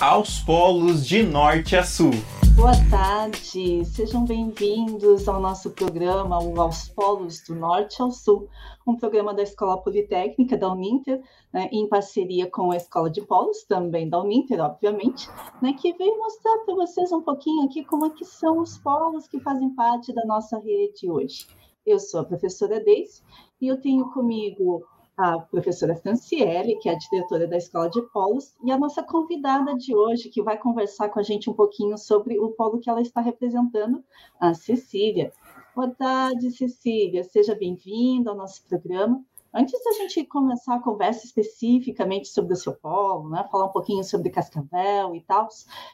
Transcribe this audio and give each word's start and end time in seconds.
aos 0.00 0.38
polos 0.38 1.04
de 1.04 1.24
norte 1.24 1.74
a 1.74 1.82
sul. 1.82 2.12
Boa 2.54 2.72
tarde, 2.88 3.84
sejam 3.84 4.24
bem-vindos 4.24 5.28
ao 5.28 5.40
nosso 5.40 5.70
programa 5.70 6.40
o 6.40 6.60
Aos 6.60 6.88
Polos 6.88 7.42
do 7.42 7.56
Norte 7.56 8.00
ao 8.00 8.12
Sul, 8.12 8.48
um 8.86 8.96
programa 8.96 9.34
da 9.34 9.42
Escola 9.42 9.76
Politécnica 9.82 10.56
da 10.56 10.72
Uninter, 10.72 11.20
né, 11.52 11.68
em 11.72 11.88
parceria 11.88 12.48
com 12.48 12.70
a 12.70 12.76
Escola 12.76 13.10
de 13.10 13.22
Polos, 13.22 13.64
também 13.64 14.08
da 14.08 14.20
Uninter, 14.20 14.60
obviamente, 14.60 15.28
né, 15.60 15.72
que 15.72 15.92
veio 15.92 16.16
mostrar 16.16 16.58
para 16.64 16.74
vocês 16.76 17.10
um 17.10 17.22
pouquinho 17.22 17.64
aqui 17.64 17.84
como 17.84 18.06
é 18.06 18.10
que 18.10 18.24
são 18.24 18.60
os 18.60 18.78
polos 18.78 19.26
que 19.26 19.40
fazem 19.40 19.70
parte 19.70 20.12
da 20.12 20.24
nossa 20.24 20.60
rede 20.60 21.10
hoje. 21.10 21.46
Eu 21.84 21.98
sou 21.98 22.20
a 22.20 22.24
professora 22.24 22.78
Deise 22.78 23.22
e 23.60 23.66
eu 23.66 23.80
tenho 23.80 24.10
comigo 24.12 24.84
a 25.18 25.40
professora 25.40 25.96
Franciele, 25.96 26.76
que 26.76 26.88
é 26.88 26.92
a 26.92 26.98
diretora 26.98 27.48
da 27.48 27.56
Escola 27.56 27.90
de 27.90 28.00
Polos, 28.12 28.54
e 28.64 28.70
a 28.70 28.78
nossa 28.78 29.02
convidada 29.02 29.74
de 29.74 29.92
hoje, 29.92 30.28
que 30.28 30.40
vai 30.40 30.56
conversar 30.56 31.08
com 31.08 31.18
a 31.18 31.22
gente 31.24 31.50
um 31.50 31.54
pouquinho 31.54 31.98
sobre 31.98 32.38
o 32.38 32.50
polo 32.50 32.78
que 32.78 32.88
ela 32.88 33.02
está 33.02 33.20
representando, 33.20 34.04
a 34.38 34.54
Cecília. 34.54 35.32
Boa 35.74 35.90
tarde, 35.90 36.52
Cecília, 36.52 37.24
seja 37.24 37.56
bem-vinda 37.56 38.30
ao 38.30 38.36
nosso 38.36 38.64
programa. 38.68 39.24
Antes 39.54 39.82
da 39.82 39.92
gente 39.92 40.24
começar 40.24 40.74
a 40.74 40.82
conversa 40.82 41.24
especificamente 41.24 42.28
sobre 42.28 42.52
o 42.52 42.56
seu 42.56 42.74
polo, 42.74 43.30
né, 43.30 43.46
falar 43.50 43.66
um 43.66 43.72
pouquinho 43.72 44.04
sobre 44.04 44.30
Cascavel 44.30 45.14
e 45.14 45.20
tal, 45.22 45.48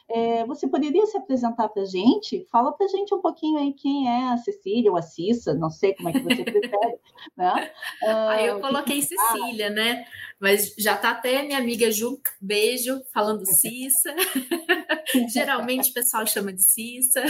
é, 0.09 0.45
você 0.45 0.67
poderia 0.67 1.05
se 1.05 1.17
apresentar 1.17 1.69
para 1.69 1.83
a 1.83 1.85
gente? 1.85 2.45
Fala 2.51 2.73
para 2.73 2.85
a 2.85 2.89
gente 2.89 3.13
um 3.13 3.21
pouquinho 3.21 3.57
aí 3.57 3.73
quem 3.73 4.09
é 4.09 4.33
a 4.33 4.37
Cecília 4.37 4.91
ou 4.91 4.97
a 4.97 5.01
Cissa, 5.01 5.53
não 5.53 5.69
sei 5.69 5.93
como 5.93 6.09
é 6.09 6.13
que 6.13 6.19
você 6.19 6.43
prefere. 6.43 6.99
né? 7.37 7.71
Ah, 8.03 8.29
aí 8.31 8.47
eu 8.47 8.59
coloquei 8.59 8.99
que... 8.99 9.07
Cecília, 9.07 9.69
né? 9.69 10.05
Mas 10.39 10.75
já 10.77 10.97
tá 10.97 11.11
até 11.11 11.41
minha 11.43 11.57
amiga 11.57 11.89
Ju, 11.89 12.19
beijo, 12.41 13.01
falando 13.13 13.45
Cissa. 13.47 14.13
Geralmente 15.31 15.91
o 15.91 15.93
pessoal 15.93 16.25
chama 16.27 16.51
de 16.51 16.61
Cissa. 16.61 17.23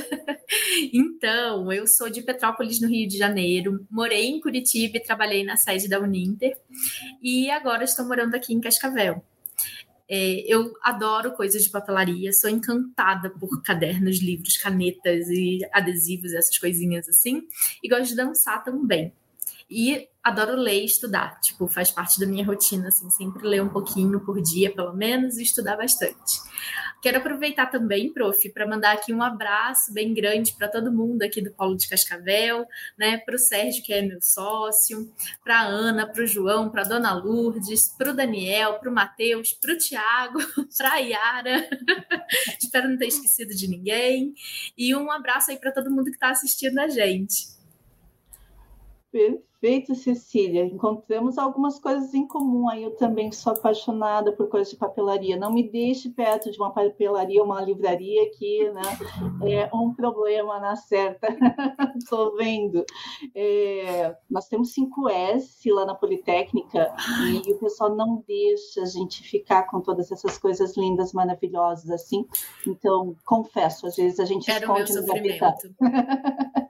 então, 0.91 1.71
eu 1.71 1.85
sou 1.85 2.09
de 2.09 2.23
Petrópolis, 2.23 2.81
no 2.81 2.87
Rio 2.87 3.07
de 3.07 3.17
Janeiro. 3.17 3.85
Morei 3.91 4.25
em 4.25 4.41
Curitiba 4.41 4.97
e 4.97 5.03
trabalhei 5.03 5.43
na 5.43 5.55
sede 5.55 5.87
da 5.87 5.99
Uninter. 6.15 6.57
E 7.21 7.49
agora 7.49 7.83
estou 7.83 8.05
morando 8.05 8.35
aqui 8.35 8.53
em 8.53 8.61
Cascavel. 8.61 9.23
É, 10.07 10.43
eu 10.47 10.73
adoro 10.83 11.31
coisas 11.31 11.63
de 11.63 11.69
papelaria, 11.69 12.31
sou 12.31 12.49
encantada 12.49 13.29
por 13.29 13.61
cadernos, 13.63 14.19
livros, 14.19 14.57
canetas 14.57 15.27
e 15.29 15.59
adesivos, 15.73 16.33
essas 16.33 16.57
coisinhas 16.57 17.09
assim. 17.09 17.43
E 17.83 17.89
gosto 17.89 18.09
de 18.09 18.15
dançar 18.15 18.63
também. 18.63 19.11
E 19.69 20.07
adoro 20.23 20.55
ler 20.55 20.81
e 20.81 20.85
estudar, 20.85 21.39
tipo, 21.39 21.67
faz 21.67 21.89
parte 21.89 22.19
da 22.19 22.27
minha 22.27 22.45
rotina, 22.45 22.89
assim, 22.89 23.09
sempre 23.09 23.47
ler 23.47 23.63
um 23.63 23.69
pouquinho 23.69 24.19
por 24.19 24.39
dia, 24.39 24.71
pelo 24.71 24.93
menos, 24.93 25.37
e 25.37 25.43
estudar 25.43 25.75
bastante. 25.75 26.39
Quero 27.05 27.19
aproveitar 27.19 27.67
também, 27.67 28.11
prof, 28.11 28.49
para 28.49 28.65
mandar 28.65 28.93
aqui 28.93 29.13
um 29.13 29.21
abraço 29.21 29.93
bem 29.93 30.11
grande 30.11 30.53
para 30.53 30.67
todo 30.67 30.91
mundo 30.91 31.21
aqui 31.21 31.39
do 31.39 31.51
Polo 31.51 31.77
de 31.77 31.87
Cascavel, 31.87 32.65
né? 32.97 33.19
Para 33.19 33.35
o 33.35 33.37
Sérgio, 33.37 33.83
que 33.83 33.93
é 33.93 34.01
meu 34.01 34.19
sócio, 34.19 35.13
para 35.43 35.59
a 35.59 35.65
Ana, 35.65 36.11
para 36.11 36.23
o 36.23 36.25
João, 36.25 36.67
para 36.67 36.81
a 36.81 36.85
Dona 36.85 37.13
Lourdes, 37.13 37.89
para 37.95 38.09
o 38.09 38.15
Daniel, 38.15 38.79
para 38.79 38.89
o 38.89 38.91
Matheus, 38.91 39.53
para 39.53 39.73
o 39.73 39.77
Tiago, 39.77 40.39
para 40.75 40.93
a 40.93 40.97
Yara. 40.97 41.69
Espero 42.59 42.89
não 42.89 42.97
ter 42.97 43.05
esquecido 43.05 43.53
de 43.53 43.67
ninguém. 43.67 44.33
E 44.75 44.95
um 44.95 45.11
abraço 45.11 45.51
aí 45.51 45.59
para 45.59 45.71
todo 45.71 45.91
mundo 45.91 46.05
que 46.05 46.17
está 46.17 46.31
assistindo 46.31 46.79
a 46.79 46.87
gente. 46.87 47.49
Perfeito. 49.11 49.54
Perfeito, 49.65 49.95
Cecília. 49.95 50.63
Encontramos 50.63 51.39
algumas 51.39 51.79
coisas 51.79 52.13
em 52.13 52.27
comum. 52.27 52.69
Aí 52.69 52.83
eu 52.83 52.91
também 52.91 53.31
sou 53.31 53.51
apaixonada 53.51 54.31
por 54.31 54.47
coisas 54.47 54.69
de 54.69 54.77
papelaria. 54.77 55.37
Não 55.37 55.51
me 55.51 55.67
deixe 55.67 56.07
perto 56.09 56.51
de 56.51 56.57
uma 56.59 56.71
papelaria, 56.71 57.43
uma 57.43 57.59
livraria 57.63 58.29
que 58.29 58.69
né, 58.69 58.83
é 59.41 59.75
um 59.75 59.91
problema 59.91 60.59
na 60.59 60.75
certa. 60.75 61.27
Estou 61.97 62.35
vendo. 62.37 62.85
É, 63.33 64.15
nós 64.29 64.47
temos 64.47 64.71
5S 64.71 65.73
lá 65.73 65.83
na 65.83 65.95
Politécnica 65.95 66.93
e 67.43 67.51
o 67.51 67.57
pessoal 67.57 67.95
não 67.95 68.23
deixa 68.27 68.83
a 68.83 68.85
gente 68.85 69.23
ficar 69.23 69.63
com 69.63 69.81
todas 69.81 70.11
essas 70.11 70.37
coisas 70.37 70.77
lindas, 70.77 71.11
maravilhosas 71.11 71.89
assim. 71.89 72.23
Então, 72.67 73.15
confesso, 73.25 73.87
às 73.87 73.95
vezes 73.95 74.19
a 74.19 74.25
gente 74.25 74.47
Era 74.47 74.59
esconde 74.59 74.93
no 74.93 75.05
gabinete. 75.07 75.75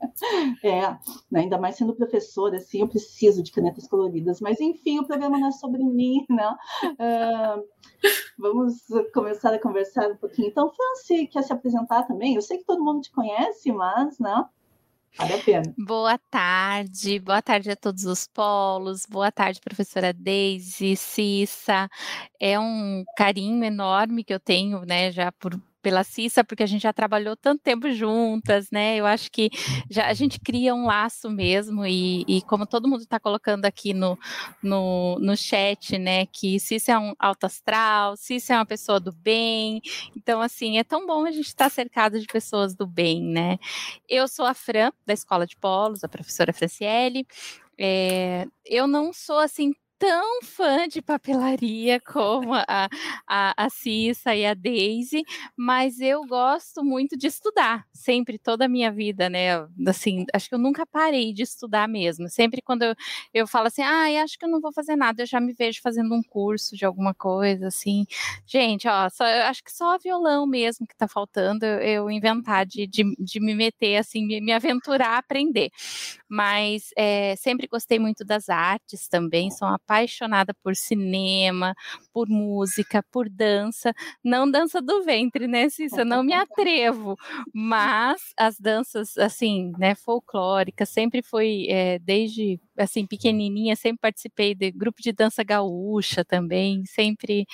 É, 0.64 0.82
né, 1.30 1.42
ainda 1.42 1.58
mais 1.58 1.76
sendo 1.76 1.94
professora, 1.94 2.58
assim, 2.58 2.85
eu 2.86 2.90
preciso 2.90 3.44
de 3.44 3.52
canetas 3.52 3.88
coloridas. 3.88 4.40
Mas, 4.40 4.60
enfim, 4.60 5.00
o 5.00 5.06
programa 5.06 5.38
não 5.38 5.50
é 5.50 5.52
sobre 5.52 5.84
mim, 5.84 6.26
né? 6.30 6.56
Uh, 6.84 7.64
vamos 8.38 8.76
começar 9.14 9.54
a 9.54 9.60
conversar 9.60 10.12
um 10.12 10.18
pouquinho. 10.18 10.48
Então, 10.48 10.72
Franci, 10.72 11.28
quer 11.28 11.44
se 11.44 11.54
apresentar 11.54 12.04
também? 12.04 12.36
Eu 12.36 12.42
sei 12.42 12.58
que 12.58 12.66
todo 12.66 12.84
mundo 12.84 13.02
te 13.02 13.12
conhece, 13.12 13.72
mas, 13.72 14.20
né? 14.20 14.46
Vale 15.18 15.34
a 15.34 15.44
pena. 15.44 15.74
Boa 15.78 16.18
tarde, 16.30 17.20
boa 17.20 17.42
tarde 17.42 17.72
a 17.72 17.76
todos 17.76 18.04
os 18.04 18.28
polos, 18.28 19.06
boa 19.06 19.32
tarde, 19.32 19.62
professora 19.62 20.12
Deise, 20.12 20.98
Cissa. 20.98 21.90
É 22.38 22.60
um 22.60 23.06
carinho 23.16 23.64
enorme 23.64 24.26
que 24.26 24.34
eu 24.34 24.40
tenho, 24.42 24.82
né, 24.82 25.14
já 25.14 25.32
por 25.32 25.58
pela 25.86 26.04
Cissa, 26.04 26.44
porque 26.44 26.64
a 26.64 26.66
gente 26.66 26.82
já 26.82 26.92
trabalhou 26.92 27.36
tanto 27.36 27.62
tempo 27.62 27.92
juntas, 27.92 28.72
né? 28.72 28.96
Eu 28.96 29.06
acho 29.06 29.32
que 29.32 29.52
já 29.88 30.08
a 30.08 30.16
gente 30.16 30.40
cria 30.40 30.74
um 30.74 30.88
laço 30.88 31.30
mesmo, 31.30 31.86
e, 31.86 32.26
e 32.28 32.42
como 32.42 32.66
todo 32.66 32.88
mundo 32.88 33.02
está 33.04 33.20
colocando 33.20 33.66
aqui 33.66 33.94
no, 33.94 34.18
no, 34.64 35.20
no 35.20 35.38
chat, 35.38 36.00
né? 36.00 36.26
Que 36.26 36.60
Cissa 36.60 36.94
é 36.94 36.98
um 36.98 37.14
alto 37.20 37.46
astral, 37.46 38.18
Cissa 38.18 38.56
é 38.56 38.58
uma 38.58 38.66
pessoa 38.66 39.00
do 39.00 39.12
bem. 39.12 39.80
Então, 40.18 40.42
assim, 40.42 40.80
é 40.80 40.84
tão 40.84 41.06
bom 41.06 41.24
a 41.24 41.32
gente 41.32 41.50
estar 41.50 41.66
tá 41.66 41.70
cercado 41.70 42.20
de 42.20 42.26
pessoas 42.26 42.74
do 42.74 42.88
bem, 42.88 43.22
né? 43.22 43.60
Eu 44.10 44.28
sou 44.28 44.48
a 44.48 44.56
Fran, 44.56 44.92
da 45.06 45.14
Escola 45.14 45.46
de 45.46 45.56
Polos, 45.56 46.04
a 46.04 46.10
professora 46.10 46.52
Franciele. 46.52 47.28
É, 47.78 48.48
eu 48.66 48.88
não 48.88 49.14
sou 49.14 49.38
assim 49.38 49.72
tão 49.98 50.42
fã 50.44 50.88
de 50.88 51.02
papelaria 51.02 52.00
como 52.06 52.54
a, 52.54 52.88
a, 53.28 53.54
a 53.66 53.70
Cissa 53.70 54.36
e 54.36 54.46
a 54.46 54.54
Daisy, 54.54 55.24
mas 55.56 56.00
eu 56.00 56.26
gosto 56.26 56.84
muito 56.84 57.18
de 57.18 57.28
estudar, 57.28 57.86
sempre, 57.94 58.38
toda 58.38 58.66
a 58.66 58.70
minha 58.70 58.92
vida, 58.92 59.30
né? 59.30 59.68
Assim, 59.88 60.26
acho 60.34 60.50
que 60.50 60.56
eu 60.56 60.60
nunca 60.60 60.86
parei 60.86 61.34
de 61.34 61.44
estudar 61.44 61.88
mesmo. 61.88 62.30
Sempre 62.30 62.62
quando 62.62 62.84
eu, 62.84 62.96
eu 63.34 63.48
falo 63.48 63.68
assim, 63.68 63.82
ah, 63.82 64.24
acho 64.24 64.38
que 64.38 64.46
eu 64.46 64.50
não 64.50 64.62
vou 64.62 64.72
fazer 64.74 64.96
nada, 64.96 65.24
eu 65.24 65.28
já 65.28 65.40
me 65.40 65.54
vejo 65.54 65.82
fazendo 65.82 66.14
um 66.14 66.22
curso 66.24 66.76
de 66.76 66.86
alguma 66.86 67.14
coisa, 67.14 67.68
assim. 67.68 68.06
Gente, 68.46 68.88
ó, 68.88 69.10
só, 69.10 69.24
acho 69.24 69.64
que 69.64 69.72
só 69.72 69.98
violão 69.98 70.46
mesmo 70.46 70.88
que 70.88 70.96
tá 70.96 71.08
faltando 71.08 71.66
eu, 71.66 72.10
inventar 72.10 72.66
de, 72.66 72.88
de, 72.88 73.04
de, 73.18 73.40
me 73.40 73.56
meter, 73.56 73.98
assim, 73.98 74.26
me, 74.26 74.42
me 74.42 74.52
aventurar 74.52 75.16
a 75.16 75.18
aprender. 75.18 75.70
Mas 76.30 76.90
é, 76.98 77.36
sempre 77.36 77.68
gostei 77.68 78.00
muito 78.00 78.24
das 78.26 78.50
artes 78.50 79.08
também, 79.08 79.50
uma 79.62 79.80
apaixonada 79.86 80.54
por 80.64 80.76
cinema, 80.76 81.76
por 82.12 82.28
música, 82.28 83.04
por 83.12 83.30
dança. 83.30 83.94
Não 84.24 84.50
dança 84.50 84.82
do 84.82 85.04
ventre, 85.04 85.48
né, 85.48 85.70
Cissa? 85.70 86.04
Não 86.04 86.24
me 86.24 86.34
atrevo. 86.34 87.16
Mas 87.54 88.34
as 88.38 88.60
danças, 88.60 89.18
assim, 89.18 89.72
né, 89.78 89.96
folclóricas, 89.96 90.90
sempre 90.90 91.22
foi, 91.22 91.68
é, 91.70 92.00
desde 92.00 92.60
assim, 92.78 93.06
pequenininha, 93.06 93.76
sempre 93.76 94.00
participei 94.02 94.54
de 94.56 94.72
grupo 94.72 95.02
de 95.02 95.12
dança 95.12 95.44
gaúcha 95.44 96.24
também, 96.26 96.84
sempre 96.86 97.46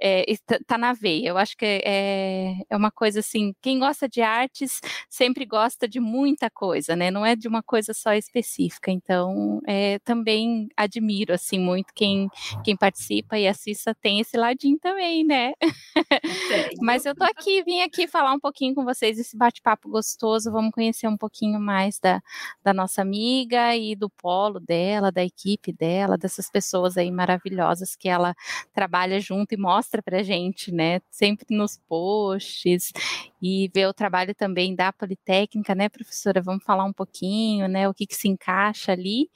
é, 0.00 0.24
tá 0.66 0.76
na 0.78 0.92
veia. 0.92 1.28
Eu 1.28 1.38
acho 1.38 1.56
que 1.56 1.64
é, 1.64 2.54
é 2.68 2.76
uma 2.76 2.90
coisa 2.90 3.20
assim, 3.20 3.54
quem 3.62 3.78
gosta 3.78 4.08
de 4.08 4.20
artes 4.20 4.80
sempre 5.08 5.44
gosta 5.44 5.88
de 5.88 6.00
muita 6.00 6.50
coisa, 6.50 6.94
né? 6.96 7.10
Não 7.10 7.24
é 7.24 7.34
de 7.36 7.48
uma 7.48 7.62
coisa 7.62 7.92
só 7.94 8.12
específica. 8.12 8.90
Então, 8.90 9.60
é, 9.66 9.98
também 10.00 10.68
admiro 10.76 11.32
assim 11.34 11.58
muito 11.58 11.92
quem, 11.94 12.28
quem 12.64 12.76
participa 12.76 13.38
e 13.38 13.48
a 13.48 13.54
Cissa 13.54 13.94
tem 13.94 14.20
esse 14.20 14.36
ladinho 14.36 14.78
também, 14.78 15.24
né? 15.24 15.52
Mas 16.80 17.04
eu 17.06 17.14
tô 17.14 17.24
aqui, 17.24 17.62
vim 17.62 17.80
aqui 17.82 18.06
falar 18.06 18.32
um 18.32 18.40
pouquinho 18.40 18.74
com 18.74 18.84
vocês 18.84 19.18
esse 19.18 19.36
bate-papo 19.36 19.88
gostoso. 19.88 20.50
Vamos 20.50 20.72
conhecer 20.72 21.08
um 21.08 21.16
pouquinho 21.16 21.60
mais 21.60 21.98
da, 21.98 22.20
da 22.62 22.72
nossa 22.74 23.02
amiga 23.02 23.74
e 23.76 23.94
do 23.96 24.10
polo 24.10 24.60
dela, 24.66 25.12
da 25.12 25.24
equipe 25.24 25.72
dela, 25.72 26.18
dessas 26.18 26.50
pessoas 26.50 26.96
aí 26.96 27.10
maravilhosas 27.10 27.94
que 27.96 28.08
ela 28.08 28.34
trabalha 28.72 29.20
junto 29.20 29.52
e 29.52 29.56
mostra 29.56 30.02
pra 30.02 30.22
gente, 30.22 30.72
né? 30.72 31.00
Sempre 31.10 31.56
nos 31.56 31.78
posts 31.88 32.92
e 33.40 33.70
ver 33.74 33.86
o 33.86 33.94
trabalho 33.94 34.34
também 34.34 34.74
da 34.74 34.92
Politécnica, 34.92 35.74
né, 35.74 35.88
professora? 35.88 36.42
Vamos 36.42 36.64
falar 36.64 36.84
um 36.84 36.92
pouquinho, 36.92 37.68
né? 37.68 37.88
O 37.88 37.94
que, 37.94 38.06
que 38.06 38.16
se 38.16 38.28
encaixa 38.28 38.92
ali. 38.92 39.30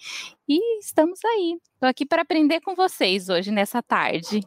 E 0.48 0.80
estamos 0.80 1.24
aí. 1.24 1.58
Estou 1.74 1.88
aqui 1.88 2.04
para 2.04 2.22
aprender 2.22 2.60
com 2.60 2.74
vocês 2.74 3.28
hoje, 3.28 3.50
nessa 3.50 3.82
tarde. 3.82 4.40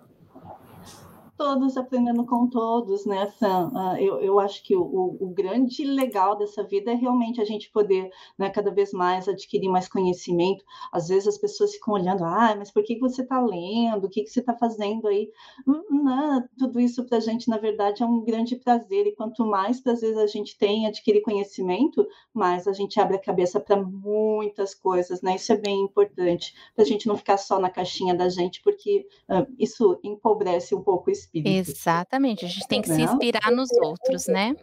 Todos 1.44 1.76
aprendendo 1.76 2.26
com 2.26 2.48
todos, 2.48 3.06
né, 3.06 3.30
Sam? 3.38 3.70
Uh, 3.74 3.98
eu, 3.98 4.20
eu 4.22 4.40
acho 4.40 4.64
que 4.64 4.74
o, 4.78 5.18
o, 5.20 5.28
grande 5.36 5.84
legal 5.84 6.38
dessa 6.38 6.64
vida 6.64 6.92
é 6.92 6.94
realmente 6.94 7.42
a 7.42 7.44
gente 7.44 7.70
poder, 7.70 8.10
né, 8.38 8.50
cada 8.50 8.72
vez 8.72 8.94
mais 8.94 9.28
adquirir 9.28 9.68
mais 9.68 9.90
conhecimento. 9.90 10.64
Às 10.90 11.10
vezes 11.10 11.28
as 11.28 11.38
pessoas 11.38 11.74
ficam 11.74 11.96
olhando, 11.96 12.24
ah, 12.24 12.56
mas 12.58 12.72
por 12.72 12.82
que 12.82 12.98
você 12.98 13.24
está 13.24 13.42
lendo? 13.42 14.06
O 14.06 14.10
que, 14.10 14.24
que 14.24 14.30
você 14.30 14.40
está 14.40 14.54
fazendo 14.54 15.06
aí? 15.06 15.30
Não, 15.68 15.84
né, 16.06 16.48
tudo 16.58 16.80
isso 16.80 17.04
para 17.04 17.18
a 17.18 17.22
gente, 17.22 17.50
na 17.50 17.58
verdade, 17.58 18.04
é 18.04 18.06
um 18.06 18.24
grande 18.24 18.56
prazer. 18.56 19.06
E 19.06 19.14
quanto 19.14 19.46
mais 19.46 19.82
prazer 19.82 20.18
a 20.18 20.28
gente 20.28 20.58
tem 20.58 20.84
em 20.84 20.88
adquirir 20.88 21.24
conhecimento, 21.24 22.08
mais 22.34 22.70
a 22.70 22.74
gente 22.74 23.02
abre 23.02 23.18
a 23.18 23.22
cabeça 23.22 23.60
para 23.60 23.76
muitas 23.76 24.74
coisas, 24.74 25.22
né? 25.22 25.36
Isso 25.36 25.52
é 25.52 25.58
bem 25.58 25.82
importante, 25.82 26.56
para 26.74 26.86
a 26.86 26.88
gente 26.88 27.06
não 27.06 27.18
ficar 27.18 27.36
só 27.36 27.60
na 27.60 27.70
caixinha 27.70 28.16
da 28.16 28.30
gente, 28.30 28.62
porque 28.64 29.06
uh, 29.30 29.46
isso 29.60 30.00
empobrece 30.02 30.74
um 30.74 30.82
pouco 30.82 31.10
o 31.10 31.12
espírito. 31.12 31.33
Exatamente, 31.34 32.46
a 32.46 32.48
gente 32.48 32.68
tem 32.68 32.82
que 32.82 32.90
se 32.90 33.02
inspirar 33.02 33.52
nos 33.52 33.72
outros, 33.72 34.28
né? 34.28 34.56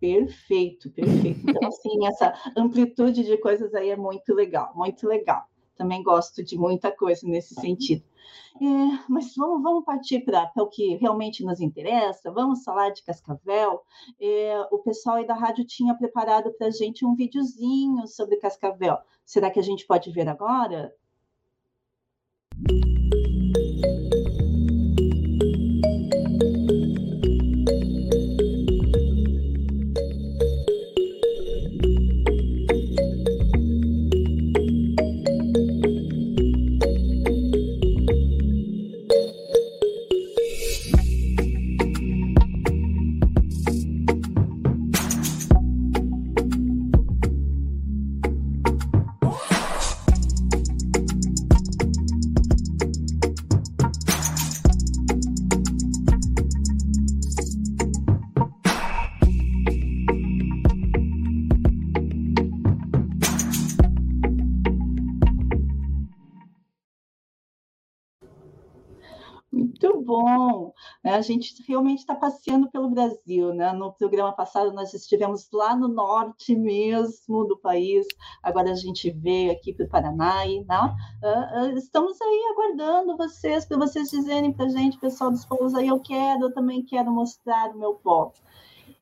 Perfeito, 0.00 0.90
perfeito. 0.90 1.48
Então, 1.48 1.68
assim, 1.68 2.06
essa 2.06 2.34
amplitude 2.56 3.24
de 3.24 3.36
coisas 3.38 3.72
aí 3.74 3.90
é 3.90 3.96
muito 3.96 4.34
legal, 4.34 4.72
muito 4.74 5.06
legal. 5.06 5.44
Também 5.76 6.02
gosto 6.02 6.42
de 6.42 6.58
muita 6.58 6.90
coisa 6.90 7.26
nesse 7.26 7.54
sentido. 7.54 8.02
É, 8.60 9.04
mas 9.08 9.34
vamos, 9.36 9.62
vamos 9.62 9.84
partir 9.84 10.20
para 10.24 10.50
o 10.56 10.66
que 10.66 10.96
realmente 10.96 11.44
nos 11.44 11.60
interessa, 11.60 12.32
vamos 12.32 12.64
falar 12.64 12.90
de 12.90 13.02
Cascavel. 13.04 13.80
É, 14.20 14.66
o 14.72 14.78
pessoal 14.78 15.16
aí 15.16 15.26
da 15.26 15.34
rádio 15.34 15.64
tinha 15.64 15.94
preparado 15.94 16.52
para 16.54 16.66
a 16.66 16.70
gente 16.70 17.06
um 17.06 17.14
videozinho 17.14 18.06
sobre 18.08 18.36
Cascavel. 18.36 18.98
Será 19.24 19.50
que 19.50 19.60
a 19.60 19.62
gente 19.62 19.86
pode 19.86 20.10
ver 20.10 20.28
agora? 20.28 20.92
Né? 22.68 22.97
A 71.18 71.20
gente 71.20 71.52
realmente 71.66 71.98
está 71.98 72.14
passeando 72.14 72.70
pelo 72.70 72.88
Brasil. 72.88 73.52
Né? 73.52 73.72
No 73.72 73.92
programa 73.92 74.32
passado, 74.32 74.72
nós 74.72 74.94
estivemos 74.94 75.48
lá 75.52 75.74
no 75.74 75.88
norte 75.88 76.54
mesmo 76.54 77.44
do 77.44 77.58
país, 77.58 78.06
agora 78.40 78.70
a 78.70 78.76
gente 78.76 79.10
veio 79.10 79.50
aqui 79.50 79.74
para 79.74 79.84
o 79.84 79.88
Paraná. 79.88 80.46
E, 80.46 80.64
né? 80.64 80.96
uh, 81.20 81.76
estamos 81.76 82.20
aí 82.22 82.40
aguardando 82.52 83.16
vocês, 83.16 83.66
para 83.66 83.76
vocês 83.76 84.10
dizerem 84.10 84.52
para 84.52 84.66
a 84.66 84.68
gente, 84.68 84.96
pessoal 84.98 85.30
dos 85.30 85.44
povos, 85.44 85.74
aí 85.74 85.88
eu 85.88 85.98
quero, 85.98 86.44
eu 86.44 86.54
também 86.54 86.84
quero 86.84 87.10
mostrar 87.10 87.74
o 87.74 87.78
meu 87.78 87.94
povo. 87.94 88.34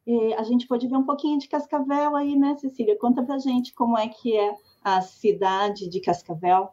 E 0.06 0.32
a 0.34 0.42
gente 0.42 0.66
pode 0.66 0.88
ver 0.88 0.96
um 0.96 1.04
pouquinho 1.04 1.38
de 1.38 1.48
Cascavel 1.48 2.16
aí, 2.16 2.34
né, 2.34 2.56
Cecília? 2.56 2.98
Conta 2.98 3.22
para 3.22 3.38
gente 3.38 3.74
como 3.74 3.98
é 3.98 4.08
que 4.08 4.34
é 4.34 4.54
a 4.82 5.02
cidade 5.02 5.86
de 5.90 6.00
Cascavel. 6.00 6.70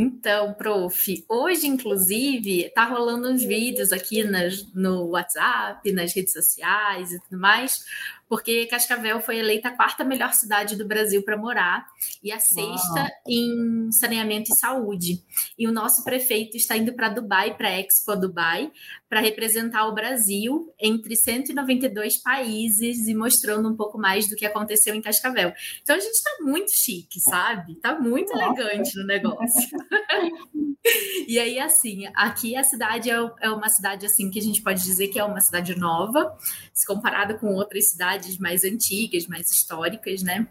Então, 0.00 0.54
prof, 0.54 1.24
hoje, 1.28 1.66
inclusive, 1.66 2.70
tá 2.72 2.84
rolando 2.84 3.28
uns 3.28 3.42
vídeos 3.42 3.90
aqui 3.90 4.22
nas, 4.22 4.72
no 4.72 5.08
WhatsApp, 5.08 5.90
nas 5.90 6.14
redes 6.14 6.32
sociais 6.32 7.10
e 7.10 7.20
tudo 7.22 7.40
mais, 7.40 7.84
porque 8.28 8.66
Cascavel 8.66 9.20
foi 9.20 9.38
eleita 9.38 9.68
a 9.68 9.76
quarta 9.76 10.04
melhor 10.04 10.32
cidade 10.32 10.76
do 10.76 10.86
Brasil 10.86 11.22
para 11.22 11.36
morar 11.36 11.86
e 12.22 12.30
a 12.30 12.38
sexta 12.38 13.00
Uau. 13.00 13.08
em 13.26 13.90
saneamento 13.92 14.52
e 14.52 14.56
saúde. 14.56 15.22
E 15.58 15.66
o 15.66 15.72
nosso 15.72 16.04
prefeito 16.04 16.56
está 16.56 16.76
indo 16.76 16.92
para 16.92 17.08
Dubai, 17.08 17.56
para 17.56 17.68
a 17.68 17.80
Expo 17.80 18.16
Dubai, 18.16 18.70
para 19.08 19.20
representar 19.20 19.86
o 19.86 19.94
Brasil 19.94 20.72
entre 20.78 21.16
192 21.16 22.20
países 22.22 23.08
e 23.08 23.14
mostrando 23.14 23.68
um 23.68 23.76
pouco 23.76 23.98
mais 23.98 24.28
do 24.28 24.36
que 24.36 24.44
aconteceu 24.44 24.94
em 24.94 25.00
Cascavel. 25.00 25.52
Então 25.82 25.96
a 25.96 26.00
gente 26.00 26.12
está 26.12 26.30
muito 26.42 26.70
chique, 26.70 27.20
sabe? 27.20 27.72
Está 27.72 27.98
muito 27.98 28.32
Nossa. 28.32 28.44
elegante 28.44 28.96
no 28.96 29.06
negócio. 29.06 29.78
e 31.26 31.38
aí, 31.38 31.58
assim, 31.58 32.06
aqui 32.14 32.54
a 32.56 32.62
cidade 32.62 33.10
é, 33.10 33.30
é 33.40 33.50
uma 33.50 33.68
cidade 33.68 34.04
assim 34.04 34.30
que 34.30 34.38
a 34.38 34.42
gente 34.42 34.62
pode 34.62 34.82
dizer 34.82 35.08
que 35.08 35.18
é 35.18 35.24
uma 35.24 35.40
cidade 35.40 35.74
nova, 35.76 36.36
se 36.74 36.86
comparada 36.86 37.34
com 37.34 37.54
outras 37.54 37.90
cidades 37.90 38.17
mais 38.38 38.64
antigas, 38.64 39.26
mais 39.26 39.50
históricas, 39.50 40.22
né? 40.22 40.48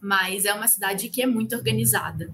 mas 0.00 0.44
é 0.44 0.52
uma 0.52 0.68
cidade 0.68 1.08
que 1.08 1.22
é 1.22 1.26
muito 1.26 1.56
organizada. 1.56 2.32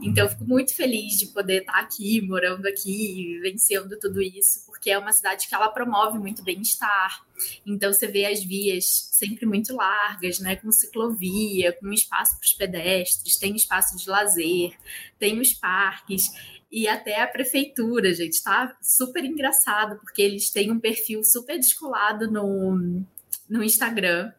Então, 0.00 0.24
eu 0.24 0.30
fico 0.30 0.44
muito 0.44 0.74
feliz 0.74 1.16
de 1.16 1.26
poder 1.26 1.60
estar 1.60 1.78
aqui, 1.78 2.20
morando 2.22 2.66
aqui, 2.66 3.38
vencendo 3.42 3.98
tudo 3.98 4.22
isso, 4.22 4.64
porque 4.66 4.90
é 4.90 4.98
uma 4.98 5.12
cidade 5.12 5.46
que 5.46 5.54
ela 5.54 5.68
promove 5.68 6.18
muito 6.18 6.42
bem-estar. 6.42 7.24
Então, 7.66 7.92
você 7.92 8.06
vê 8.06 8.26
as 8.26 8.42
vias 8.42 9.08
sempre 9.12 9.44
muito 9.44 9.74
largas, 9.74 10.38
né, 10.38 10.56
com 10.56 10.70
ciclovia, 10.72 11.72
com 11.72 11.92
espaço 11.92 12.38
para 12.38 12.46
os 12.46 12.54
pedestres, 12.54 13.36
tem 13.36 13.54
espaço 13.54 13.96
de 13.96 14.08
lazer, 14.08 14.72
tem 15.18 15.40
os 15.40 15.52
parques 15.52 16.22
e 16.70 16.88
até 16.88 17.22
a 17.22 17.26
prefeitura, 17.26 18.12
gente, 18.12 18.42
tá 18.42 18.76
super 18.82 19.24
engraçado, 19.24 19.96
porque 20.00 20.20
eles 20.20 20.50
têm 20.50 20.72
um 20.72 20.80
perfil 20.80 21.22
super 21.22 21.56
descolado 21.56 22.28
no, 22.28 23.04
no 23.54 23.62
Instagram. 23.62 24.32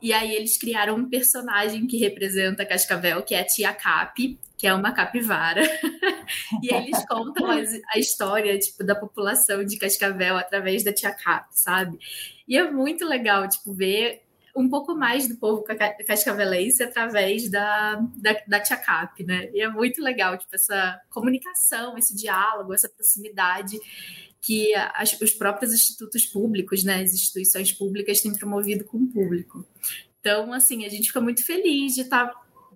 E 0.00 0.12
aí 0.12 0.34
eles 0.34 0.56
criaram 0.56 0.96
um 0.96 1.08
personagem 1.08 1.86
que 1.86 1.98
representa 1.98 2.64
Cascavel, 2.64 3.22
que 3.22 3.34
é 3.34 3.40
a 3.40 3.44
Tia 3.44 3.72
Cap, 3.74 4.38
que 4.56 4.66
é 4.66 4.72
uma 4.72 4.92
capivara. 4.92 5.62
e 6.62 6.72
eles 6.72 7.04
contam 7.06 7.50
as, 7.50 7.70
a 7.92 7.98
história, 7.98 8.58
tipo, 8.58 8.82
da 8.82 8.94
população 8.94 9.62
de 9.62 9.76
Cascavel 9.78 10.38
através 10.38 10.82
da 10.82 10.92
Tia 10.92 11.12
Cap, 11.12 11.48
sabe? 11.50 11.98
E 12.48 12.56
é 12.56 12.70
muito 12.70 13.06
legal, 13.06 13.46
tipo, 13.46 13.74
ver 13.74 14.22
um 14.56 14.68
pouco 14.68 14.94
mais 14.94 15.28
do 15.28 15.36
povo 15.36 15.62
cascavelense 16.06 16.82
através 16.82 17.50
da, 17.50 17.96
da, 18.16 18.32
da 18.46 18.62
né? 19.26 19.50
E 19.52 19.60
é 19.60 19.68
muito 19.68 20.02
legal, 20.02 20.38
tipo, 20.38 20.54
essa 20.54 21.00
comunicação, 21.10 21.98
esse 21.98 22.16
diálogo, 22.16 22.72
essa 22.72 22.88
proximidade 22.88 23.78
que 24.40 24.72
as, 24.94 25.20
os 25.20 25.32
próprios 25.32 25.74
institutos 25.74 26.24
públicos, 26.24 26.84
né, 26.84 27.02
as 27.02 27.12
instituições 27.12 27.72
públicas 27.72 28.20
têm 28.20 28.32
promovido 28.32 28.84
com 28.84 28.98
o 28.98 29.08
público. 29.08 29.66
Então, 30.20 30.52
assim, 30.52 30.84
a 30.84 30.88
gente 30.88 31.08
fica 31.08 31.20
muito 31.20 31.44
feliz 31.44 31.94
de 31.94 32.02
estar 32.02 32.32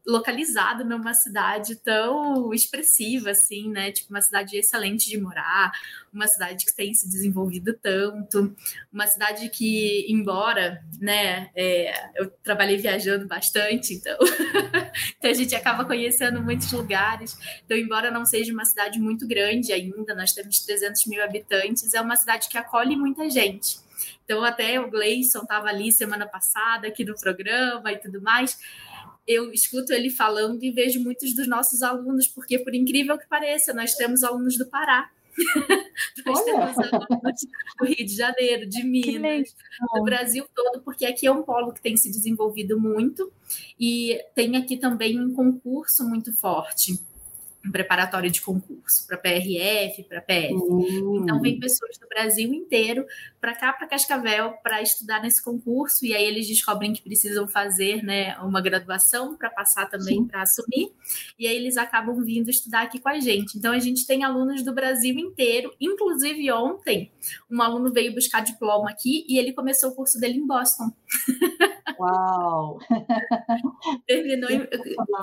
localizado 0.06 0.84
numa 0.84 1.14
cidade 1.14 1.76
tão 1.76 2.52
expressiva 2.52 3.30
assim, 3.30 3.70
né? 3.70 3.92
Tipo 3.92 4.10
uma 4.10 4.20
cidade 4.20 4.56
excelente 4.56 5.08
de 5.08 5.20
morar, 5.20 5.72
uma 6.12 6.26
cidade 6.26 6.64
que 6.64 6.74
tem 6.74 6.94
se 6.94 7.08
desenvolvido 7.08 7.74
tanto, 7.74 8.54
uma 8.92 9.06
cidade 9.06 9.48
que, 9.48 10.06
embora, 10.08 10.82
né? 11.00 11.50
É, 11.54 12.10
eu 12.16 12.30
trabalhei 12.42 12.76
viajando 12.76 13.26
bastante, 13.26 13.94
então, 13.94 14.16
então 15.18 15.30
a 15.30 15.34
gente 15.34 15.54
acaba 15.54 15.84
conhecendo 15.84 16.42
muitos 16.42 16.72
lugares. 16.72 17.36
Então, 17.64 17.76
embora 17.76 18.10
não 18.10 18.24
seja 18.24 18.52
uma 18.52 18.64
cidade 18.64 18.98
muito 18.98 19.26
grande 19.26 19.72
ainda, 19.72 20.14
nós 20.14 20.32
temos 20.32 20.60
300 20.60 21.06
mil 21.06 21.22
habitantes, 21.22 21.94
é 21.94 22.00
uma 22.00 22.16
cidade 22.16 22.48
que 22.48 22.58
acolhe 22.58 22.96
muita 22.96 23.28
gente. 23.28 23.78
Então, 24.24 24.44
até 24.44 24.80
o 24.80 24.88
Gleison 24.88 25.40
estava 25.40 25.68
ali 25.68 25.90
semana 25.90 26.26
passada 26.26 26.86
aqui 26.86 27.04
no 27.04 27.16
programa 27.16 27.90
e 27.92 27.98
tudo 27.98 28.22
mais 28.22 28.58
eu 29.26 29.52
escuto 29.52 29.92
ele 29.92 30.10
falando 30.10 30.62
e 30.62 30.70
vejo 30.70 31.00
muitos 31.00 31.34
dos 31.34 31.48
nossos 31.48 31.82
alunos, 31.82 32.28
porque, 32.28 32.58
por 32.58 32.74
incrível 32.74 33.18
que 33.18 33.28
pareça, 33.28 33.72
nós 33.72 33.94
temos 33.94 34.22
alunos 34.22 34.56
do 34.56 34.66
Pará. 34.66 35.10
nós 36.26 36.42
temos 36.42 36.78
alunos 36.78 37.40
do 37.78 37.86
Rio 37.86 38.06
de 38.06 38.16
Janeiro, 38.16 38.68
de 38.68 38.82
Minas, 38.82 39.54
do 39.94 40.02
Brasil 40.02 40.44
todo, 40.54 40.82
porque 40.82 41.06
aqui 41.06 41.26
é 41.26 41.32
um 41.32 41.42
polo 41.42 41.72
que 41.72 41.80
tem 41.80 41.96
se 41.96 42.10
desenvolvido 42.10 42.78
muito 42.78 43.32
e 43.78 44.20
tem 44.34 44.56
aqui 44.56 44.76
também 44.76 45.20
um 45.20 45.32
concurso 45.32 46.06
muito 46.08 46.34
forte 46.34 47.00
preparatório 47.70 48.30
de 48.30 48.40
concurso 48.40 49.06
para 49.06 49.18
PRF, 49.18 50.04
para 50.04 50.20
PF. 50.20 50.54
Uhum. 50.54 51.22
Então 51.22 51.40
vem 51.40 51.60
pessoas 51.60 51.98
do 51.98 52.08
Brasil 52.08 52.52
inteiro 52.54 53.04
para 53.40 53.54
cá, 53.54 53.72
para 53.72 53.86
Cascavel, 53.86 54.52
para 54.62 54.80
estudar 54.80 55.22
nesse 55.22 55.42
concurso 55.44 56.06
e 56.06 56.14
aí 56.14 56.24
eles 56.24 56.46
descobrem 56.46 56.92
que 56.92 57.02
precisam 57.02 57.46
fazer, 57.48 58.02
né, 58.02 58.36
uma 58.38 58.60
graduação 58.60 59.36
para 59.36 59.50
passar 59.50 59.88
também 59.90 60.24
para 60.24 60.42
assumir 60.42 60.92
e 61.38 61.46
aí 61.46 61.56
eles 61.56 61.76
acabam 61.76 62.22
vindo 62.22 62.48
estudar 62.48 62.82
aqui 62.82 62.98
com 62.98 63.08
a 63.08 63.20
gente. 63.20 63.58
Então 63.58 63.72
a 63.72 63.78
gente 63.78 64.06
tem 64.06 64.24
alunos 64.24 64.62
do 64.64 64.72
Brasil 64.72 65.18
inteiro, 65.18 65.74
inclusive 65.80 66.50
ontem 66.52 67.10
um 67.50 67.60
aluno 67.60 67.92
veio 67.92 68.14
buscar 68.14 68.40
diploma 68.40 68.90
aqui 68.90 69.26
e 69.28 69.38
ele 69.38 69.52
começou 69.52 69.90
o 69.90 69.94
curso 69.94 70.18
dele 70.18 70.38
em 70.38 70.46
Boston. 70.46 70.90
Uau! 71.98 72.78
terminou 74.06 74.50
em, 74.50 74.66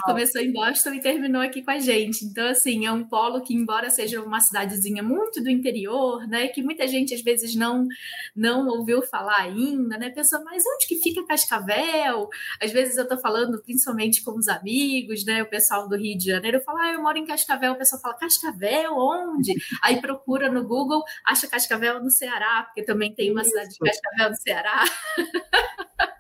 começou 0.03 0.41
em 0.41 0.51
Boston 0.51 0.93
e 0.93 1.01
terminou 1.01 1.41
aqui 1.41 1.63
com 1.63 1.71
a 1.71 1.79
gente. 1.79 2.26
Então, 2.29 2.47
assim, 2.47 2.85
é 2.85 2.91
um 2.91 3.03
polo 3.03 3.41
que, 3.41 3.53
embora 3.53 3.89
seja 3.89 4.21
uma 4.21 4.39
cidadezinha 4.39 5.01
muito 5.01 5.41
do 5.41 5.49
interior, 5.49 6.27
né? 6.27 6.47
Que 6.49 6.61
muita 6.61 6.87
gente 6.87 7.13
às 7.13 7.21
vezes 7.21 7.55
não, 7.55 7.87
não 8.35 8.67
ouviu 8.67 9.01
falar 9.01 9.41
ainda, 9.41 9.97
né? 9.97 10.09
Pensa, 10.09 10.39
mas 10.43 10.63
onde 10.65 10.87
que 10.87 10.97
fica 10.97 11.25
Cascavel? 11.25 12.29
Às 12.61 12.71
vezes 12.71 12.97
eu 12.97 13.03
estou 13.03 13.17
falando 13.17 13.61
principalmente 13.61 14.23
com 14.23 14.31
os 14.31 14.47
amigos, 14.47 15.25
né? 15.25 15.43
O 15.43 15.49
pessoal 15.49 15.87
do 15.87 15.95
Rio 15.95 16.17
de 16.17 16.25
Janeiro 16.25 16.61
fala, 16.61 16.81
ah, 16.83 16.93
eu 16.93 17.01
moro 17.01 17.17
em 17.17 17.25
Cascavel, 17.25 17.73
o 17.73 17.77
pessoal 17.77 18.01
fala, 18.01 18.15
Cascavel, 18.15 18.93
onde? 18.93 19.53
Aí 19.81 20.01
procura 20.01 20.51
no 20.51 20.63
Google, 20.63 21.03
acha 21.25 21.47
Cascavel 21.47 22.03
no 22.03 22.11
Ceará, 22.11 22.63
porque 22.63 22.83
também 22.83 23.13
tem 23.13 23.31
uma 23.31 23.41
Isso. 23.41 23.51
cidade 23.51 23.69
de 23.69 23.79
Cascavel 23.79 24.29
no 24.29 24.35
Ceará. 24.35 24.83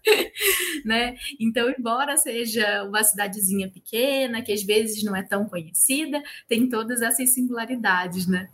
né? 0.85 1.15
Então, 1.39 1.69
embora 1.69 2.17
seja 2.17 2.83
uma 2.83 3.03
cidadezinha 3.03 3.69
pequena, 3.69 4.41
que 4.41 4.51
às 4.51 4.63
vezes 4.63 5.03
não 5.03 5.15
é 5.15 5.23
tão 5.23 5.45
conhecida, 5.45 6.21
tem 6.47 6.69
todas 6.69 7.01
essas 7.01 7.33
singularidades, 7.33 8.27
né? 8.27 8.49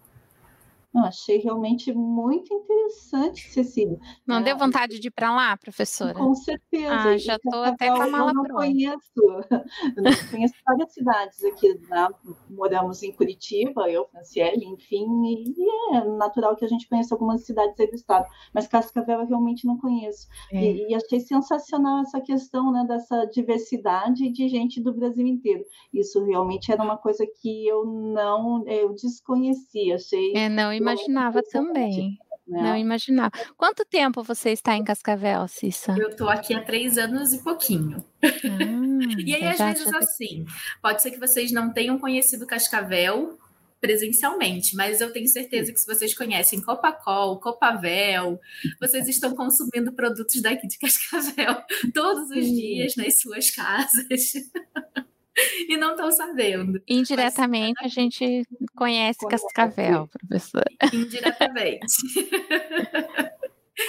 Não, 0.93 1.05
achei 1.05 1.37
realmente 1.39 1.91
muito 1.91 2.53
interessante, 2.53 3.51
Cecília. 3.51 3.97
Não 4.27 4.37
é, 4.37 4.43
deu 4.43 4.57
vontade 4.57 4.99
de 4.99 5.07
ir 5.07 5.11
para 5.11 5.33
lá, 5.35 5.57
professora? 5.57 6.13
Com 6.13 6.35
certeza. 6.35 6.93
Ah, 6.93 7.17
já 7.17 7.35
estou 7.35 7.63
até 7.63 7.87
com 7.87 8.01
a 8.01 8.07
mala 8.07 8.29
eu 8.29 8.35
não 8.35 8.43
pronta. 8.43 8.61
Conheço, 8.61 9.11
eu 9.97 10.03
não 10.03 10.11
conheço 10.29 10.53
várias 10.65 10.93
cidades 10.93 11.43
aqui, 11.43 11.73
né? 11.89 12.07
moramos 12.49 13.01
em 13.01 13.11
Curitiba, 13.11 13.89
eu, 13.89 14.05
Franciele, 14.07 14.65
enfim, 14.65 15.05
e 15.25 15.95
é 15.95 16.05
natural 16.05 16.55
que 16.55 16.65
a 16.65 16.67
gente 16.67 16.87
conheça 16.87 17.15
algumas 17.15 17.45
cidades 17.45 17.79
aí 17.79 17.87
do 17.87 17.95
estado, 17.95 18.27
mas 18.53 18.67
Cascavel 18.67 19.21
eu 19.21 19.27
realmente 19.27 19.65
não 19.65 19.77
conheço. 19.77 20.27
É. 20.51 20.63
E, 20.63 20.89
e, 20.89 20.95
achei 20.95 21.19
sensacional 21.19 22.01
essa 22.01 22.21
questão 22.21 22.71
né, 22.71 22.85
dessa 22.87 23.25
diversidade 23.25 24.29
de 24.31 24.47
gente 24.47 24.81
do 24.81 24.93
Brasil 24.93 25.25
inteiro. 25.25 25.63
Isso 25.93 26.23
realmente 26.23 26.71
era 26.71 26.83
uma 26.83 26.97
coisa 26.97 27.25
que 27.41 27.67
eu 27.67 27.85
não, 27.85 28.63
eu 28.67 28.93
desconhecia, 28.93 29.95
achei... 29.95 30.33
É, 30.35 30.49
não, 30.49 30.71
imaginava 30.83 31.41
também. 31.43 32.17
Né? 32.47 32.61
Não 32.61 32.77
imaginava. 32.77 33.31
Quanto 33.55 33.85
tempo 33.85 34.21
você 34.21 34.51
está 34.51 34.75
em 34.75 34.83
Cascavel, 34.83 35.47
Cissa? 35.47 35.95
Eu 35.97 36.09
estou 36.09 36.29
aqui 36.29 36.53
há 36.53 36.61
três 36.61 36.97
anos 36.97 37.33
e 37.33 37.41
pouquinho. 37.41 38.03
Ah, 38.21 38.27
e 39.25 39.33
aí, 39.33 39.47
às 39.47 39.57
vezes, 39.57 39.89
já... 39.89 39.97
assim, 39.97 40.45
pode 40.81 41.01
ser 41.01 41.11
que 41.11 41.19
vocês 41.19 41.51
não 41.51 41.71
tenham 41.71 41.97
conhecido 41.97 42.45
Cascavel 42.45 43.37
presencialmente, 43.83 44.77
mas 44.77 45.01
eu 45.01 45.11
tenho 45.11 45.27
certeza 45.27 45.73
que 45.73 45.77
se 45.77 45.85
vocês 45.85 46.13
conhecem 46.15 46.61
Copacol, 46.61 47.37
Copavel, 47.41 48.39
vocês 48.79 49.09
estão 49.09 49.35
consumindo 49.35 49.91
produtos 49.91 50.41
daqui 50.41 50.67
de 50.67 50.79
Cascavel 50.79 51.57
todos 51.93 52.29
os 52.29 52.45
dias 52.45 52.95
nas 52.95 53.19
suas 53.19 53.51
casas. 53.51 54.33
e 55.69 55.77
não 55.77 55.91
estão 55.91 56.11
sabendo. 56.11 56.81
Indiretamente 56.87 57.75
Mas, 57.81 57.91
a 57.91 57.93
gente 57.93 58.47
conhece 58.75 59.25
Cascavel, 59.27 60.07
professor. 60.07 60.65
Indiretamente. 60.93 61.85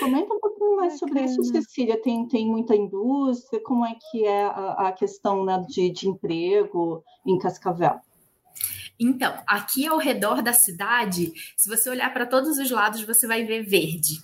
Comenta 0.00 0.32
um 0.32 0.40
pouquinho 0.40 0.76
mais 0.76 0.98
sobre 0.98 1.22
isso, 1.22 1.44
Cecília. 1.44 2.00
Tem, 2.00 2.26
tem 2.26 2.46
muita 2.46 2.74
indústria? 2.74 3.62
Como 3.62 3.84
é 3.84 3.94
que 4.10 4.24
é 4.24 4.44
a, 4.44 4.88
a 4.88 4.92
questão 4.92 5.44
né, 5.44 5.62
de, 5.68 5.90
de 5.90 6.08
emprego 6.08 7.04
em 7.26 7.38
Cascavel? 7.38 8.00
Então, 8.98 9.36
aqui 9.46 9.86
ao 9.86 9.98
redor 9.98 10.42
da 10.42 10.52
cidade, 10.52 11.32
se 11.56 11.68
você 11.68 11.90
olhar 11.90 12.12
para 12.12 12.26
todos 12.26 12.58
os 12.58 12.70
lados, 12.70 13.02
você 13.02 13.26
vai 13.26 13.44
ver 13.44 13.62
verde. 13.62 14.22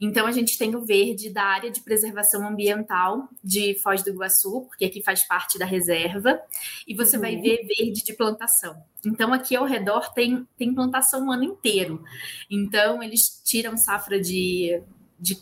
Então, 0.00 0.26
a 0.26 0.32
gente 0.32 0.58
tem 0.58 0.74
o 0.74 0.84
verde 0.84 1.30
da 1.30 1.42
área 1.42 1.70
de 1.70 1.80
preservação 1.80 2.46
ambiental 2.46 3.28
de 3.42 3.74
Foz 3.82 4.02
do 4.02 4.10
Iguaçu, 4.10 4.62
porque 4.62 4.84
aqui 4.84 5.02
faz 5.02 5.26
parte 5.26 5.58
da 5.58 5.64
reserva, 5.64 6.40
e 6.86 6.94
você 6.94 7.16
uhum. 7.16 7.22
vai 7.22 7.36
ver 7.36 7.66
verde 7.66 8.04
de 8.04 8.12
plantação. 8.12 8.76
Então, 9.04 9.32
aqui 9.32 9.56
ao 9.56 9.64
redor 9.64 10.12
tem, 10.12 10.46
tem 10.56 10.74
plantação 10.74 11.26
o 11.28 11.32
ano 11.32 11.44
inteiro. 11.44 12.02
Então, 12.50 13.02
eles 13.02 13.42
tiram 13.44 13.76
safra 13.76 14.20
de, 14.20 14.82
de 15.18 15.36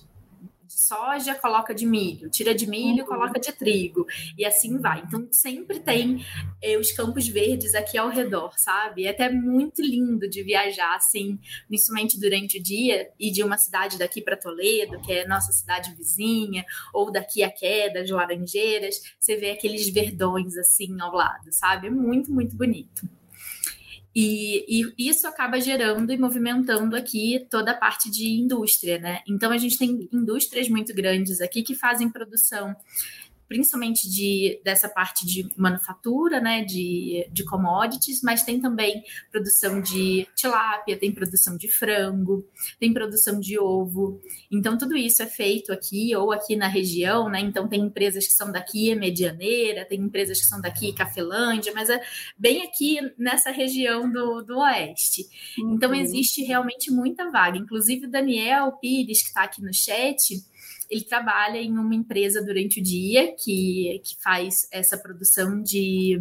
soja, 0.86 1.34
coloca 1.34 1.74
de 1.74 1.86
milho, 1.86 2.28
tira 2.30 2.54
de 2.54 2.66
milho, 2.66 3.02
uhum. 3.02 3.08
coloca 3.08 3.40
de 3.40 3.52
trigo, 3.52 4.06
e 4.36 4.44
assim 4.44 4.78
vai. 4.78 5.02
Então, 5.06 5.26
sempre 5.30 5.80
tem 5.80 6.24
eh, 6.62 6.76
os 6.76 6.92
campos 6.92 7.26
verdes 7.26 7.74
aqui 7.74 7.96
ao 7.96 8.08
redor, 8.08 8.58
sabe? 8.58 9.06
É 9.06 9.10
até 9.10 9.30
muito 9.30 9.80
lindo 9.82 10.28
de 10.28 10.42
viajar, 10.42 10.94
assim, 10.94 11.38
principalmente 11.66 12.18
durante 12.18 12.58
o 12.58 12.62
dia, 12.62 13.10
e 13.18 13.30
de 13.30 13.42
uma 13.42 13.56
cidade 13.56 13.98
daqui 13.98 14.20
para 14.20 14.36
Toledo, 14.36 15.00
que 15.00 15.12
é 15.12 15.26
nossa 15.26 15.52
cidade 15.52 15.94
vizinha, 15.94 16.64
ou 16.92 17.10
daqui 17.10 17.42
a 17.42 17.50
queda 17.50 18.04
de 18.04 18.12
Laranjeiras, 18.12 19.00
você 19.18 19.36
vê 19.36 19.50
aqueles 19.50 19.88
verdões 19.88 20.56
assim 20.56 21.00
ao 21.00 21.14
lado, 21.14 21.52
sabe? 21.52 21.86
É 21.86 21.90
muito, 21.90 22.32
muito 22.32 22.56
bonito. 22.56 23.08
E, 24.14 24.64
e, 24.96 25.08
isso 25.08 25.26
acaba 25.26 25.60
gerando 25.60 26.12
e 26.12 26.16
movimentando 26.16 26.94
aqui 26.94 27.46
toda 27.50 27.72
a 27.72 27.76
parte 27.76 28.08
de 28.08 28.28
indústria, 28.28 28.98
né? 28.98 29.20
Então 29.26 29.50
a 29.50 29.58
gente 29.58 29.76
tem 29.76 30.08
indústrias 30.12 30.68
muito 30.68 30.94
grandes 30.94 31.40
aqui 31.40 31.62
que 31.62 31.74
fazem 31.74 32.08
produção 32.08 32.76
principalmente 33.48 34.08
de, 34.10 34.60
dessa 34.64 34.88
parte 34.88 35.26
de 35.26 35.48
manufatura, 35.56 36.40
né, 36.40 36.64
de, 36.64 37.28
de 37.30 37.44
commodities, 37.44 38.20
mas 38.22 38.42
tem 38.42 38.60
também 38.60 39.02
produção 39.30 39.80
de 39.80 40.26
tilápia, 40.34 40.98
tem 40.98 41.12
produção 41.12 41.56
de 41.56 41.68
frango, 41.68 42.46
tem 42.80 42.92
produção 42.92 43.38
de 43.38 43.58
ovo. 43.58 44.20
Então, 44.50 44.76
tudo 44.76 44.96
isso 44.96 45.22
é 45.22 45.26
feito 45.26 45.72
aqui 45.72 46.14
ou 46.16 46.32
aqui 46.32 46.56
na 46.56 46.66
região, 46.66 47.28
né? 47.28 47.40
Então, 47.40 47.68
tem 47.68 47.82
empresas 47.82 48.26
que 48.26 48.32
são 48.32 48.50
daqui, 48.50 48.90
é 48.90 48.94
Medianeira, 48.94 49.84
tem 49.84 50.00
empresas 50.00 50.38
que 50.40 50.46
são 50.46 50.60
daqui, 50.60 50.92
Cafelândia, 50.92 51.72
mas 51.74 51.88
é 51.90 52.00
bem 52.36 52.62
aqui 52.62 52.98
nessa 53.18 53.50
região 53.50 54.10
do, 54.10 54.42
do 54.42 54.58
Oeste. 54.58 55.26
Então, 55.58 55.64
uhum. 55.64 55.84
Então, 55.84 55.94
existe 55.94 56.42
realmente 56.42 56.90
muita 56.90 57.30
vaga. 57.30 57.58
Inclusive, 57.58 58.06
o 58.06 58.10
Daniel 58.10 58.72
Pires, 58.80 59.20
que 59.20 59.28
está 59.28 59.42
aqui 59.42 59.60
no 59.60 59.72
chat, 59.74 60.42
ele 60.94 61.04
trabalha 61.04 61.58
em 61.58 61.76
uma 61.76 61.94
empresa 61.94 62.40
durante 62.40 62.80
o 62.80 62.82
dia 62.82 63.34
que, 63.34 64.00
que 64.04 64.16
faz 64.22 64.68
essa 64.70 64.96
produção 64.96 65.60
de, 65.60 66.20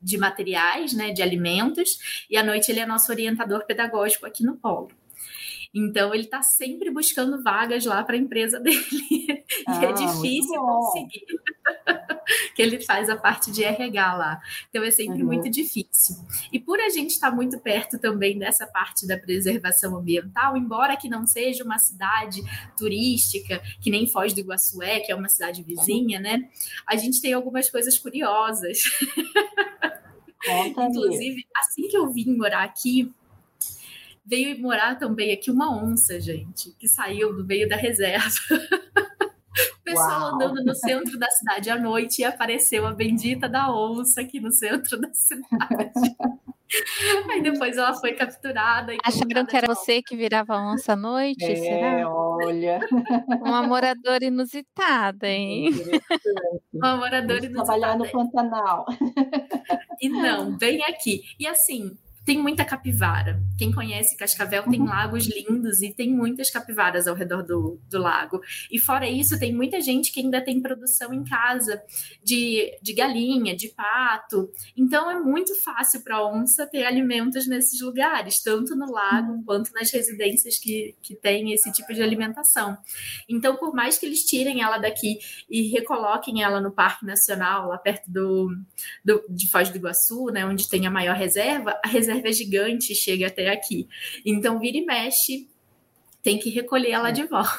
de 0.00 0.16
materiais, 0.16 0.92
né, 0.92 1.10
de 1.10 1.20
alimentos, 1.20 2.24
e 2.30 2.36
à 2.36 2.42
noite 2.44 2.70
ele 2.70 2.78
é 2.78 2.86
nosso 2.86 3.10
orientador 3.10 3.66
pedagógico 3.66 4.26
aqui 4.26 4.44
no 4.44 4.56
Polo. 4.56 4.92
Então 5.74 6.14
ele 6.14 6.24
está 6.24 6.40
sempre 6.40 6.90
buscando 6.90 7.42
vagas 7.42 7.84
lá 7.84 8.02
para 8.04 8.14
a 8.14 8.18
empresa 8.18 8.60
dele. 8.60 9.44
Ah, 9.66 9.80
e 9.80 9.84
é 9.84 9.88
ah, 9.88 9.92
difícil 9.92 10.60
conseguir. 10.60 11.26
que 12.54 12.62
ele 12.62 12.80
faz 12.80 13.10
a 13.10 13.16
parte 13.16 13.50
de 13.50 13.64
RH 13.64 14.14
lá. 14.14 14.40
Então 14.70 14.82
é 14.84 14.90
sempre 14.90 15.22
uhum. 15.22 15.26
muito 15.26 15.50
difícil. 15.50 16.16
E 16.52 16.58
por 16.58 16.78
a 16.80 16.88
gente 16.88 17.10
estar 17.10 17.30
tá 17.30 17.36
muito 17.36 17.58
perto 17.58 17.98
também 17.98 18.38
dessa 18.38 18.66
parte 18.66 19.06
da 19.06 19.18
preservação 19.18 19.96
ambiental, 19.96 20.56
embora 20.56 20.96
que 20.96 21.08
não 21.08 21.26
seja 21.26 21.64
uma 21.64 21.78
cidade 21.78 22.42
turística, 22.76 23.60
que 23.80 23.90
nem 23.90 24.06
Foz 24.06 24.32
do 24.32 24.40
Iguaçu 24.40 24.82
é, 24.82 25.00
que 25.00 25.10
é 25.10 25.14
uma 25.14 25.28
cidade 25.28 25.62
vizinha, 25.62 26.20
né? 26.20 26.48
A 26.86 26.96
gente 26.96 27.20
tem 27.20 27.32
algumas 27.32 27.68
coisas 27.68 27.98
curiosas. 27.98 28.78
Inclusive, 30.76 31.46
assim 31.56 31.88
que 31.88 31.96
eu 31.96 32.12
vim 32.12 32.36
morar 32.36 32.64
aqui, 32.64 33.10
veio 34.24 34.60
morar 34.60 34.98
também 34.98 35.32
aqui 35.32 35.50
uma 35.50 35.76
onça, 35.76 36.20
gente, 36.20 36.74
que 36.78 36.88
saiu 36.88 37.34
do 37.34 37.44
meio 37.44 37.68
da 37.68 37.76
reserva. 37.76 38.28
o 39.80 39.84
pessoal 39.84 40.20
Uau. 40.20 40.34
andando 40.34 40.64
no 40.64 40.74
centro 40.74 41.18
da 41.18 41.30
cidade 41.30 41.70
à 41.70 41.78
noite 41.78 42.22
e 42.22 42.24
apareceu 42.24 42.86
a 42.86 42.92
bendita 42.92 43.48
da 43.48 43.70
onça 43.72 44.22
aqui 44.22 44.40
no 44.40 44.50
centro 44.50 45.00
da 45.00 45.12
cidade. 45.12 46.16
Aí 47.30 47.42
depois 47.42 47.76
ela 47.76 47.94
foi 47.94 48.14
capturada. 48.14 48.96
Acharam 49.04 49.46
que 49.46 49.56
era 49.56 49.66
você 49.66 50.02
que 50.02 50.16
virava 50.16 50.56
onça 50.56 50.94
à 50.94 50.96
noite? 50.96 51.44
É, 51.44 51.56
será? 51.56 52.10
olha. 52.10 52.80
Uma 53.42 53.62
moradora 53.62 54.24
inusitada, 54.24 55.28
hein? 55.28 55.70
Uma 56.72 56.96
moradora 56.96 57.44
inusitada. 57.44 57.64
Trabalhar 57.64 57.98
no 57.98 58.10
Pantanal. 58.10 58.86
E 60.00 60.08
não, 60.08 60.56
bem 60.56 60.82
aqui. 60.84 61.22
E 61.38 61.46
assim, 61.46 61.96
tem 62.24 62.38
muita 62.38 62.64
capivara. 62.64 63.40
Quem 63.58 63.70
conhece 63.70 64.16
Cascavel 64.16 64.62
tem 64.64 64.80
uhum. 64.80 64.86
lagos 64.86 65.26
lindos 65.26 65.82
e 65.82 65.92
tem 65.92 66.10
muitas 66.10 66.50
capivaras 66.50 67.06
ao 67.06 67.14
redor 67.14 67.42
do, 67.42 67.78
do 67.88 67.98
lago. 67.98 68.40
E 68.70 68.78
fora 68.78 69.08
isso, 69.08 69.38
tem 69.38 69.54
muita 69.54 69.80
gente 69.80 70.10
que 70.10 70.20
ainda 70.20 70.40
tem 70.40 70.60
produção 70.60 71.12
em 71.12 71.22
casa 71.22 71.82
de, 72.22 72.76
de 72.80 72.92
galinha, 72.94 73.54
de 73.54 73.68
pato. 73.68 74.50
Então 74.76 75.10
é 75.10 75.20
muito 75.20 75.54
fácil 75.62 76.00
para 76.02 76.16
a 76.16 76.26
onça 76.26 76.66
ter 76.66 76.84
alimentos 76.84 77.46
nesses 77.46 77.80
lugares, 77.80 78.42
tanto 78.42 78.74
no 78.74 78.90
lago 78.90 79.32
uhum. 79.32 79.42
quanto 79.44 79.72
nas 79.72 79.90
residências 79.90 80.58
que, 80.58 80.94
que 81.02 81.14
têm 81.14 81.52
esse 81.52 81.70
tipo 81.72 81.92
de 81.92 82.02
alimentação. 82.02 82.76
Então, 83.28 83.56
por 83.56 83.74
mais 83.74 83.98
que 83.98 84.06
eles 84.06 84.24
tirem 84.24 84.62
ela 84.62 84.78
daqui 84.78 85.18
e 85.48 85.68
recoloquem 85.68 86.42
ela 86.42 86.60
no 86.60 86.72
Parque 86.72 87.04
Nacional, 87.04 87.68
lá 87.68 87.76
perto 87.76 88.10
do, 88.10 88.48
do 89.04 89.24
de 89.28 89.50
Foz 89.50 89.68
do 89.68 89.76
Iguaçu, 89.76 90.26
né, 90.26 90.46
onde 90.46 90.68
tem 90.68 90.86
a 90.86 90.90
maior 90.90 91.16
reserva, 91.16 91.78
a 91.84 91.88
reserva 91.88 92.13
é 92.22 92.32
gigante 92.32 92.94
chega 92.94 93.26
até 93.26 93.50
aqui. 93.50 93.88
Então, 94.24 94.58
vira 94.58 94.76
e 94.76 94.84
mexe, 94.84 95.48
tem 96.22 96.38
que 96.38 96.50
recolher 96.50 96.90
ela 96.90 97.10
de 97.10 97.24
volta. 97.24 97.58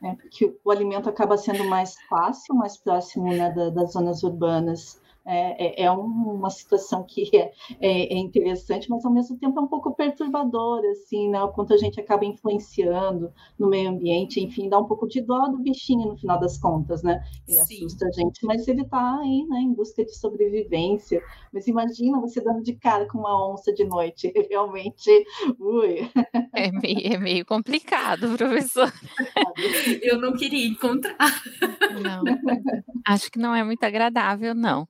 É, 0.00 0.14
porque 0.14 0.56
o 0.64 0.70
alimento 0.70 1.08
acaba 1.08 1.36
sendo 1.36 1.64
mais 1.64 1.96
fácil, 2.08 2.54
mais 2.54 2.76
próximo 2.76 3.34
né, 3.34 3.50
das 3.74 3.92
zonas 3.92 4.22
urbanas 4.22 5.00
é, 5.28 5.82
é, 5.82 5.84
é 5.84 5.90
uma 5.90 6.48
situação 6.48 7.04
que 7.04 7.28
é, 7.36 7.52
é, 7.80 8.14
é, 8.14 8.16
interessante, 8.16 8.88
mas 8.88 9.04
ao 9.04 9.12
mesmo 9.12 9.36
tempo 9.36 9.58
é 9.58 9.62
um 9.62 9.66
pouco 9.66 9.94
perturbadora, 9.94 10.90
assim, 10.92 11.28
né? 11.28 11.42
O 11.42 11.48
quanto 11.48 11.74
a 11.74 11.76
gente 11.76 12.00
acaba 12.00 12.24
influenciando 12.24 13.30
no 13.58 13.68
meio 13.68 13.90
ambiente, 13.90 14.40
enfim, 14.40 14.70
dá 14.70 14.78
um 14.78 14.86
pouco 14.86 15.06
de 15.06 15.20
dó 15.20 15.48
do 15.48 15.58
bichinho 15.58 16.08
no 16.08 16.16
final 16.16 16.40
das 16.40 16.56
contas, 16.56 17.02
né? 17.02 17.22
Ele 17.46 17.60
Sim. 17.60 17.74
assusta 17.74 18.06
a 18.06 18.10
gente, 18.10 18.44
mas 18.46 18.66
ele 18.66 18.80
está 18.82 19.18
aí, 19.18 19.44
né, 19.48 19.60
em 19.60 19.74
busca 19.74 20.02
de 20.02 20.16
sobrevivência. 20.16 21.22
Mas 21.52 21.66
imagina 21.66 22.18
você 22.20 22.40
dando 22.40 22.62
de 22.62 22.72
cara 22.72 23.06
com 23.06 23.18
uma 23.18 23.52
onça 23.52 23.70
de 23.72 23.84
noite, 23.84 24.32
realmente, 24.50 25.10
ui. 25.60 26.10
É 26.54 26.72
meio, 26.72 27.14
é 27.14 27.18
meio 27.18 27.44
complicado, 27.44 28.34
professor. 28.34 28.90
Eu 30.02 30.18
não 30.20 30.32
queria 30.32 30.66
encontrar. 30.66 31.42
Não, 32.02 32.22
acho 33.06 33.30
que 33.30 33.38
não 33.38 33.54
é 33.54 33.62
muito 33.62 33.84
agradável, 33.84 34.54
não. 34.54 34.88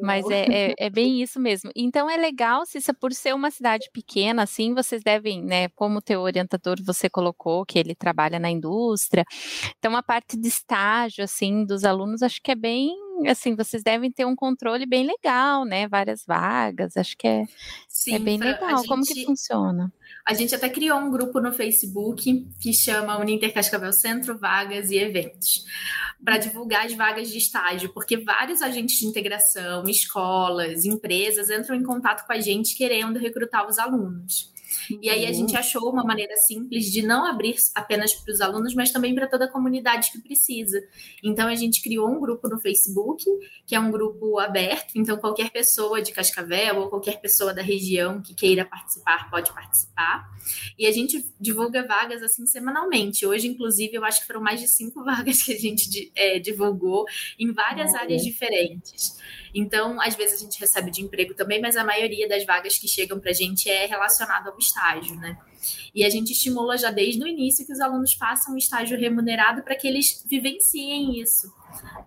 Mas 0.00 0.28
é, 0.30 0.70
é, 0.70 0.74
é, 0.78 0.90
bem 0.90 1.22
isso 1.22 1.40
mesmo. 1.40 1.70
Então 1.74 2.08
é 2.08 2.16
legal, 2.16 2.64
Cissa, 2.66 2.94
por 2.94 3.12
ser 3.12 3.34
uma 3.34 3.50
cidade 3.50 3.88
pequena, 3.92 4.42
assim, 4.42 4.74
vocês 4.74 5.02
devem, 5.02 5.42
né, 5.42 5.68
como 5.70 6.00
teu 6.00 6.20
orientador 6.20 6.76
você 6.84 7.08
colocou, 7.08 7.64
que 7.66 7.78
ele 7.78 7.94
trabalha 7.94 8.38
na 8.38 8.50
indústria, 8.50 9.24
então 9.78 9.96
a 9.96 10.02
parte 10.02 10.36
de 10.36 10.48
estágio, 10.48 11.24
assim, 11.24 11.64
dos 11.64 11.84
alunos, 11.84 12.22
acho 12.22 12.40
que 12.42 12.52
é 12.52 12.54
bem, 12.54 12.94
assim, 13.26 13.54
vocês 13.54 13.82
devem 13.82 14.10
ter 14.10 14.24
um 14.24 14.36
controle 14.36 14.86
bem 14.86 15.06
legal, 15.06 15.64
né, 15.64 15.88
várias 15.88 16.24
vagas, 16.26 16.96
acho 16.96 17.16
que 17.16 17.26
é, 17.26 17.44
Sim, 17.88 18.14
é 18.14 18.18
bem 18.18 18.38
legal. 18.38 18.78
Gente, 18.78 18.88
como 18.88 19.02
que 19.02 19.24
funciona? 19.24 19.92
A 20.28 20.34
gente 20.34 20.54
até 20.54 20.68
criou 20.68 20.98
um 20.98 21.10
grupo 21.10 21.40
no 21.40 21.50
Facebook 21.54 22.46
que 22.60 22.74
chama 22.74 23.18
Uninter 23.18 23.50
Cascavel 23.50 23.94
Centro 23.94 24.36
Vagas 24.36 24.90
e 24.90 24.98
Eventos 24.98 25.64
para 26.22 26.36
divulgar 26.36 26.84
as 26.84 26.92
vagas 26.92 27.30
de 27.30 27.38
estágio, 27.38 27.94
porque 27.94 28.18
vários 28.18 28.60
agentes 28.60 28.98
de 28.98 29.06
integração, 29.06 29.88
escolas, 29.88 30.84
empresas 30.84 31.48
entram 31.48 31.74
em 31.74 31.82
contato 31.82 32.26
com 32.26 32.32
a 32.34 32.40
gente 32.40 32.76
querendo 32.76 33.18
recrutar 33.18 33.66
os 33.66 33.78
alunos. 33.78 34.52
E 35.00 35.08
aí 35.08 35.26
a 35.26 35.32
gente 35.32 35.52
uhum. 35.52 35.58
achou 35.58 35.90
uma 35.90 36.04
maneira 36.04 36.36
simples 36.36 36.86
de 36.86 37.02
não 37.02 37.24
abrir 37.24 37.56
apenas 37.74 38.12
para 38.14 38.32
os 38.32 38.40
alunos, 38.40 38.74
mas 38.74 38.90
também 38.90 39.14
para 39.14 39.26
toda 39.26 39.46
a 39.46 39.50
comunidade 39.50 40.10
que 40.12 40.20
precisa. 40.20 40.82
Então 41.22 41.48
a 41.48 41.54
gente 41.54 41.82
criou 41.82 42.08
um 42.08 42.20
grupo 42.20 42.48
no 42.48 42.60
Facebook, 42.60 43.24
que 43.66 43.74
é 43.74 43.80
um 43.80 43.90
grupo 43.90 44.38
aberto, 44.38 44.92
então 44.96 45.16
qualquer 45.16 45.50
pessoa 45.50 46.02
de 46.02 46.12
Cascavel 46.12 46.80
ou 46.80 46.88
qualquer 46.88 47.20
pessoa 47.20 47.54
da 47.54 47.62
região 47.62 48.20
que 48.20 48.34
queira 48.34 48.64
participar 48.64 49.30
pode 49.30 49.52
participar. 49.52 50.28
E 50.78 50.86
a 50.86 50.92
gente 50.92 51.24
divulga 51.40 51.86
vagas 51.86 52.22
assim 52.22 52.46
semanalmente. 52.46 53.26
Hoje, 53.26 53.48
inclusive, 53.48 53.94
eu 53.94 54.04
acho 54.04 54.20
que 54.20 54.26
foram 54.26 54.40
mais 54.40 54.60
de 54.60 54.68
cinco 54.68 55.02
vagas 55.04 55.42
que 55.42 55.52
a 55.52 55.58
gente 55.58 56.12
é, 56.14 56.38
divulgou 56.38 57.04
em 57.38 57.52
várias 57.52 57.94
áreas 57.94 58.22
diferentes. 58.22 59.18
Então, 59.58 60.00
às 60.00 60.14
vezes 60.14 60.40
a 60.40 60.44
gente 60.44 60.60
recebe 60.60 60.88
de 60.88 61.02
emprego 61.02 61.34
também, 61.34 61.60
mas 61.60 61.76
a 61.76 61.82
maioria 61.82 62.28
das 62.28 62.46
vagas 62.46 62.78
que 62.78 62.86
chegam 62.86 63.18
para 63.18 63.30
a 63.30 63.34
gente 63.34 63.68
é 63.68 63.86
relacionada 63.86 64.50
ao 64.50 64.56
estágio, 64.56 65.16
né? 65.16 65.36
E 65.92 66.04
a 66.04 66.08
gente 66.08 66.32
estimula 66.32 66.78
já 66.78 66.92
desde 66.92 67.20
o 67.24 67.26
início 67.26 67.66
que 67.66 67.72
os 67.72 67.80
alunos 67.80 68.12
façam 68.12 68.54
um 68.54 68.56
estágio 68.56 68.96
remunerado 68.96 69.64
para 69.64 69.74
que 69.74 69.88
eles 69.88 70.24
vivenciem 70.24 71.20
isso. 71.20 71.52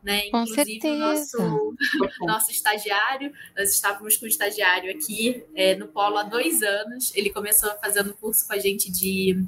Né? 0.03 0.29
Com 0.29 0.41
Inclusive, 0.41 0.81
certeza. 0.81 0.97
nosso, 0.97 1.75
nosso 2.25 2.51
estagiário, 2.51 3.31
nós 3.55 3.71
estávamos 3.71 4.17
com 4.17 4.25
o 4.25 4.27
estagiário 4.27 4.91
aqui 4.91 5.43
é, 5.55 5.75
no 5.75 5.87
Polo 5.87 6.17
há 6.17 6.23
dois 6.23 6.61
anos. 6.63 7.15
Ele 7.15 7.29
começou 7.29 7.69
fazendo 7.81 8.13
curso 8.13 8.47
com 8.47 8.53
a 8.53 8.57
gente 8.57 8.91
de 8.91 9.43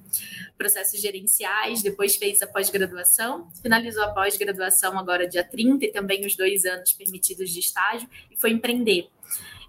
processos 0.58 1.02
gerenciais, 1.02 1.82
depois 1.82 2.16
fez 2.16 2.42
a 2.42 2.48
pós-graduação, 2.48 3.48
finalizou 3.62 4.04
a 4.04 4.10
pós-graduação 4.10 4.98
agora 4.98 5.28
dia 5.28 5.44
30 5.44 5.86
e 5.86 5.92
também 5.92 6.26
os 6.26 6.36
dois 6.36 6.66
anos 6.66 6.94
permitidos 6.94 7.50
de 7.50 7.60
estágio 7.60 8.08
e 8.32 8.38
foi 8.38 8.52
empreender. 8.52 9.10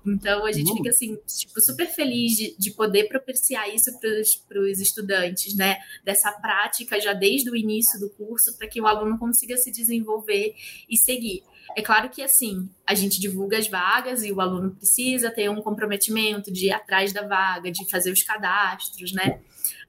Então 0.07 0.45
a 0.45 0.53
gente 0.53 0.71
uhum. 0.71 0.77
fica 0.77 0.91
assim, 0.91 1.17
tipo, 1.27 1.61
super 1.61 1.87
feliz 1.87 2.33
de, 2.37 2.55
de 2.59 2.71
poder 2.73 3.09
propiciar 3.09 3.75
isso 3.75 3.91
para 3.99 4.61
os 4.61 4.79
estudantes, 4.79 5.57
né? 5.57 5.79
Dessa 6.05 6.31
prática 6.31 7.01
já 7.01 7.15
desde 7.15 7.51
o 7.51 7.57
início 7.57 7.99
do 7.99 8.11
curso, 8.11 8.57
para 8.59 8.69
que 8.69 8.81
o 8.81 8.87
aluno 8.87 9.19
consiga 9.19 9.57
se 9.57 9.71
desenvolver 9.71 10.55
e 10.89 10.97
seguir. 10.97 11.43
É 11.77 11.81
claro 11.81 12.11
que 12.11 12.23
assim, 12.23 12.69
a 12.87 12.95
gente 12.95 13.19
divulga 13.19 13.57
as 13.57 13.67
vagas 13.67 14.23
e 14.23 14.31
o 14.31 14.41
aluno 14.41 14.73
precisa 14.73 15.31
ter 15.31 15.49
um 15.49 15.63
comprometimento 15.63 16.53
de 16.53 16.67
ir 16.67 16.73
atrás 16.73 17.13
da 17.13 17.27
vaga, 17.27 17.71
de 17.71 17.89
fazer 17.89 18.13
os 18.13 18.23
cadastros, 18.23 19.13
né? 19.13 19.41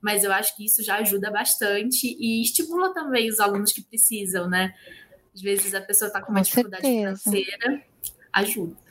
Mas 0.01 0.23
eu 0.23 0.31
acho 0.31 0.55
que 0.55 0.65
isso 0.65 0.81
já 0.81 0.97
ajuda 0.97 1.29
bastante 1.29 2.15
e 2.17 2.41
estimula 2.41 2.93
também 2.93 3.29
os 3.29 3.39
alunos 3.39 3.73
que 3.73 3.81
precisam, 3.81 4.47
né? 4.47 4.73
Às 5.33 5.41
vezes 5.41 5.73
a 5.73 5.81
pessoa 5.81 6.07
está 6.07 6.21
com 6.21 6.31
uma 6.31 6.39
com 6.39 6.43
dificuldade 6.43 6.83
financeira, 6.83 7.83
ajuda. 8.31 8.84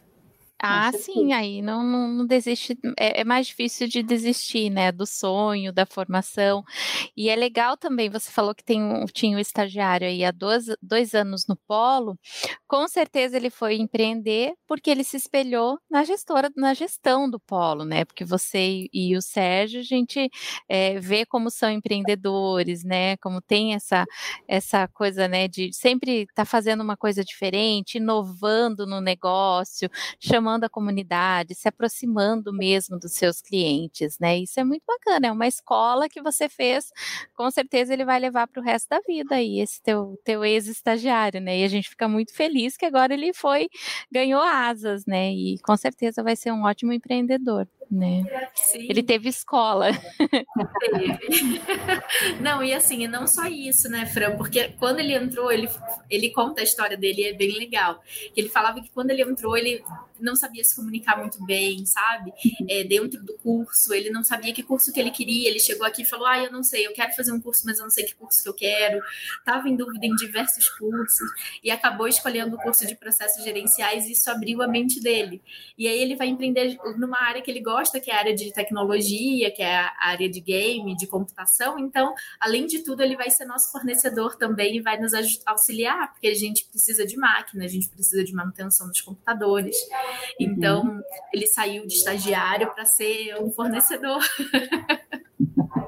Ah, 0.63 0.91
sim, 0.93 1.33
aí 1.33 1.61
não, 1.61 1.83
não, 1.83 2.09
não 2.09 2.27
desiste, 2.27 2.79
é, 2.99 3.21
é, 3.21 3.25
mais 3.25 3.49
difícil 3.49 3.87
de 3.89 4.03
desistir, 4.03 4.71
né, 4.71 4.91
do 4.93 5.05
sonho, 5.05 5.73
da 5.73 5.85
formação, 5.85 6.63
e 7.17 7.29
é 7.29 7.37
legal 7.37 7.77
também, 7.77 8.09
você 8.09 8.31
falou 8.31 8.55
que 8.55 8.65
tem 8.65 8.83
um, 8.83 9.05
tinha 9.07 9.37
um 9.37 9.41
estagiário 9.41 10.07
aí 10.07 10.25
há 10.25 10.31
dois, 10.31 10.67
dois 10.81 11.13
anos 11.15 11.47
no 11.47 11.57
polo, 11.67 12.19
com 12.67 12.87
certeza 12.89 13.37
ele 13.37 13.51
foi 13.51 13.75
empreender 13.77 14.55
porque 14.67 14.89
ele 14.91 15.05
se 15.05 15.17
espelhou 15.17 15.79
na 15.91 16.03
gestora, 16.05 16.51
na 16.57 16.73
gestão 16.73 17.29
do 17.29 17.39
polo, 17.41 17.85
né, 17.85 18.05
porque 18.05 18.25
você 18.25 18.87
e 18.93 19.17
o 19.17 19.21
Sérgio, 19.21 19.81
a 19.81 19.83
gente 19.85 20.31
é, 20.69 20.99
vê 21.01 21.27
como 21.27 21.51
são 21.51 21.71
empreendedores, 21.71 22.85
né, 22.85 23.17
como 23.19 23.43
tem 23.43 23.75
essa, 23.75 24.05
essa 24.49 24.89
coisa, 24.89 25.29
né, 25.29 25.47
de 25.49 25.73
sempre 25.75 26.23
estar 26.23 26.35
tá 26.37 26.45
fazendo 26.47 26.83
uma 26.83 26.97
coisa 26.97 27.23
diferente, 27.25 27.99
inovando 27.99 28.87
no 28.87 29.01
negócio, 29.01 29.91
chamando 30.21 30.44
chamando 30.45 30.65
a 30.65 30.69
comunidade, 30.69 31.55
se 31.55 31.67
aproximando 31.69 32.53
mesmo 32.53 32.99
dos 32.99 33.13
seus 33.13 33.41
clientes, 33.41 34.19
né? 34.19 34.39
Isso 34.39 34.61
é 34.61 34.65
muito 34.65 34.83
bacana, 34.87 35.29
é 35.29 35.33
uma 35.33 35.47
escola 35.47 36.09
que 36.09 36.21
você 36.21 36.49
fez, 36.49 36.93
com 37.35 37.51
certeza 37.51 37.95
ele 37.95 38.05
vai 38.05 38.21
levar 38.21 38.47
para 38.47 38.61
o 38.61 38.65
resto 38.65 38.89
da 38.91 39.01
vida 39.01 39.37
aí, 39.37 39.61
esse 39.61 39.81
teu, 39.83 40.21
teu 40.25 40.45
ex-estagiário, 40.45 41.41
né? 41.41 41.61
E 41.61 41.65
a 41.65 41.69
gente 41.69 41.89
fica 41.89 42.07
muito 42.09 42.35
feliz 42.35 42.77
que 42.77 42.85
agora 42.85 43.15
ele 43.15 43.33
foi, 43.33 43.69
ganhou 44.13 44.43
asas, 44.43 45.07
né? 45.07 45.33
E 45.33 45.59
com 45.61 45.77
certeza 45.77 46.23
vai 46.23 46.37
ser 46.37 46.53
um 46.53 46.65
ótimo 46.65 46.93
empreendedor 46.93 47.67
né? 47.91 48.25
Sim. 48.55 48.87
Ele 48.89 49.03
teve 49.03 49.29
escola. 49.29 49.91
Teve. 50.81 51.61
Não, 52.41 52.63
e 52.63 52.73
assim, 52.73 53.07
não 53.07 53.27
só 53.27 53.47
isso, 53.47 53.89
né, 53.89 54.07
Fran? 54.07 54.37
Porque 54.37 54.69
quando 54.79 55.01
ele 55.01 55.15
entrou, 55.15 55.51
ele, 55.51 55.69
ele 56.11 56.31
conta 56.31 56.61
a 56.61 56.65
história 56.65 56.97
dele, 56.97 57.25
é 57.25 57.33
bem 57.33 57.59
legal. 57.59 58.03
Ele 58.37 58.49
falava 58.49 58.81
que 58.81 58.91
quando 58.91 59.11
ele 59.11 59.23
entrou, 59.23 59.57
ele 59.57 59.83
não 60.21 60.37
sabia 60.37 60.63
se 60.65 60.75
comunicar 60.75 61.19
muito 61.19 61.45
bem, 61.45 61.85
sabe? 61.85 62.33
É, 62.69 62.85
dentro 62.85 63.23
do 63.23 63.35
curso, 63.39 63.93
ele 63.93 64.11
não 64.11 64.23
sabia 64.23 64.53
que 64.53 64.63
curso 64.63 64.93
que 64.93 65.01
ele 65.01 65.11
queria. 65.11 65.49
Ele 65.49 65.59
chegou 65.59 65.87
aqui 65.87 66.03
e 66.03 66.05
falou: 66.05 66.27
Ah, 66.27 66.39
eu 66.39 66.53
não 66.53 66.63
sei, 66.63 66.87
eu 66.87 66.93
quero 66.93 67.13
fazer 67.15 67.33
um 67.33 67.41
curso, 67.41 67.63
mas 67.67 67.79
eu 67.79 67.85
não 67.85 67.91
sei 67.91 68.05
que 68.05 68.15
curso 68.15 68.43
que 68.43 68.49
eu 68.49 68.55
quero. 68.55 69.01
Tava 69.45 69.69
em 69.69 69.77
dúvida 69.77 70.07
em 70.07 70.15
diversos 70.15 70.69
cursos 70.71 71.29
e 71.63 71.71
acabou 71.71 72.09
escolhendo 72.09 72.57
o 72.57 72.59
curso 72.59 72.87
de 72.87 72.95
processos 72.95 73.43
gerenciais 73.43 74.07
e 74.07 74.13
isso 74.13 74.31
abriu 74.31 74.63
a 74.63 74.69
mente 74.69 75.01
dele. 75.01 75.43
E 75.77 75.89
aí 75.89 76.01
ele 76.01 76.17
vai 76.17 76.29
empreender 76.29 76.79
numa 76.97 77.21
área 77.21 77.43
que 77.43 77.51
ele 77.51 77.61
gosta 77.61 77.74
gosta, 77.75 77.99
que 77.99 78.11
é 78.11 78.15
a 78.15 78.19
área 78.19 78.35
de 78.35 78.53
tecnologia, 78.53 79.51
que 79.51 79.63
é 79.63 79.77
a 79.77 79.93
área 79.99 80.29
de 80.29 80.41
game, 80.41 80.97
de 80.97 81.07
computação. 81.07 81.79
Então, 81.79 82.15
além 82.39 82.67
de 82.67 82.85
tudo, 82.85 83.03
ele 83.03 83.17
vai 83.17 83.31
ser 83.31 83.45
nosso 83.45 83.73
fornecedor 83.73 84.37
também 84.37 84.77
e 84.77 84.81
vai 84.81 84.99
nos 85.01 85.13
auxiliar, 85.45 86.13
porque 86.13 86.29
a 86.29 86.35
gente 86.35 86.65
precisa 86.67 87.05
de 87.05 87.17
máquina, 87.17 87.65
a 87.65 87.69
gente 87.69 87.89
precisa 87.89 88.23
de 88.23 88.33
manutenção 88.33 88.87
dos 88.89 89.01
computadores. 89.01 89.77
Então, 90.39 90.85
uhum. 90.85 91.03
ele 91.33 91.47
saiu 91.49 91.87
de 91.87 91.95
estagiário 91.95 92.73
para 92.73 92.85
ser 92.85 93.37
um 93.43 93.51
fornecedor. 93.51 94.23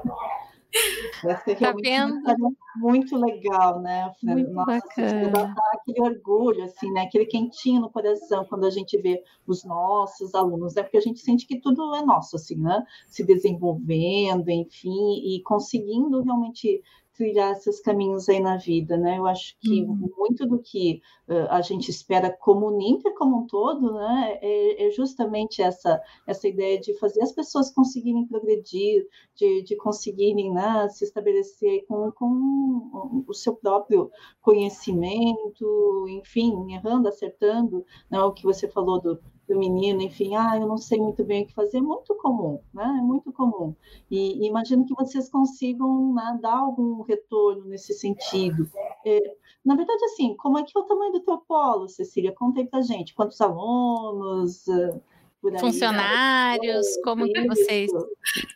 Vai 1.23 1.37
ser 1.43 1.55
tá 1.55 1.73
realmente 1.73 2.23
tá 2.23 2.35
muito 2.75 3.17
legal, 3.17 3.81
né? 3.81 4.13
Muito 4.21 4.51
Nossa, 4.51 4.79
bacana. 4.79 5.55
aquele 5.73 6.01
orgulho, 6.01 6.63
assim, 6.63 6.91
né? 6.91 7.01
Aquele 7.01 7.25
quentinho 7.25 7.81
no 7.81 7.89
coração 7.89 8.45
quando 8.45 8.65
a 8.65 8.69
gente 8.69 8.97
vê 9.01 9.23
os 9.45 9.63
nossos 9.63 10.35
alunos, 10.35 10.75
né? 10.75 10.83
Porque 10.83 10.97
a 10.97 11.01
gente 11.01 11.19
sente 11.19 11.47
que 11.47 11.59
tudo 11.59 11.95
é 11.95 12.03
nosso, 12.03 12.35
assim, 12.35 12.57
né? 12.57 12.83
Se 13.07 13.23
desenvolvendo, 13.23 14.49
enfim, 14.49 15.35
e 15.35 15.41
conseguindo 15.43 16.21
realmente 16.21 16.81
trilhar 17.17 17.51
esses 17.53 17.81
caminhos 17.81 18.29
aí 18.29 18.39
na 18.39 18.57
vida, 18.57 18.95
né? 18.95 19.17
Eu 19.17 19.25
acho 19.25 19.55
que 19.59 19.81
uhum. 19.81 20.09
muito 20.15 20.45
do 20.45 20.59
que 20.59 21.01
uh, 21.27 21.47
a 21.49 21.61
gente 21.61 21.89
espera 21.89 22.31
como 22.31 22.69
Ninter 22.69 23.13
como 23.15 23.39
um 23.39 23.47
todo, 23.47 23.93
né, 23.93 24.37
é, 24.41 24.87
é, 24.87 24.91
justamente 24.91 25.61
essa 25.61 25.99
essa 26.27 26.47
ideia 26.47 26.79
de 26.79 26.93
fazer 26.99 27.21
as 27.23 27.31
pessoas 27.31 27.73
conseguirem 27.73 28.27
progredir, 28.27 29.07
de, 29.35 29.63
de 29.63 29.75
conseguirem 29.75 30.53
né, 30.53 30.87
se 30.89 31.03
estabelecer 31.03 31.85
com, 31.87 32.11
com 32.11 33.25
o 33.27 33.33
seu 33.33 33.55
próprio 33.55 34.11
conhecimento, 34.41 36.05
enfim, 36.09 36.73
errando, 36.73 37.07
acertando, 37.07 37.83
né, 38.11 38.21
o 38.21 38.31
que 38.31 38.43
você 38.43 38.67
falou 38.67 39.01
do, 39.01 39.19
do 39.47 39.57
menino, 39.57 40.01
enfim, 40.01 40.35
ah, 40.35 40.57
eu 40.57 40.67
não 40.67 40.77
sei 40.77 40.99
muito 40.99 41.23
bem 41.23 41.43
o 41.43 41.47
que 41.47 41.53
fazer, 41.53 41.77
é 41.77 41.81
muito 41.81 42.13
comum, 42.15 42.59
né? 42.73 42.83
É 42.83 43.01
muito 43.01 43.31
comum. 43.31 43.73
E, 44.11 44.43
e 44.43 44.47
imagino 44.47 44.85
que 44.85 44.93
vocês 44.93 45.29
consigam 45.29 46.13
né, 46.13 46.37
dar 46.41 46.57
algum 46.57 47.01
retorno 47.03 47.65
nesse 47.65 47.93
sentido. 47.93 48.69
É, 49.05 49.35
na 49.63 49.75
verdade, 49.75 50.03
assim, 50.05 50.35
como 50.35 50.59
é 50.59 50.63
que 50.63 50.77
é 50.77 50.79
o 50.79 50.83
tamanho 50.83 51.13
do 51.13 51.21
teu 51.21 51.37
polo, 51.37 51.87
Cecília? 51.87 52.33
Conta 52.33 52.59
aí 52.59 52.67
pra 52.67 52.81
gente, 52.81 53.15
quantos 53.15 53.39
alunos... 53.39 54.67
Uh, 54.67 55.01
Aí, 55.45 55.59
Funcionários, 55.59 56.87
né? 56.97 57.01
como 57.03 57.31
que 57.31 57.47
vocês. 57.47 57.91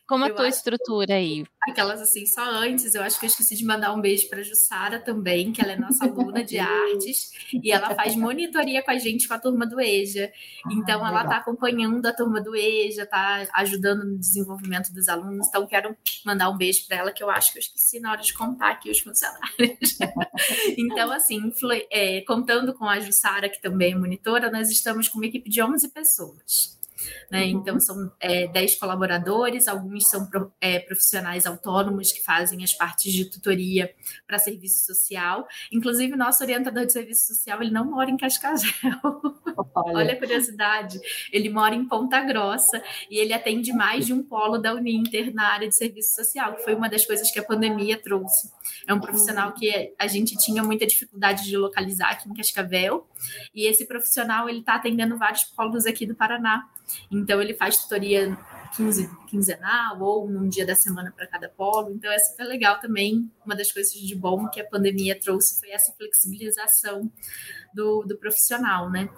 Como 0.08 0.26
a 0.26 0.34
tua 0.34 0.50
estrutura 0.50 1.14
aí? 1.14 1.46
Aquelas 1.63 2.02
assim, 2.02 2.26
só 2.26 2.41
antes, 2.41 2.95
eu 2.95 3.04
acho 3.04 3.19
que 3.19 3.26
eu 3.26 3.28
esqueci 3.28 3.56
de 3.56 3.63
mandar 3.63 3.93
um 3.93 4.02
beijo 4.02 4.28
para 4.30 4.41
Jussara 4.41 5.00
também, 5.00 5.52
que 5.52 5.62
ela 5.62 5.74
é 5.74 5.78
nossa 5.78 6.06
aluna 6.06 6.43
de 6.43 6.58
artes, 6.60 7.32
e 7.54 7.71
ela 7.71 7.93
faz 7.93 8.15
monitoria 8.15 8.82
com 8.82 8.89
a 8.89 8.97
gente 8.97 9.28
com 9.28 9.36
a 9.36 9.39
turma 9.39 9.67
do 9.67 9.80
EJA. 9.80 10.32
Então, 10.71 11.06
ah, 11.06 11.10
ela 11.10 11.24
está 11.24 11.38
acompanhando 11.38 12.04
a 12.08 12.13
turma 12.13 12.41
do 12.41 12.56
EJA, 12.56 13.04
está 13.04 13.47
ajudando 13.54 14.04
no 14.04 14.17
desenvolvimento 14.17 14.91
dos 14.91 15.08
alunos. 15.08 15.47
Então, 15.47 15.67
quero 15.67 15.95
mandar 16.26 16.50
um 16.50 16.58
beijo 16.58 16.88
para 16.88 16.97
ela, 16.97 17.12
que 17.12 17.24
eu 17.24 17.30
acho 17.30 17.52
que 17.52 17.60
eu 17.60 17.62
esqueci 17.62 18.00
na 18.00 18.12
hora 18.12 18.21
de 18.21 18.34
contar 18.34 18.71
aqui 18.71 18.89
os 18.89 19.00
funcionários. 19.00 20.00
então, 20.78 21.12
assim, 21.12 21.54
é, 21.91 22.21
contando 22.21 22.74
com 22.74 22.86
a 22.86 23.00
Jussara, 23.00 23.47
que 23.47 23.62
também 23.62 23.93
é 23.93 23.95
monitora, 23.95 24.50
nós 24.50 24.71
estamos 24.71 25.08
com 25.08 25.19
uma 25.19 25.28
equipe 25.28 25.47
de 25.47 25.62
11 25.62 25.89
pessoas. 25.89 26.81
Né? 27.30 27.44
Uhum. 27.44 27.50
Então, 27.50 27.80
são 27.80 28.12
é, 28.20 28.48
10 28.48 28.76
colaboradores, 28.76 29.68
alguns 29.68 30.10
são 30.10 30.26
pro, 30.28 30.52
é, 30.60 30.80
profissionais 30.80 31.46
autônomos 31.46 32.12
que 32.12 32.22
fazem 32.24 32.64
as 32.64 32.74
partes 32.74 33.12
de 33.14 33.26
tutoria 33.26 33.94
para 34.28 34.40
serviço 34.40 34.86
social. 34.86 35.48
Inclusive, 35.72 36.16
nosso 36.16 36.44
orientador 36.44 36.86
de 36.86 36.94
serviço 36.94 37.34
social, 37.34 37.62
ele 37.62 37.72
não 37.72 37.86
mora 37.86 38.10
em 38.10 38.18
Cascavel. 38.18 38.72
Olha. 39.74 39.98
Olha 39.98 40.14
a 40.14 40.16
curiosidade. 40.18 41.00
Ele 41.32 41.50
mora 41.50 41.76
em 41.76 41.86
Ponta 41.88 42.22
Grossa 42.22 42.84
e 43.10 43.18
ele 43.18 43.34
atende 43.34 43.72
mais 43.74 44.06
de 44.06 44.14
um 44.14 44.24
polo 44.24 44.58
da 44.58 44.74
Uninter 44.74 45.34
na 45.34 45.48
área 45.48 45.68
de 45.68 45.76
serviço 45.76 46.16
social, 46.16 46.56
que 46.56 46.64
foi 46.64 46.76
uma 46.76 46.90
das 46.90 47.06
coisas 47.06 47.32
que 47.32 47.40
a 47.40 47.44
pandemia 47.44 47.98
trouxe. 48.02 48.52
É 48.88 48.94
um 48.94 49.00
profissional 49.00 49.50
uhum. 49.50 49.56
que 49.56 49.94
a 49.98 50.08
gente 50.08 50.38
tinha 50.38 50.64
muita 50.64 50.86
dificuldade 50.86 51.44
de 51.44 51.58
localizar 51.58 52.10
aqui 52.12 52.30
em 52.30 52.34
Cascavel, 52.34 53.08
e 53.54 53.66
esse 53.68 53.86
profissional 53.86 54.50
ele 54.50 54.60
está 54.60 54.76
atendendo 54.76 55.18
vários 55.18 55.44
polos 55.44 55.86
aqui 55.86 56.06
do 56.06 56.16
Paraná. 56.16 56.68
Então, 57.10 57.42
ele 57.42 57.54
faz 57.54 57.78
tutoria 57.78 58.28
15, 58.28 58.51
quinzenal 59.28 60.02
ou 60.02 60.30
num 60.30 60.48
dia 60.48 60.66
da 60.66 60.76
semana 60.76 61.12
para 61.16 61.28
cada 61.28 61.50
polo. 61.50 61.92
Então, 61.92 62.12
é 62.12 62.20
super 62.20 62.46
legal 62.46 62.80
também. 62.80 63.30
Uma 63.46 63.56
das 63.56 63.72
coisas 63.72 63.94
de 63.94 64.16
bom 64.16 64.48
que 64.50 64.62
a 64.62 64.66
pandemia 64.66 65.20
trouxe 65.20 65.60
foi 65.60 65.72
essa 65.72 65.92
flexibilização 65.94 67.12
do, 67.74 68.04
do 68.04 68.18
profissional, 68.18 68.90
né? 68.90 69.10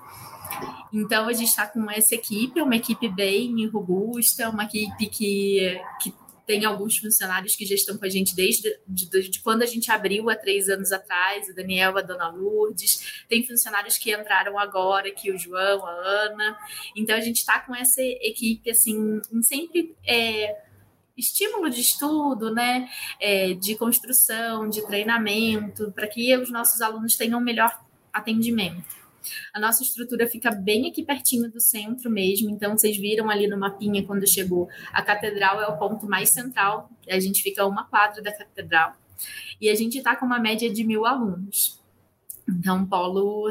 Então, 0.92 1.28
a 1.28 1.34
gente 1.34 1.50
está 1.50 1.68
com 1.68 1.90
essa 1.90 2.16
equipe, 2.16 2.62
uma 2.62 2.76
equipe 2.76 3.08
bem 3.10 3.66
robusta, 3.68 4.50
uma 4.50 4.64
equipe 4.66 5.08
que, 5.08 5.82
que 6.02 6.14
tem 6.46 6.66
alguns 6.66 6.98
funcionários 6.98 7.56
que 7.56 7.66
já 7.66 7.76
estão 7.76 7.98
com 7.98 8.06
a 8.06 8.10
gente 8.10 8.36
desde 8.36 8.78
de, 8.88 9.30
de 9.30 9.40
quando 9.40 9.64
a 9.64 9.66
gente 9.66 9.92
abriu 9.92 10.30
há 10.30 10.36
três 10.36 10.70
anos 10.70 10.92
atrás, 10.92 11.48
o 11.48 11.56
Daniel, 11.56 11.98
a 11.98 12.02
Dona 12.02 12.30
Lourdes. 12.30 13.24
Tem 13.30 13.46
funcionários 13.46 13.98
que 13.98 14.14
entraram 14.14 14.60
agora, 14.60 15.08
aqui 15.08 15.32
o 15.32 15.38
João, 15.38 15.86
a 15.86 15.92
Ana. 15.92 16.58
Então 16.96 17.16
a 17.16 17.22
gente 17.22 17.38
está 17.38 17.60
com 17.60 17.76
essa 17.76 18.02
equipe 18.02 18.70
assim, 18.70 19.22
sempre 19.42 19.96
é, 20.06 20.62
estímulo 21.18 21.70
de 21.70 21.82
estudo, 21.82 22.54
né, 22.54 22.90
é, 23.20 23.54
de 23.54 23.76
construção, 23.76 24.68
de 24.68 24.86
treinamento, 24.86 25.92
para 25.92 26.08
que 26.08 26.36
os 26.38 26.52
nossos 26.52 26.82
alunos 26.82 27.16
tenham 27.16 27.40
melhor 27.40 27.80
atendimento. 28.12 29.03
A 29.54 29.60
nossa 29.60 29.84
estrutura 29.84 30.28
fica 30.28 30.52
bem 30.52 30.90
aqui 30.90 31.04
pertinho 31.04 31.50
do 31.52 31.60
centro 31.60 32.10
mesmo, 32.10 32.50
então 32.50 32.78
vocês 32.78 32.98
viram 32.98 33.30
ali 33.30 33.48
no 33.48 33.58
mapinha 33.58 34.06
quando 34.06 34.28
chegou. 34.28 34.68
A 34.92 35.02
catedral 35.02 35.62
é 35.62 35.68
o 35.68 35.78
ponto 35.78 36.08
mais 36.08 36.30
central, 36.30 36.90
a 37.10 37.20
gente 37.20 37.42
fica 37.42 37.64
a 37.64 37.68
uma 37.68 37.86
quadra 37.86 38.22
da 38.22 38.32
catedral. 38.32 38.96
E 39.60 39.70
a 39.70 39.76
gente 39.76 39.98
está 39.98 40.16
com 40.16 40.26
uma 40.26 40.40
média 40.40 40.72
de 40.72 40.84
mil 40.84 41.06
alunos. 41.06 41.80
Então, 42.48 42.80
um 42.80 42.86
polo 42.86 43.50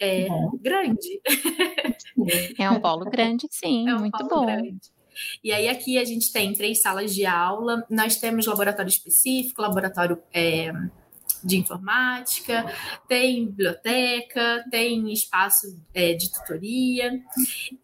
é, 0.00 0.28
grande. 0.60 1.20
É 2.58 2.70
um 2.70 2.80
polo 2.80 3.04
grande, 3.10 3.46
sim, 3.50 3.88
é 3.88 3.94
um 3.94 4.00
muito 4.00 4.26
bom. 4.26 4.46
Grande. 4.46 4.80
E 5.42 5.52
aí 5.52 5.68
aqui 5.68 5.98
a 5.98 6.04
gente 6.04 6.32
tem 6.32 6.52
três 6.52 6.80
salas 6.80 7.14
de 7.14 7.24
aula, 7.26 7.86
nós 7.90 8.16
temos 8.16 8.46
laboratório 8.46 8.88
específico, 8.88 9.62
laboratório 9.62 10.20
é, 10.32 10.72
de 11.42 11.56
informática, 11.56 12.64
tem 13.08 13.46
biblioteca, 13.46 14.64
tem 14.70 15.12
espaço 15.12 15.78
é, 15.94 16.14
de 16.14 16.32
tutoria. 16.32 17.20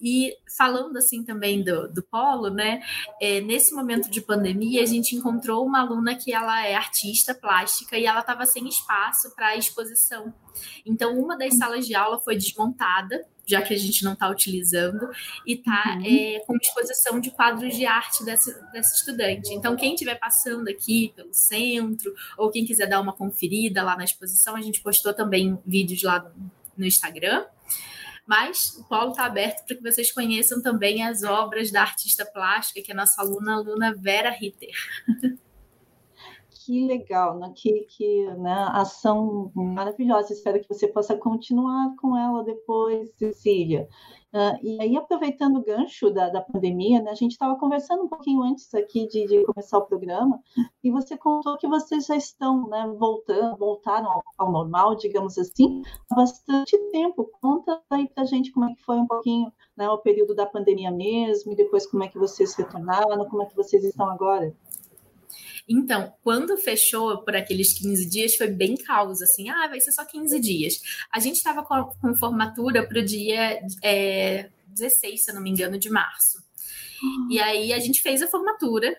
E 0.00 0.36
falando 0.56 0.96
assim 0.96 1.24
também 1.24 1.62
do, 1.62 1.88
do 1.88 2.02
polo, 2.02 2.50
né? 2.50 2.82
É, 3.20 3.40
nesse 3.40 3.74
momento 3.74 4.10
de 4.10 4.20
pandemia, 4.20 4.82
a 4.82 4.86
gente 4.86 5.16
encontrou 5.16 5.64
uma 5.64 5.80
aluna 5.80 6.14
que 6.14 6.32
ela 6.32 6.66
é 6.66 6.74
artista 6.74 7.34
plástica 7.34 7.96
e 7.98 8.06
ela 8.06 8.20
estava 8.20 8.44
sem 8.46 8.68
espaço 8.68 9.34
para 9.34 9.56
exposição. 9.56 10.32
Então, 10.84 11.18
uma 11.18 11.36
das 11.36 11.56
salas 11.56 11.86
de 11.86 11.94
aula 11.94 12.20
foi 12.20 12.36
desmontada 12.36 13.24
já 13.46 13.60
que 13.60 13.74
a 13.74 13.76
gente 13.76 14.04
não 14.04 14.12
está 14.12 14.28
utilizando, 14.28 15.08
e 15.46 15.54
está 15.54 15.96
uhum. 15.96 16.04
é, 16.04 16.40
com 16.46 16.56
exposição 16.56 17.20
de 17.20 17.30
quadros 17.30 17.74
de 17.76 17.84
arte 17.84 18.24
dessa, 18.24 18.52
dessa 18.72 18.94
estudante. 18.94 19.52
Então, 19.52 19.76
quem 19.76 19.94
estiver 19.94 20.14
passando 20.16 20.68
aqui 20.68 21.12
pelo 21.14 21.32
centro, 21.32 22.14
ou 22.36 22.50
quem 22.50 22.64
quiser 22.64 22.86
dar 22.86 23.00
uma 23.00 23.12
conferida 23.12 23.82
lá 23.82 23.96
na 23.96 24.04
exposição, 24.04 24.56
a 24.56 24.60
gente 24.60 24.80
postou 24.80 25.12
também 25.12 25.58
vídeos 25.66 26.02
lá 26.02 26.20
no, 26.20 26.50
no 26.76 26.86
Instagram. 26.86 27.44
Mas 28.24 28.76
o 28.78 28.84
polo 28.84 29.10
está 29.10 29.24
aberto 29.24 29.66
para 29.66 29.76
que 29.76 29.82
vocês 29.82 30.12
conheçam 30.12 30.62
também 30.62 31.02
as 31.02 31.24
obras 31.24 31.72
da 31.72 31.82
artista 31.82 32.24
plástica, 32.24 32.80
que 32.80 32.92
é 32.92 32.94
a 32.94 32.96
nossa 32.96 33.20
aluna, 33.20 33.52
a 33.52 33.56
aluna 33.56 33.94
Vera 33.94 34.30
Ritter. 34.30 34.70
que 36.64 36.86
legal, 36.86 37.38
né? 37.38 37.52
que, 37.54 37.86
que 37.88 38.26
né? 38.36 38.66
ação 38.70 39.50
maravilhosa. 39.54 40.32
Espero 40.32 40.60
que 40.60 40.68
você 40.68 40.86
possa 40.86 41.16
continuar 41.16 41.94
com 41.96 42.16
ela 42.16 42.44
depois, 42.44 43.10
Cecília. 43.16 43.88
Uh, 44.32 44.56
e 44.62 44.80
aí, 44.80 44.96
aproveitando 44.96 45.58
o 45.58 45.62
gancho 45.62 46.08
da, 46.08 46.30
da 46.30 46.40
pandemia, 46.40 47.02
né, 47.02 47.10
a 47.10 47.14
gente 47.14 47.32
estava 47.32 47.54
conversando 47.54 48.04
um 48.04 48.08
pouquinho 48.08 48.42
antes 48.42 48.72
aqui 48.74 49.06
de, 49.06 49.26
de, 49.26 49.44
começar 49.44 49.76
o 49.76 49.84
programa, 49.84 50.40
e 50.82 50.90
você 50.90 51.18
contou 51.18 51.58
que 51.58 51.68
vocês 51.68 52.06
já 52.06 52.16
estão 52.16 52.66
né, 52.66 52.90
voltando, 52.98 53.58
voltaram 53.58 54.10
ao, 54.10 54.22
ao, 54.38 54.50
normal, 54.50 54.94
digamos 54.94 55.36
assim, 55.36 55.82
há 56.10 56.14
bastante 56.14 56.78
tempo. 56.90 57.30
Conta 57.42 57.78
aí 57.90 58.08
para 58.08 58.22
a 58.22 58.26
gente 58.26 58.50
como 58.52 58.70
é 58.70 58.74
que 58.74 58.82
foi 58.82 58.96
um 58.96 59.06
pouquinho 59.06 59.52
né, 59.76 59.86
o 59.90 59.98
período 59.98 60.34
da 60.34 60.46
pandemia 60.46 60.90
mesmo, 60.90 61.52
e 61.52 61.56
depois 61.56 61.86
como 61.86 62.02
é 62.02 62.08
que 62.08 62.18
vocês 62.18 62.54
retornaram, 62.54 63.28
como 63.28 63.42
é 63.42 63.46
que 63.46 63.54
vocês 63.54 63.84
estão 63.84 64.08
agora. 64.08 64.56
Então, 65.68 66.12
quando 66.22 66.56
fechou 66.56 67.22
por 67.22 67.36
aqueles 67.36 67.72
15 67.78 68.08
dias, 68.08 68.36
foi 68.36 68.48
bem 68.48 68.76
caos, 68.76 69.22
assim, 69.22 69.48
ah, 69.48 69.68
vai 69.68 69.80
ser 69.80 69.92
só 69.92 70.04
15 70.04 70.38
dias. 70.40 70.80
A 71.12 71.18
gente 71.18 71.36
estava 71.36 71.62
com, 71.64 71.84
com 72.00 72.14
formatura 72.14 72.86
para 72.86 73.00
o 73.00 73.04
dia 73.04 73.60
é, 73.82 74.50
16, 74.66 75.24
se 75.24 75.32
não 75.32 75.42
me 75.42 75.50
engano, 75.50 75.78
de 75.78 75.90
março. 75.90 76.42
E 77.28 77.40
aí 77.40 77.72
a 77.72 77.80
gente 77.80 78.00
fez 78.00 78.22
a 78.22 78.28
formatura 78.28 78.96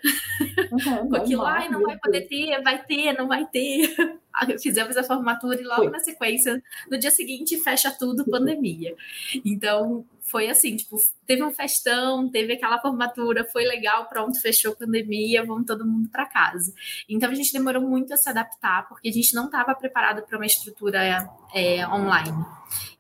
uhum, 0.72 1.10
com 1.10 1.16
aquilo, 1.16 1.46
ai, 1.46 1.70
não 1.70 1.82
vai 1.82 1.98
poder 1.98 2.22
ter, 2.28 2.62
vai 2.62 2.84
ter, 2.84 3.14
não 3.14 3.28
vai 3.28 3.46
ter. 3.46 3.96
Fizemos 4.62 4.98
a 4.98 5.04
formatura 5.04 5.62
e 5.62 5.64
logo 5.64 5.84
Foi. 5.84 5.92
na 5.92 6.00
sequência, 6.00 6.62
no 6.92 6.98
dia 6.98 7.12
seguinte, 7.12 7.58
fecha 7.64 7.92
tudo, 7.92 8.26
pandemia. 8.26 8.96
Então, 9.46 10.06
foi 10.24 10.50
assim, 10.50 10.76
tipo, 10.76 10.98
teve 11.28 11.44
um 11.44 11.52
festão, 11.52 12.30
teve 12.30 12.54
aquela 12.54 12.80
formatura, 12.80 13.46
foi 13.52 13.66
legal, 13.66 14.08
pronto, 14.08 14.40
fechou 14.40 14.72
a 14.72 14.76
pandemia, 14.76 15.46
vamos 15.46 15.66
todo 15.66 15.86
mundo 15.86 16.10
para 16.10 16.26
casa. 16.26 16.74
Então 17.08 17.30
a 17.30 17.36
gente 17.36 17.52
demorou 17.52 17.82
muito 17.82 18.14
a 18.14 18.18
se 18.18 18.30
adaptar, 18.30 18.88
porque 18.88 19.10
a 19.10 19.12
gente 19.12 19.34
não 19.36 19.46
estava 19.46 19.76
preparado 19.76 20.24
para 20.24 20.38
uma 20.38 20.46
estrutura 20.46 21.30
é, 21.54 21.88
online. 21.88 22.32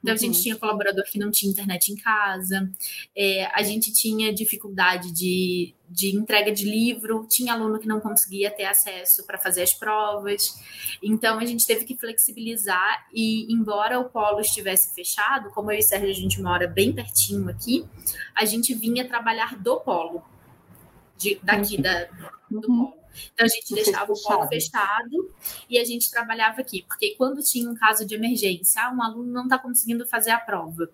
Então 0.01 0.13
a 0.13 0.17
gente 0.17 0.35
uhum. 0.35 0.41
tinha 0.43 0.55
colaborador 0.57 1.03
que 1.05 1.17
não 1.17 1.31
tinha 1.31 1.51
internet 1.51 1.91
em 1.91 1.95
casa, 1.95 2.69
é, 3.15 3.45
a 3.45 3.63
gente 3.63 3.91
tinha 3.93 4.33
dificuldade 4.33 5.11
de 5.11 5.73
de 5.89 6.15
entrega 6.15 6.51
de 6.51 6.65
livro, 6.65 7.27
tinha 7.29 7.53
aluno 7.53 7.79
que 7.79 7.87
não 7.87 7.99
conseguia 7.99 8.49
ter 8.49 8.65
acesso 8.65 9.25
para 9.25 9.37
fazer 9.37 9.61
as 9.61 9.73
provas. 9.73 10.59
Então 11.01 11.39
a 11.39 11.45
gente 11.45 11.65
teve 11.65 11.85
que 11.85 11.95
flexibilizar 11.95 13.07
e 13.13 13.51
embora 13.53 13.99
o 13.99 14.09
polo 14.09 14.39
estivesse 14.39 14.93
fechado, 14.95 15.49
como 15.51 15.71
eu 15.71 15.77
e 15.77 15.83
Sérgio 15.83 16.09
a 16.09 16.13
gente 16.13 16.41
mora 16.41 16.67
bem 16.67 16.93
pertinho 16.93 17.49
aqui, 17.49 17.85
a 18.35 18.45
gente 18.45 18.73
vinha 18.73 19.07
trabalhar 19.07 19.55
do 19.57 19.79
polo. 19.79 20.23
De, 21.15 21.39
daqui 21.43 21.79
da, 21.79 22.05
do 22.49 22.57
uhum. 22.67 22.85
polo. 22.85 23.03
Então 23.33 23.45
a 23.45 23.49
gente 23.49 23.75
deixava 23.75 24.11
o 24.11 24.21
polo 24.21 24.47
fechado 24.47 25.33
e 25.69 25.77
a 25.77 25.85
gente 25.85 26.09
trabalhava 26.09 26.61
aqui, 26.61 26.83
porque 26.87 27.13
quando 27.15 27.43
tinha 27.43 27.69
um 27.69 27.75
caso 27.75 28.05
de 28.05 28.15
emergência, 28.15 28.81
ah, 28.81 28.91
um 28.91 29.03
aluno 29.03 29.31
não 29.31 29.43
está 29.43 29.59
conseguindo 29.59 30.07
fazer 30.07 30.31
a 30.31 30.39
prova 30.39 30.89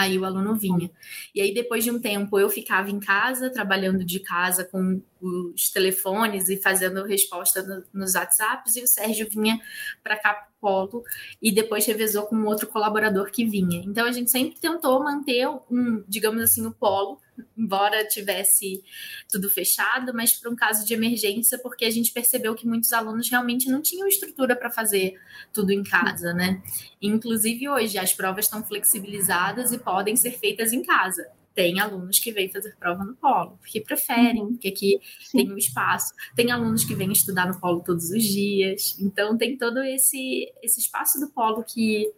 Aí 0.00 0.18
o 0.18 0.24
aluno 0.24 0.54
vinha. 0.54 0.90
E 1.34 1.42
aí, 1.42 1.52
depois 1.52 1.84
de 1.84 1.90
um 1.90 2.00
tempo, 2.00 2.38
eu 2.38 2.48
ficava 2.48 2.90
em 2.90 2.98
casa, 2.98 3.50
trabalhando 3.50 4.02
de 4.02 4.18
casa 4.20 4.64
com 4.64 5.02
os 5.20 5.70
telefones 5.70 6.48
e 6.48 6.56
fazendo 6.56 7.04
resposta 7.04 7.62
no, 7.62 7.84
nos 7.92 8.14
WhatsApps, 8.14 8.76
e 8.76 8.82
o 8.82 8.86
Sérgio 8.86 9.28
vinha 9.30 9.60
para 10.02 10.16
cá 10.16 10.34
para 10.34 10.50
polo 10.60 11.02
e 11.40 11.50
depois 11.52 11.86
revezou 11.86 12.26
com 12.26 12.44
outro 12.44 12.66
colaborador 12.66 13.30
que 13.30 13.44
vinha. 13.44 13.82
Então, 13.84 14.06
a 14.06 14.12
gente 14.12 14.30
sempre 14.30 14.60
tentou 14.60 15.02
manter 15.02 15.48
um, 15.70 16.04
digamos 16.06 16.42
assim, 16.42 16.66
o 16.66 16.72
polo 16.72 17.18
embora 17.56 18.06
tivesse 18.06 18.82
tudo 19.30 19.48
fechado, 19.48 20.12
mas 20.14 20.34
para 20.34 20.50
um 20.50 20.56
caso 20.56 20.84
de 20.84 20.94
emergência, 20.94 21.58
porque 21.58 21.84
a 21.84 21.90
gente 21.90 22.12
percebeu 22.12 22.54
que 22.54 22.66
muitos 22.66 22.92
alunos 22.92 23.30
realmente 23.30 23.68
não 23.68 23.80
tinham 23.80 24.06
estrutura 24.06 24.56
para 24.56 24.70
fazer 24.70 25.18
tudo 25.52 25.72
em 25.72 25.82
casa, 25.82 26.32
né? 26.32 26.62
Inclusive 27.00 27.68
hoje 27.68 27.98
as 27.98 28.12
provas 28.12 28.44
estão 28.44 28.62
flexibilizadas 28.62 29.72
e 29.72 29.78
podem 29.78 30.16
ser 30.16 30.32
feitas 30.32 30.72
em 30.72 30.82
casa. 30.82 31.26
Tem 31.54 31.80
alunos 31.80 32.18
que 32.18 32.32
vêm 32.32 32.50
fazer 32.50 32.76
prova 32.76 33.04
no 33.04 33.14
polo, 33.16 33.58
porque 33.58 33.80
preferem, 33.80 34.42
uhum. 34.42 34.52
porque 34.52 34.68
aqui 34.68 35.00
Sim. 35.20 35.38
tem 35.38 35.52
um 35.52 35.58
espaço. 35.58 36.12
Tem 36.36 36.50
alunos 36.50 36.84
que 36.84 36.94
vêm 36.94 37.10
estudar 37.10 37.48
no 37.48 37.58
polo 37.60 37.80
todos 37.80 38.10
os 38.10 38.22
dias. 38.22 38.96
Então 39.00 39.36
tem 39.36 39.56
todo 39.56 39.82
esse, 39.82 40.52
esse 40.62 40.80
espaço 40.80 41.18
do 41.18 41.28
polo 41.28 41.64
que, 41.64 42.12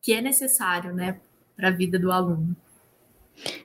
que 0.00 0.12
é 0.12 0.20
necessário, 0.20 0.94
né, 0.94 1.20
para 1.56 1.68
a 1.68 1.72
vida 1.72 1.98
do 1.98 2.12
aluno. 2.12 2.56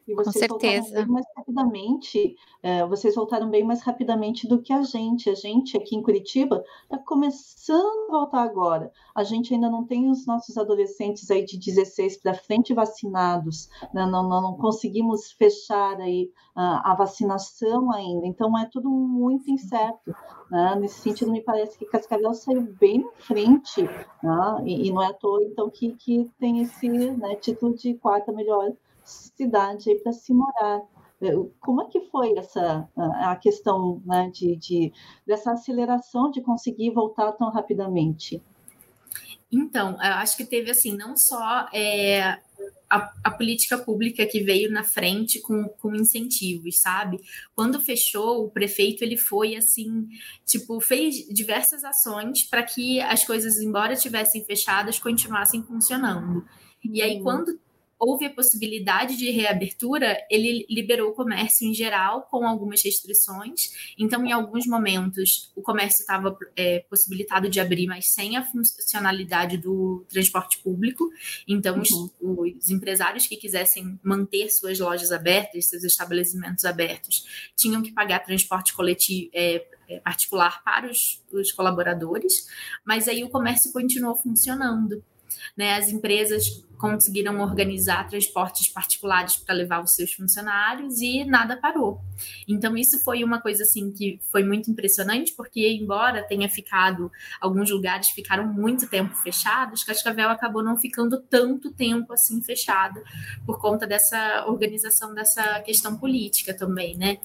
E 0.08 0.14
vocês 0.14 0.48
Com 0.48 0.60
certeza. 0.60 0.96
Bem 0.96 1.08
mais 1.08 1.26
rapidamente, 1.36 2.36
é, 2.62 2.86
vocês 2.86 3.16
voltaram 3.16 3.50
bem 3.50 3.64
mais 3.64 3.82
rapidamente 3.82 4.48
do 4.48 4.62
que 4.62 4.74
a 4.74 4.84
gente. 4.84 5.30
A 5.30 5.36
gente 5.36 5.78
aqui 5.78 5.96
em 5.96 6.02
Curitiba 6.02 6.64
está 6.84 6.98
começando 6.98 8.10
a 8.10 8.12
voltar 8.12 8.42
agora. 8.42 8.92
A 9.16 9.24
gente 9.24 9.54
ainda 9.54 9.70
não 9.70 9.86
tem 9.86 10.10
os 10.10 10.26
nossos 10.26 10.58
adolescentes 10.58 11.30
aí 11.32 11.46
de 11.46 11.58
16 11.58 12.18
para 12.18 12.34
frente 12.34 12.74
vacinados, 12.74 13.70
né? 13.94 14.06
não, 14.06 14.28
não, 14.28 14.42
não, 14.42 14.58
conseguimos 14.58 15.32
fechar 15.32 16.00
aí 16.00 16.32
a, 16.56 16.92
a, 16.92 16.96
vacinação 16.96 17.92
ainda. 17.92 18.26
Então 18.26 18.58
é 18.58 18.66
tudo 18.66 18.90
muito 18.90 19.50
incerto. 19.50 20.14
Né? 20.50 20.76
Nesse 20.80 21.00
sentido, 21.00 21.32
me 21.32 21.42
parece 21.42 21.78
que 21.78 21.86
Cascavel 21.86 22.34
saiu 22.34 22.62
bem 22.80 23.02
na 23.02 23.12
frente, 23.18 23.84
né? 23.84 24.62
e, 24.66 24.88
e, 24.88 24.92
não 24.92 25.02
é 25.02 25.08
à 25.08 25.14
toa 25.14 25.44
então 25.44 25.70
que, 25.70 25.94
que 25.94 26.30
tem 26.40 26.62
esse 26.62 26.90
né, 26.90 27.36
título 27.36 27.76
de 27.76 27.94
quarta 27.96 28.32
melhor 28.32 28.72
cidade 29.04 29.94
para 30.04 30.12
se 30.12 30.34
morar. 30.34 30.82
É, 31.22 31.32
como 31.60 31.84
é 31.84 31.86
que 31.86 32.02
foi 32.10 32.36
essa 32.38 32.90
a 32.96 33.36
questão 33.36 34.02
né, 34.06 34.32
de, 34.34 34.56
de, 34.56 34.94
dessa 35.26 35.52
aceleração 35.52 36.32
de 36.32 36.42
conseguir 36.42 36.90
voltar 36.92 37.32
tão 37.34 37.52
rapidamente? 37.52 38.42
Então, 39.52 39.92
eu 39.92 40.14
acho 40.14 40.38
que 40.38 40.46
teve 40.46 40.72
assim, 40.72 40.96
não 40.96 41.18
só 41.18 41.68
é, 41.74 42.40
a, 42.90 43.14
a, 43.24 43.32
política 43.32 43.78
pública 43.78 44.26
que 44.26 44.42
veio 44.42 44.72
na 44.72 44.84
frente 44.84 45.42
com, 45.42 45.68
com 45.80 45.94
incentivos, 45.94 46.80
sabe? 46.80 47.20
Quando 47.54 47.80
fechou, 47.80 48.46
o 48.46 48.50
prefeito 48.50 49.04
ele 49.04 49.18
foi 49.18 49.56
assim, 49.56 50.08
tipo, 50.46 50.80
fez 50.80 51.28
diversas 51.28 51.84
ações 51.84 52.44
para 52.44 52.64
que 52.64 53.02
as 53.02 53.26
coisas, 53.26 53.58
embora 53.58 53.96
tivessem 53.96 54.44
fechadas, 54.46 55.00
continuassem 55.00 55.62
funcionando. 55.64 56.46
E 56.84 57.02
aí, 57.02 57.22
quando 57.22 57.60
houve 58.02 58.26
a 58.26 58.34
possibilidade 58.34 59.16
de 59.16 59.30
reabertura, 59.30 60.18
ele 60.28 60.66
liberou 60.68 61.12
o 61.12 61.14
comércio 61.14 61.68
em 61.68 61.74
geral, 61.74 62.24
com 62.24 62.48
algumas 62.48 62.84
restrições. 62.84 63.94
Então, 63.96 64.26
em 64.26 64.32
alguns 64.32 64.66
momentos, 64.66 65.52
o 65.56 65.62
comércio 65.62 66.02
estava 66.02 66.36
é, 66.56 66.80
possibilitado 66.90 67.48
de 67.48 67.60
abrir, 67.60 67.86
mas 67.86 68.12
sem 68.12 68.36
a 68.38 68.44
funcionalidade 68.44 69.56
do 69.56 70.04
transporte 70.10 70.58
público. 70.64 71.12
Então, 71.48 71.76
uhum. 71.76 71.82
os, 72.20 72.58
os, 72.58 72.70
empresários 72.72 73.28
que 73.28 73.38
quisessem 73.38 74.00
manter 74.04 74.50
suas 74.50 74.80
lojas 74.80 75.12
abertas, 75.12 75.68
seus 75.68 75.84
estabelecimentos 75.84 76.66
abertos, 76.66 77.28
tinham 77.56 77.84
que 77.84 77.92
pagar 77.92 78.26
transporte 78.26 78.74
coletivo. 78.74 79.30
É, 79.32 79.64
é 79.88 80.00
particular 80.00 80.64
para 80.64 80.90
os, 80.90 81.22
os 81.34 81.52
colaboradores, 81.52 82.48
mas 82.86 83.10
aí 83.10 83.26
o 83.26 83.30
comércio 83.30 83.74
continuou 83.74 84.16
funcionando. 84.16 85.04
Né? 85.56 85.76
As 85.76 85.90
empresas 85.90 86.64
conseguiram 86.82 87.40
organizar 87.42 88.08
transportes 88.08 88.68
particulares 88.68 89.38
para 89.38 89.54
levar 89.54 89.84
os 89.84 89.94
seus 89.94 90.12
funcionários 90.14 91.00
e 91.00 91.24
nada 91.24 91.56
parou. 91.56 92.02
Então 92.48 92.76
isso 92.76 93.00
foi 93.04 93.24
uma 93.24 93.40
coisa 93.40 93.62
assim 93.62 93.92
que 93.92 94.20
foi 94.32 94.44
muito 94.44 94.72
impressionante, 94.72 95.32
porque 95.34 95.70
embora 95.70 96.24
tenha 96.24 96.50
ficado 96.50 97.12
alguns 97.40 97.70
lugares 97.70 98.10
ficaram 98.10 98.48
muito 98.48 98.90
tempo 98.90 99.16
fechados, 99.16 99.84
Cascavel 99.84 100.30
acabou 100.30 100.64
não 100.64 100.76
ficando 100.76 101.22
tanto 101.22 101.72
tempo 101.72 102.14
assim 102.14 102.42
fechado 102.42 103.00
por 103.46 103.60
conta 103.60 103.86
dessa 103.86 104.46
organização 104.48 105.14
dessa 105.14 105.60
questão 105.60 105.96
política 105.96 106.52
também, 106.52 106.98
né? 106.98 107.20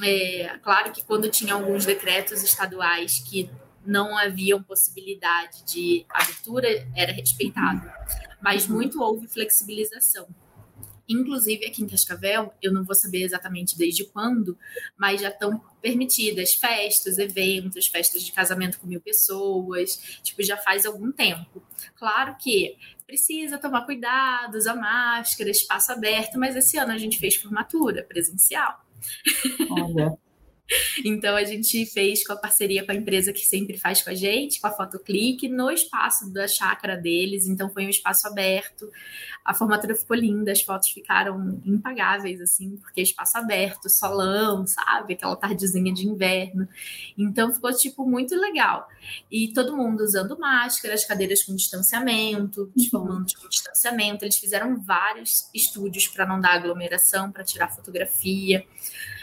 É, 0.00 0.56
claro 0.62 0.92
que 0.92 1.04
quando 1.04 1.28
tinha 1.28 1.54
alguns 1.54 1.84
decretos 1.84 2.44
estaduais 2.44 3.18
que 3.18 3.50
não 3.88 4.18
haviam 4.18 4.62
possibilidade 4.62 5.64
de 5.64 6.04
abertura, 6.10 6.68
era 6.94 7.10
respeitado. 7.10 7.90
Mas 8.40 8.68
muito 8.68 9.02
houve 9.02 9.26
flexibilização. 9.26 10.28
Inclusive 11.08 11.64
aqui 11.64 11.82
em 11.82 11.88
Cascavel, 11.88 12.52
eu 12.60 12.70
não 12.70 12.84
vou 12.84 12.94
saber 12.94 13.22
exatamente 13.22 13.78
desde 13.78 14.04
quando, 14.04 14.58
mas 14.94 15.22
já 15.22 15.30
estão 15.30 15.58
permitidas 15.80 16.52
festas, 16.52 17.16
eventos, 17.16 17.86
festas 17.86 18.22
de 18.22 18.30
casamento 18.30 18.78
com 18.78 18.86
mil 18.86 19.00
pessoas, 19.00 20.20
tipo, 20.22 20.42
já 20.42 20.58
faz 20.58 20.84
algum 20.84 21.10
tempo. 21.10 21.62
Claro 21.96 22.36
que 22.38 22.76
precisa 23.06 23.56
tomar 23.56 23.86
cuidado, 23.86 24.58
usar 24.58 24.74
máscara, 24.76 25.48
espaço 25.48 25.90
aberto, 25.92 26.38
mas 26.38 26.54
esse 26.54 26.76
ano 26.76 26.92
a 26.92 26.98
gente 26.98 27.18
fez 27.18 27.36
formatura 27.36 28.02
presencial. 28.02 28.84
Olha. 29.70 30.18
Então 31.04 31.34
a 31.36 31.44
gente 31.44 31.86
fez 31.86 32.26
com 32.26 32.32
a 32.32 32.36
parceria 32.36 32.84
com 32.84 32.92
a 32.92 32.94
empresa 32.94 33.32
que 33.32 33.46
sempre 33.46 33.78
faz 33.78 34.02
com 34.02 34.10
a 34.10 34.14
gente, 34.14 34.60
com 34.60 34.66
a 34.66 34.72
Fotoclick, 34.72 35.48
no 35.48 35.70
espaço 35.70 36.30
da 36.32 36.46
chácara 36.46 36.96
deles. 36.96 37.46
Então 37.46 37.70
foi 37.70 37.86
um 37.86 37.88
espaço 37.88 38.26
aberto. 38.26 38.90
A 39.44 39.54
formatura 39.54 39.94
ficou 39.94 40.16
linda, 40.16 40.52
as 40.52 40.60
fotos 40.60 40.90
ficaram 40.90 41.60
impagáveis, 41.64 42.40
assim, 42.40 42.76
porque 42.76 43.00
espaço 43.00 43.38
aberto, 43.38 43.88
solão, 43.88 44.66
sabe? 44.66 45.14
Aquela 45.14 45.36
tardezinha 45.36 45.92
de 45.92 46.06
inverno. 46.06 46.68
Então 47.16 47.52
ficou, 47.52 47.72
tipo, 47.72 48.04
muito 48.04 48.34
legal. 48.36 48.86
E 49.30 49.48
todo 49.54 49.76
mundo 49.76 50.02
usando 50.02 50.38
máscara, 50.38 50.94
as 50.94 51.04
cadeiras 51.04 51.42
com 51.42 51.56
distanciamento, 51.56 52.70
os 52.76 52.92
uhum. 52.92 53.24
com 53.40 53.48
distanciamento. 53.48 54.24
Eles 54.24 54.36
fizeram 54.36 54.78
vários 54.78 55.48
estúdios 55.54 56.06
para 56.08 56.26
não 56.26 56.40
dar 56.40 56.52
aglomeração, 56.52 57.32
para 57.32 57.42
tirar 57.42 57.68
fotografia. 57.68 58.66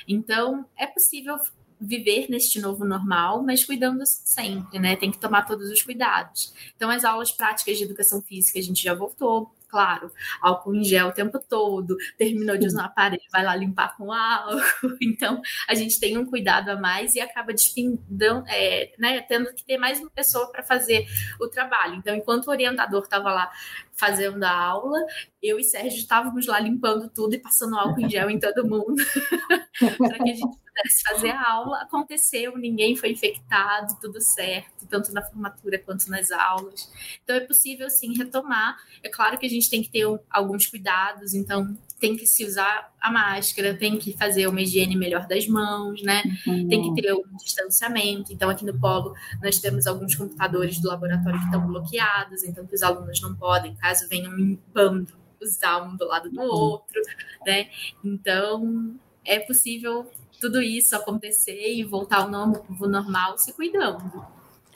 Então, 0.08 0.66
é 0.78 0.86
possível 0.86 1.38
viver 1.80 2.30
neste 2.30 2.60
novo 2.60 2.86
normal, 2.86 3.44
mas 3.44 3.66
cuidando 3.66 4.06
sempre, 4.06 4.80
né? 4.80 4.96
Tem 4.96 5.12
que 5.12 5.20
tomar 5.20 5.44
todos 5.44 5.70
os 5.70 5.82
cuidados. 5.84 6.54
Então, 6.76 6.90
as 6.90 7.04
aulas 7.04 7.32
práticas 7.32 7.78
de 7.78 7.84
educação 7.84 8.22
física 8.22 8.60
a 8.60 8.62
gente 8.62 8.82
já 8.82 8.94
voltou, 8.94 9.52
claro, 9.76 10.10
álcool 10.40 10.74
em 10.74 10.86
gel 10.86 11.10
o 11.10 11.12
tempo 11.12 11.38
todo, 11.38 11.98
terminou 12.18 12.58
de 12.58 12.66
usar 12.66 12.84
o 12.84 12.86
aparelho, 12.86 13.22
vai 13.30 13.44
lá 13.44 13.54
limpar 13.54 13.98
com 13.98 14.10
álcool. 14.10 14.56
Então, 15.02 15.42
a 15.68 15.76
gente 15.76 16.00
tem 16.00 16.18
um 16.18 16.26
cuidado 16.26 16.70
a 16.70 16.78
mais 16.78 17.14
e 17.16 17.20
acaba 17.20 17.52
despindando, 17.52 18.46
é, 18.48 18.94
né, 18.98 19.20
tendo 19.22 19.54
que 19.54 19.66
ter 19.66 19.78
mais 19.78 20.00
uma 20.00 20.10
pessoa 20.10 20.50
para 20.50 20.64
fazer 20.64 21.06
o 21.42 21.50
trabalho. 21.50 21.96
Então, 21.96 22.16
enquanto 22.16 22.48
o 22.48 22.52
orientador 22.52 23.04
estava 23.04 23.34
lá 23.34 23.52
fazendo 23.92 24.42
a 24.44 24.52
aula, 24.52 24.98
eu 25.44 25.60
e 25.60 25.64
Sérgio 25.64 26.00
estávamos 26.00 26.48
lá 26.48 26.58
limpando 26.58 27.10
tudo 27.10 27.36
e 27.36 27.40
passando 27.40 27.78
álcool 27.78 28.00
em 28.00 28.10
gel 28.10 28.30
em 28.30 28.40
todo 28.40 28.66
mundo, 28.66 28.96
para 29.98 30.24
que 30.24 30.32
a 30.32 30.36
gente 30.36 30.65
fazer 31.08 31.30
a 31.30 31.52
aula. 31.52 31.82
Aconteceu, 31.82 32.58
ninguém 32.58 32.96
foi 32.96 33.12
infectado, 33.12 33.98
tudo 34.02 34.22
certo, 34.22 34.86
tanto 34.88 35.12
na 35.14 35.22
formatura 35.22 35.80
quanto 35.80 36.10
nas 36.10 36.32
aulas. 36.32 36.92
Então 37.24 37.36
é 37.36 37.40
possível 37.40 37.90
sim 37.90 38.16
retomar. 38.16 38.78
É 39.04 39.10
claro 39.10 39.38
que 39.38 39.46
a 39.46 39.50
gente 39.50 39.70
tem 39.70 39.82
que 39.82 39.90
ter 39.90 40.06
alguns 40.30 40.68
cuidados, 40.68 41.34
então 41.34 41.78
tem 42.00 42.16
que 42.16 42.26
se 42.26 42.46
usar 42.46 42.94
a 43.02 43.12
máscara, 43.12 43.74
tem 43.74 43.98
que 43.98 44.14
fazer 44.14 44.48
uma 44.48 44.62
higiene 44.62 44.96
melhor 44.96 45.26
das 45.28 45.48
mãos, 45.48 46.02
né? 46.04 46.24
Uhum. 46.46 46.68
Tem 46.68 46.94
que 46.94 47.02
ter 47.02 47.14
um 47.14 47.38
distanciamento. 47.38 48.34
Então, 48.34 48.50
aqui 48.50 48.66
no 48.66 48.78
Polo, 48.78 49.14
nós 49.42 49.60
temos 49.60 49.88
alguns 49.88 50.14
computadores 50.14 50.80
do 50.80 50.90
laboratório 50.90 51.40
que 51.40 51.46
estão 51.46 51.66
bloqueados, 51.66 52.44
então 52.44 52.66
que 52.66 52.76
os 52.76 52.84
alunos 52.84 53.22
não 53.22 53.36
podem, 53.36 53.76
caso 53.76 54.08
venham 54.10 54.38
em 54.38 54.60
bando, 54.74 55.14
usar 55.42 55.84
um 55.84 55.96
do 55.96 56.06
lado 56.06 56.30
do 56.30 56.42
uhum. 56.42 56.48
outro, 56.48 57.02
né? 57.46 57.70
Então, 58.04 58.96
é 59.24 59.40
possível 59.40 60.10
tudo 60.38 60.62
isso 60.62 60.96
acontecer 60.96 61.74
e 61.74 61.84
voltar 61.84 62.22
ao 62.22 62.30
normal 62.30 63.38
se 63.38 63.54
cuidando. 63.54 64.26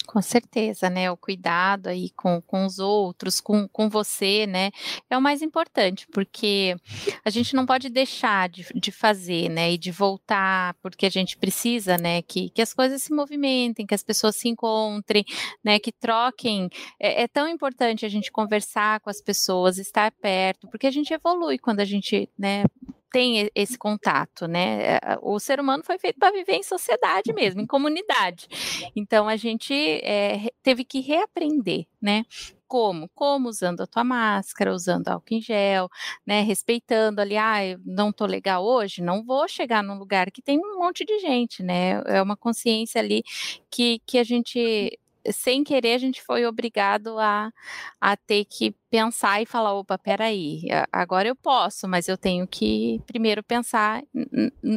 Com 0.10 0.24
certeza, 0.24 0.90
né? 0.90 1.12
O 1.12 1.16
cuidado 1.16 1.86
aí 1.86 2.10
com, 2.10 2.42
com 2.42 2.66
os 2.66 2.80
outros, 2.80 3.40
com, 3.40 3.68
com 3.68 3.88
você, 3.88 4.48
né? 4.48 4.72
É 5.08 5.16
o 5.16 5.22
mais 5.22 5.44
importante, 5.44 6.08
porque 6.08 6.76
a 7.24 7.30
gente 7.30 7.56
não 7.56 7.64
pode 7.64 7.90
deixar 7.90 8.50
de, 8.50 8.66
de 8.74 8.92
fazer, 8.92 9.50
né? 9.50 9.74
E 9.74 9.78
de 9.78 9.92
voltar, 9.92 10.74
porque 10.82 11.06
a 11.06 11.12
gente 11.12 11.38
precisa, 11.38 11.96
né? 11.96 12.24
Que, 12.24 12.50
que 12.50 12.60
as 12.60 12.74
coisas 12.74 13.04
se 13.04 13.14
movimentem, 13.14 13.86
que 13.86 13.94
as 13.94 14.02
pessoas 14.02 14.36
se 14.36 14.50
encontrem, 14.50 15.24
né? 15.64 15.78
Que 15.78 15.92
troquem. 15.92 16.70
É, 17.00 17.22
é 17.22 17.28
tão 17.28 17.48
importante 17.48 18.04
a 18.04 18.10
gente 18.10 18.32
conversar 18.32 19.02
com 19.02 19.12
as 19.12 19.22
pessoas, 19.22 19.78
estar 19.78 20.12
perto, 20.12 20.68
porque 20.70 20.88
a 20.88 20.92
gente 20.92 21.14
evolui 21.14 21.60
quando 21.60 21.82
a 21.82 21.86
gente, 21.86 22.28
né? 22.36 22.64
Tem 23.12 23.50
esse 23.56 23.78
contato, 23.78 24.48
né? 24.48 24.98
É, 24.98 25.02
o 25.22 25.40
ser 25.40 25.60
humano 25.60 25.84
foi 25.84 25.98
feito 25.98 26.20
para 26.20 26.32
viver 26.32 26.54
em 26.54 26.64
sociedade 26.64 27.34
mesmo, 27.34 27.62
em 27.62 27.68
comunidade. 27.68 28.48
Então 28.96 29.28
a 29.28 29.36
gente 29.36 29.74
é, 29.74 30.50
teve 30.64 30.84
que 30.84 31.00
reaprender, 31.00 31.86
né? 32.02 32.26
Como? 32.68 33.10
Como 33.16 33.50
usando 33.50 33.82
a 33.82 33.88
tua 33.88 34.04
máscara, 34.04 34.72
usando 34.72 35.08
álcool 35.08 35.34
em 35.34 35.42
gel, 35.42 35.90
né? 36.26 36.42
Respeitando 36.42 37.20
ali, 37.20 37.36
ah, 37.36 37.60
não 37.84 38.12
tô 38.12 38.26
legal 38.28 38.64
hoje, 38.64 39.02
não 39.02 39.24
vou 39.24 39.48
chegar 39.48 39.84
num 39.84 39.98
lugar 39.98 40.30
que 40.32 40.42
tem 40.42 40.60
um 40.60 40.78
monte 40.78 41.04
de 41.04 41.20
gente, 41.20 41.64
né? 41.64 42.02
É 42.06 42.22
uma 42.22 42.38
consciência 42.38 43.02
ali 43.02 43.24
que, 43.72 44.00
que 44.06 44.20
a 44.20 44.24
gente 44.24 45.00
sem 45.32 45.64
querer, 45.64 45.94
a 45.96 45.98
gente 45.98 46.22
foi 46.22 46.46
obrigado 46.46 47.20
a, 47.20 47.52
a 48.00 48.16
ter 48.16 48.46
que 48.46 48.74
pensar 48.90 49.42
e 49.42 49.46
falar: 49.46 49.74
opa, 49.74 49.98
peraí, 49.98 50.64
agora 50.92 51.28
eu 51.28 51.36
posso, 51.36 51.88
mas 51.88 52.08
eu 52.08 52.18
tenho 52.18 52.48
que 52.48 53.02
primeiro 53.06 53.44
pensar 53.44 54.04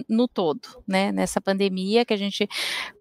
no 0.08 0.28
todo, 0.28 0.60
né? 0.86 1.12
Nessa 1.12 1.40
pandemia 1.40 2.04
que 2.04 2.14
a 2.14 2.16
gente 2.16 2.48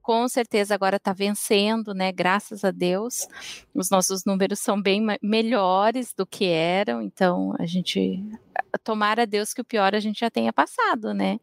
com 0.02 0.28
certeza 0.28 0.74
agora 0.74 0.98
está 0.98 1.14
vencendo, 1.14 1.94
né? 1.94 2.12
Graças 2.12 2.64
a 2.64 2.72
Deus, 2.72 3.28
os 3.74 3.90
nossos 3.90 4.26
números 4.26 4.60
são 4.60 4.82
bem 4.82 5.02
melhores 5.22 6.14
do 6.14 6.26
que 6.26 6.46
eram, 6.46 7.02
então 7.02 7.54
a 7.60 7.66
gente 7.66 8.24
tomara 8.84 9.24
a 9.24 9.26
Deus 9.26 9.54
que 9.54 9.62
o 9.62 9.66
pior 9.66 9.94
a 9.94 10.00
gente 10.00 10.20
já 10.20 10.30
tenha 10.30 10.52
passado, 10.52 11.14
né? 11.14 11.40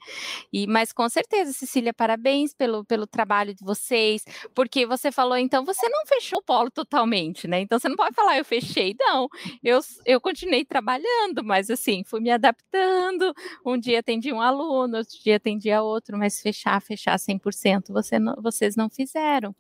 E 0.52 0.66
mas 0.66 0.92
com 0.92 1.08
certeza, 1.08 1.52
Cecília, 1.52 1.94
parabéns 1.94 2.52
pelo, 2.54 2.84
pelo 2.84 3.06
trabalho 3.06 3.54
de 3.54 3.64
vocês, 3.64 4.24
porque 4.54 4.86
você 4.86 5.12
falou 5.12 5.36
então 5.36 5.64
você 5.64 5.88
não 5.88 6.06
fechou 6.06 6.40
o 6.40 6.42
polo 6.42 6.70
totalmente, 6.70 7.46
né? 7.46 7.60
Então 7.60 7.78
você 7.78 7.88
não 7.88 7.96
pode 7.96 8.14
falar 8.14 8.38
eu 8.38 8.44
fechei, 8.44 8.94
não 8.98 9.28
eu, 9.62 9.80
eu 10.04 10.20
continuei 10.20 10.64
trabalhando, 10.64 11.44
mas 11.44 11.70
assim, 11.70 12.02
fui 12.04 12.20
me 12.20 12.30
adaptando. 12.30 13.32
Um 13.64 13.78
dia 13.78 14.00
atendi 14.00 14.32
um 14.32 14.40
aluno, 14.40 14.98
outro 14.98 15.16
dia 15.22 15.36
atendi 15.36 15.70
a 15.70 15.82
outro, 15.82 16.18
mas 16.18 16.40
fechar, 16.40 16.80
fechar 16.80 17.16
100% 17.16 17.84
você 17.90 18.18
não, 18.18 18.34
vocês 18.42 18.76
não 18.76 18.88
fizeram. 18.88 19.54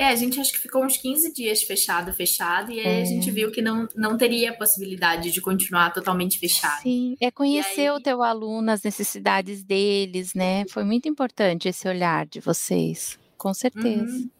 É, 0.00 0.06
a 0.06 0.16
gente 0.16 0.40
acho 0.40 0.52
que 0.52 0.58
ficou 0.58 0.82
uns 0.82 0.96
15 0.96 1.30
dias 1.34 1.62
fechado, 1.62 2.10
fechado, 2.12 2.72
e 2.72 2.80
aí 2.80 3.00
é. 3.00 3.02
a 3.02 3.04
gente 3.04 3.30
viu 3.30 3.50
que 3.50 3.60
não, 3.60 3.86
não 3.94 4.16
teria 4.16 4.56
possibilidade 4.56 5.30
de 5.30 5.40
continuar 5.42 5.92
totalmente 5.92 6.38
fechado. 6.38 6.82
Sim, 6.82 7.16
é 7.20 7.30
conhecer 7.30 7.82
aí... 7.82 7.90
o 7.90 8.00
teu 8.00 8.22
aluno, 8.22 8.70
as 8.70 8.82
necessidades 8.82 9.62
deles, 9.62 10.32
né? 10.32 10.64
Foi 10.70 10.84
muito 10.84 11.06
importante 11.06 11.68
esse 11.68 11.86
olhar 11.86 12.26
de 12.26 12.40
vocês, 12.40 13.18
com 13.36 13.52
certeza. 13.52 14.16
Uhum. 14.16 14.30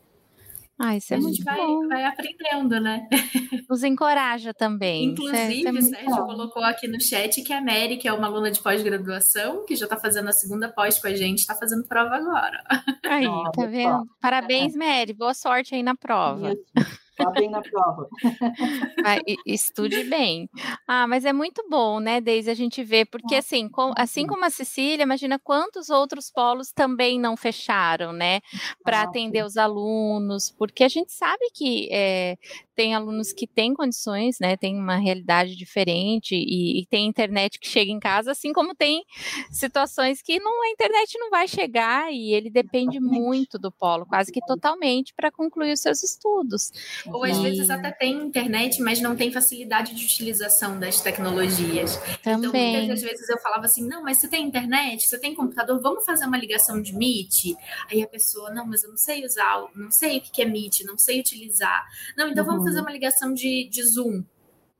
Ah, 0.83 0.97
isso 0.97 1.13
é 1.13 1.19
a 1.19 1.21
gente 1.21 1.45
vai, 1.45 1.57
bom. 1.59 1.87
vai 1.87 2.05
aprendendo, 2.07 2.81
né? 2.81 3.07
Nos 3.69 3.85
encoraja 3.85 4.55
também. 4.55 5.11
Inclusive, 5.11 5.67
é, 5.67 5.71
o 5.71 5.83
Sérgio 5.83 6.17
bom. 6.17 6.27
colocou 6.27 6.65
aqui 6.65 6.89
no 6.89 6.99
chat 6.99 7.43
que 7.43 7.53
a 7.53 7.61
Mary, 7.61 7.99
que 7.99 8.09
é 8.09 8.13
uma 8.13 8.27
aluna 8.27 8.51
de 8.51 8.61
pós-graduação, 8.61 9.67
que 9.67 9.77
já 9.77 9.85
está 9.85 9.99
fazendo 9.99 10.31
a 10.31 10.33
segunda 10.33 10.71
pós 10.71 10.99
com 10.99 11.07
a 11.07 11.15
gente, 11.15 11.41
está 11.41 11.55
fazendo 11.55 11.87
prova 11.87 12.17
agora. 12.17 12.65
Aí, 13.05 13.27
tá 13.55 13.67
vendo? 13.67 14.09
Parabéns, 14.23 14.75
Mary. 14.75 15.13
Boa 15.13 15.35
sorte 15.35 15.75
aí 15.75 15.83
na 15.83 15.95
prova. 15.95 16.53
Isso. 16.53 17.01
Vá 17.25 17.31
bem 17.31 17.51
na 17.51 17.61
prova. 17.61 18.09
estude 19.47 20.05
bem. 20.05 20.49
Ah, 20.87 21.07
mas 21.07 21.25
é 21.25 21.33
muito 21.33 21.67
bom, 21.69 22.01
né, 22.01 22.21
Deise, 22.21 22.51
a 22.51 22.55
gente 22.55 22.83
ver, 22.83 23.07
porque 23.07 23.35
assim, 23.35 23.69
com, 23.69 23.93
assim 23.97 24.27
como 24.27 24.45
a 24.45 24.51
Cecília, 24.51 25.03
imagina 25.03 25.39
quantos 25.39 25.91
outros 25.91 26.31
polos 26.31 26.73
também 26.73 27.19
não 27.19 27.37
fecharam, 27.37 28.13
né, 28.13 28.41
para 28.83 29.03
atender 29.03 29.45
os 29.45 29.57
alunos, 29.57 30.51
porque 30.51 30.85
a 30.85 30.89
gente 30.89 31.13
sabe 31.13 31.51
que 31.55 31.89
é, 31.93 32.37
tem 32.81 32.95
alunos 32.95 33.31
que 33.31 33.47
têm 33.47 33.75
condições, 33.75 34.39
né, 34.41 34.57
tem 34.57 34.75
uma 34.75 34.97
realidade 34.97 35.55
diferente 35.55 36.35
e, 36.35 36.81
e, 36.81 36.87
tem 36.87 37.07
internet 37.07 37.59
que 37.61 37.69
chega 37.69 37.91
em 37.91 38.01
casa, 38.01 38.31
assim 38.31 38.55
como 38.55 38.75
tem 38.75 39.05
situações 39.51 40.23
que 40.23 40.41
não, 40.41 40.63
a 40.63 40.71
internet 40.71 41.19
não 41.19 41.29
vai 41.29 41.47
chegar 41.47 42.11
e 42.11 42.33
ele 42.33 42.49
depende 42.49 42.99
muito 42.99 43.59
do 43.59 43.71
polo, 43.71 44.07
quase 44.07 44.33
que 44.33 44.41
totalmente, 44.41 45.13
para 45.13 45.31
concluir 45.31 45.75
os 45.75 45.81
seus 45.81 46.03
estudos. 46.03 46.73
Ou 47.07 47.23
às 47.23 47.37
e... 47.37 47.43
vezes 47.43 47.69
até 47.69 47.91
tem 47.91 48.15
internet, 48.15 48.81
mas 48.81 48.99
não 48.99 49.15
tem 49.15 49.31
facilidade 49.31 49.95
de 49.95 50.03
utilização 50.03 50.81
das 50.81 51.03
tecnologias. 51.03 52.01
Também. 52.23 52.77
Então, 52.77 52.87
muitas 52.87 53.03
vezes 53.03 53.29
eu 53.29 53.39
falava 53.41 53.67
assim: 53.67 53.87
não, 53.87 54.03
mas 54.03 54.19
você 54.19 54.29
tem 54.29 54.47
internet, 54.47 55.07
você 55.07 55.19
tem 55.19 55.35
computador, 55.35 55.79
vamos 55.83 56.07
fazer 56.07 56.25
uma 56.25 56.39
ligação 56.39 56.81
de 56.81 56.97
Meet? 56.97 57.57
Aí 57.91 58.03
a 58.03 58.09
pessoa, 58.09 58.51
não, 58.51 58.67
mas 58.67 58.83
eu 58.83 58.89
não 58.89 58.97
sei 58.97 59.25
usar, 59.25 59.67
não 59.75 59.91
sei 59.91 60.19
o 60.19 60.21
que 60.23 60.41
é 60.41 60.47
Meet, 60.47 60.81
não 60.85 60.97
sei 60.97 61.21
utilizar. 61.21 61.87
Não, 62.17 62.29
então 62.29 62.43
uhum. 62.43 62.53
vamos 62.53 62.70
fazer 62.71 62.81
uma 62.81 62.93
ligação 62.93 63.35
de, 63.35 63.69
de 63.69 63.83
Zoom. 63.85 64.25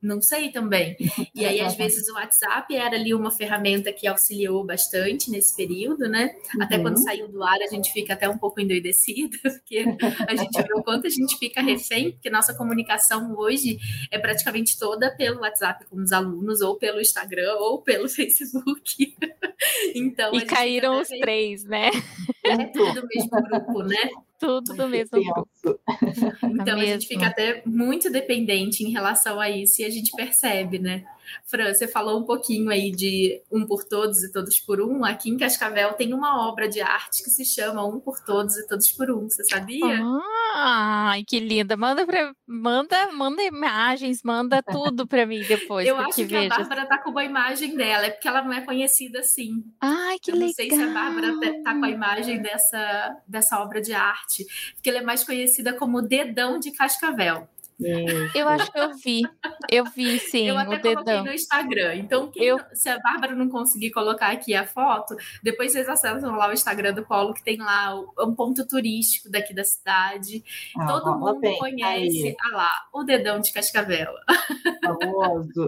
Não 0.01 0.19
sei 0.19 0.49
também. 0.49 0.97
E 1.33 1.45
aí, 1.45 1.61
às 1.61 1.75
vezes, 1.75 2.07
o 2.09 2.13
WhatsApp 2.13 2.75
era 2.75 2.95
ali 2.95 3.13
uma 3.13 3.31
ferramenta 3.31 3.91
que 3.91 4.05
auxiliou 4.05 4.63
bastante 4.65 5.31
nesse 5.31 5.55
período, 5.55 6.07
né? 6.07 6.35
Uhum. 6.53 6.61
Até 6.61 6.77
quando 6.77 6.97
uhum. 6.97 7.03
saiu 7.03 7.27
do 7.27 7.41
ar, 7.41 7.57
a 7.61 7.67
gente 7.67 7.91
fica 7.91 8.13
até 8.13 8.27
um 8.27 8.37
pouco 8.37 8.59
endoidecida, 8.59 9.37
porque 9.41 9.85
a 10.27 10.35
gente 10.35 10.61
vê 10.61 10.73
o 10.75 10.83
quanto 10.83 11.07
a 11.07 11.09
gente 11.09 11.37
fica 11.37 11.61
refém, 11.61 12.11
porque 12.11 12.29
nossa 12.29 12.53
comunicação 12.53 13.33
hoje 13.37 13.77
é 14.11 14.19
praticamente 14.19 14.77
toda 14.77 15.15
pelo 15.15 15.41
WhatsApp 15.41 15.85
com 15.85 15.97
os 15.97 16.11
alunos, 16.11 16.61
ou 16.61 16.77
pelo 16.77 16.99
Instagram, 16.99 17.55
ou 17.59 17.81
pelo 17.81 18.09
Facebook. 18.09 19.15
então, 19.95 20.35
e 20.35 20.45
caíram 20.45 21.01
os 21.01 21.07
três, 21.07 21.63
né? 21.63 21.89
É 22.45 22.57
tudo 22.67 23.01
do 23.01 23.07
mesmo 23.07 23.41
grupo, 23.43 23.83
né? 23.83 24.11
Tudo 24.41 24.75
do 24.75 24.87
mesmo 24.89 25.23
grupo. 25.23 25.47
Então 26.59 26.79
a 26.79 26.83
gente 26.83 27.07
fica 27.07 27.27
até 27.27 27.61
muito 27.63 28.09
dependente 28.09 28.83
em 28.83 28.89
relação 28.89 29.39
a 29.39 29.51
isso 29.51 29.83
e 29.83 29.85
a 29.85 29.89
gente 29.89 30.11
percebe, 30.13 30.79
né? 30.79 31.05
Fran, 31.45 31.73
você 31.73 31.87
falou 31.87 32.19
um 32.19 32.23
pouquinho 32.23 32.69
aí 32.69 32.91
de 32.91 33.41
Um 33.51 33.65
por 33.65 33.83
Todos 33.83 34.23
e 34.23 34.31
Todos 34.31 34.59
por 34.59 34.81
Um. 34.81 35.03
Aqui 35.03 35.29
em 35.29 35.37
Cascavel 35.37 35.93
tem 35.93 36.13
uma 36.13 36.47
obra 36.47 36.67
de 36.67 36.81
arte 36.81 37.23
que 37.23 37.29
se 37.29 37.45
chama 37.45 37.85
Um 37.85 37.99
por 37.99 38.19
Todos 38.19 38.57
e 38.57 38.67
Todos 38.67 38.91
por 38.91 39.09
Um. 39.11 39.29
Você 39.29 39.43
sabia? 39.43 40.01
Ai, 40.55 41.23
que 41.23 41.39
linda. 41.39 41.77
Manda, 41.77 42.05
pra, 42.05 42.33
manda, 42.45 43.11
manda 43.11 43.41
imagens, 43.43 44.21
manda 44.23 44.61
tudo 44.61 45.07
para 45.07 45.25
mim 45.25 45.41
depois. 45.47 45.87
Eu 45.87 45.97
acho 45.97 46.15
que, 46.15 46.27
que 46.27 46.35
a 46.35 46.49
Bárbara 46.49 46.85
tá 46.85 46.97
com 46.97 47.11
uma 47.11 47.23
imagem 47.23 47.75
dela, 47.75 48.05
é 48.05 48.09
porque 48.09 48.27
ela 48.27 48.41
não 48.41 48.53
é 48.53 48.61
conhecida 48.61 49.19
assim. 49.19 49.63
Ai, 49.79 50.19
que 50.19 50.31
Eu 50.31 50.35
legal. 50.35 50.47
Não 50.47 50.55
sei 50.55 50.69
se 50.69 50.81
a 50.81 50.87
Bárbara 50.87 51.61
tá 51.63 51.73
com 51.73 51.85
a 51.85 51.89
imagem 51.89 52.41
dessa, 52.41 53.17
dessa 53.27 53.59
obra 53.59 53.81
de 53.81 53.93
arte, 53.93 54.45
porque 54.73 54.89
ela 54.89 54.99
é 54.99 55.03
mais 55.03 55.23
conhecida 55.23 55.73
como 55.73 56.01
Dedão 56.01 56.59
de 56.59 56.71
Cascavel. 56.71 57.47
Eu 58.35 58.47
acho 58.47 58.71
que 58.71 58.79
eu 58.79 58.93
vi. 58.95 59.21
Eu 59.69 59.85
vi, 59.85 60.19
sim. 60.19 60.47
Eu 60.47 60.57
até 60.57 60.75
o 60.75 60.81
coloquei 60.81 60.95
dedão. 60.95 61.25
no 61.25 61.31
Instagram. 61.31 61.95
Então, 61.95 62.31
quem, 62.31 62.43
eu... 62.43 62.59
se 62.73 62.89
a 62.89 62.99
Bárbara 62.99 63.35
não 63.35 63.49
conseguir 63.49 63.91
colocar 63.91 64.27
aqui 64.27 64.53
a 64.53 64.65
foto, 64.65 65.15
depois 65.41 65.71
vocês 65.71 65.87
acessam 65.89 66.35
lá 66.35 66.49
o 66.49 66.53
Instagram 66.53 66.93
do 66.93 67.05
Polo, 67.05 67.33
que 67.33 67.43
tem 67.43 67.57
lá 67.57 67.99
um 68.19 68.35
ponto 68.35 68.67
turístico 68.67 69.29
daqui 69.29 69.53
da 69.53 69.63
cidade. 69.63 70.43
Ah, 70.77 70.87
Todo 70.87 71.17
mundo 71.17 71.39
bem. 71.39 71.57
conhece 71.57 72.35
ah 72.39 72.55
lá, 72.55 72.71
o 72.93 73.03
dedão 73.03 73.39
de 73.39 73.51
Cascavel. 73.51 74.13
Famoso. 74.83 75.67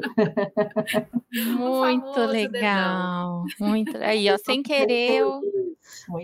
Muito 1.58 2.20
legal. 2.20 3.44
Dedão. 3.44 3.46
Muito. 3.60 3.98
Aí, 3.98 4.32
ó, 4.32 4.38
sem 4.38 4.62
querer, 4.62 5.22
eu 5.22 5.42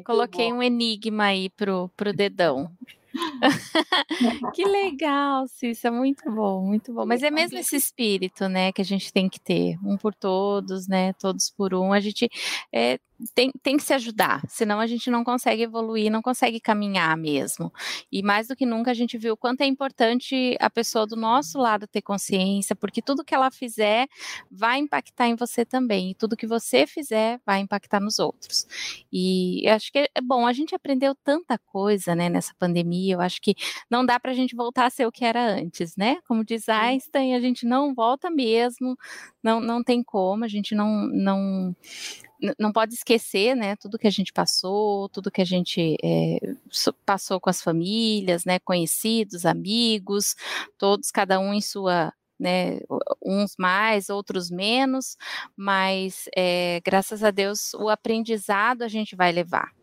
coloquei 0.04 0.50
bom. 0.52 0.58
um 0.58 0.64
enigma 0.64 1.26
aí 1.26 1.50
pro, 1.50 1.90
pro 1.96 2.14
dedão. 2.14 2.72
que 4.54 4.66
legal, 4.66 5.48
Cissa, 5.48 5.92
muito 5.92 6.30
bom, 6.32 6.66
muito 6.66 6.94
bom. 6.94 7.06
Mas 7.06 7.24
é 7.24 7.32
mesmo 7.32 7.58
esse 7.58 7.76
espírito, 7.76 8.48
né, 8.48 8.72
que 8.72 8.82
a 8.82 8.86
gente 8.86 9.12
tem 9.12 9.30
que 9.30 9.40
ter, 9.40 9.78
um 9.84 9.98
por 9.98 10.14
todos, 10.14 10.88
né, 10.88 11.14
todos 11.14 11.50
por 11.50 11.74
um. 11.74 11.94
A 11.94 12.00
gente 12.00 12.30
é, 12.74 13.00
tem, 13.34 13.52
tem 13.62 13.78
que 13.78 13.84
se 13.84 13.94
ajudar, 13.94 14.42
senão 14.48 14.80
a 14.80 14.88
gente 14.88 15.10
não 15.10 15.24
consegue 15.24 15.64
evoluir, 15.64 16.12
não 16.12 16.22
consegue 16.22 16.60
caminhar 16.60 17.16
mesmo. 17.18 17.72
E 18.12 18.24
mais 18.24 18.48
do 18.48 18.56
que 18.56 18.66
nunca 18.66 18.92
a 18.92 18.94
gente 18.94 19.18
viu 19.18 19.34
o 19.34 19.38
quanto 19.38 19.62
é 19.62 19.66
importante 19.66 20.56
a 20.60 20.70
pessoa 20.70 21.06
do 21.06 21.16
nosso 21.16 21.58
lado 21.58 21.88
ter 21.88 22.02
consciência, 22.02 22.76
porque 22.76 23.02
tudo 23.02 23.24
que 23.24 23.36
ela 23.36 23.52
fizer 23.52 24.08
vai 24.50 24.80
impactar 24.80 25.28
em 25.28 25.36
você 25.36 25.66
também, 25.66 26.12
e 26.12 26.16
tudo 26.16 26.38
que 26.38 26.48
você 26.48 26.88
fizer 26.88 27.40
vai 27.46 27.60
impactar 27.60 28.00
nos 28.00 28.20
outros. 28.20 28.66
E 29.12 29.68
acho 29.68 29.92
que 29.92 30.10
é 30.14 30.22
bom, 30.22 30.48
a 30.48 30.54
gente 30.54 30.74
aprendeu 30.74 31.14
tanta 31.16 31.58
coisa, 31.58 32.16
né, 32.16 32.30
nessa 32.30 32.54
pandemia, 32.58 33.16
eu 33.16 33.22
acho 33.22 33.42
que 33.42 33.56
não 33.90 34.06
dá 34.06 34.20
para 34.20 34.32
a 34.32 34.36
gente 34.36 34.56
voltar 34.56 34.86
a 34.86 34.90
ser 34.90 35.06
o 35.06 35.12
que 35.12 35.26
era 35.26 35.46
antes, 35.46 35.96
né? 35.98 36.18
Como 36.28 36.44
diz 36.44 36.70
Einstein, 36.70 37.36
a 37.36 37.40
gente 37.40 37.66
não 37.66 37.94
volta 37.94 38.30
mesmo, 38.30 38.96
não, 39.44 39.60
não 39.60 39.84
tem 39.84 40.04
como, 40.04 40.44
a 40.44 40.48
gente 40.48 40.76
não, 40.76 41.08
não, 41.08 41.76
não 42.58 42.72
pode 42.72 42.94
esquecer, 42.94 43.56
né, 43.56 43.76
tudo 43.76 43.98
que 43.98 44.08
a 44.08 44.12
gente 44.12 44.32
passou, 44.34 45.10
tudo 45.10 45.32
que 45.32 45.42
a 45.42 45.46
gente 45.46 45.96
é, 46.04 46.40
passou 47.06 47.40
com 47.40 47.50
as 47.50 47.62
famílias, 47.62 48.46
né, 48.46 48.60
conhecidos, 48.60 49.46
amigos, 49.46 50.36
todos, 50.78 51.12
cada 51.12 51.40
um 51.40 51.54
em 51.54 51.62
sua 51.62 52.14
né, 52.40 52.80
uns 53.22 53.56
mais, 53.58 54.10
outros 54.10 54.50
menos, 54.50 55.18
mas 55.58 56.30
é, 56.34 56.80
graças 56.86 57.22
a 57.22 57.32
Deus 57.32 57.74
o 57.74 57.90
aprendizado 57.90 58.82
a 58.84 58.88
gente 58.88 59.14
vai 59.14 59.32
levar 59.32 59.74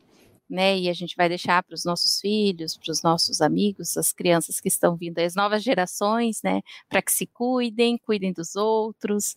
né? 0.49 0.79
E 0.79 0.89
a 0.89 0.93
gente 0.93 1.15
vai 1.17 1.29
deixar 1.29 1.63
para 1.63 1.75
os 1.75 1.85
nossos 1.85 2.21
filhos, 2.21 2.77
para 2.77 2.91
os 2.91 3.03
nossos 3.03 3.41
amigos, 3.41 3.97
as 3.97 4.13
crianças 4.13 4.61
que 4.61 4.69
estão 4.69 4.97
vindo, 4.97 5.19
as 5.19 5.35
novas 5.35 5.63
gerações, 5.63 6.41
né? 6.43 6.63
Para 6.89 7.03
que 7.03 7.13
se 7.13 7.27
cuidem, 7.27 7.99
cuidem 7.99 8.33
dos 8.33 8.57
outros, 8.57 9.35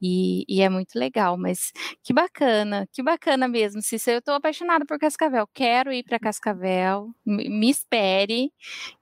e, 0.00 0.44
e, 0.48 0.60
é 0.62 0.68
muito 0.68 0.98
legal. 0.98 1.36
Mas 1.36 1.72
que 2.02 2.12
bacana, 2.12 2.88
que 2.92 3.02
bacana 3.02 3.48
mesmo. 3.48 3.82
Se 3.82 3.96
eu 4.10 4.18
estou 4.18 4.34
apaixonada 4.34 4.84
por 4.86 4.98
Cascavel, 4.98 5.46
quero 5.52 5.92
ir 5.92 6.02
para 6.04 6.18
Cascavel, 6.18 7.10
me, 7.24 7.48
me 7.48 7.70
espere, 7.70 8.52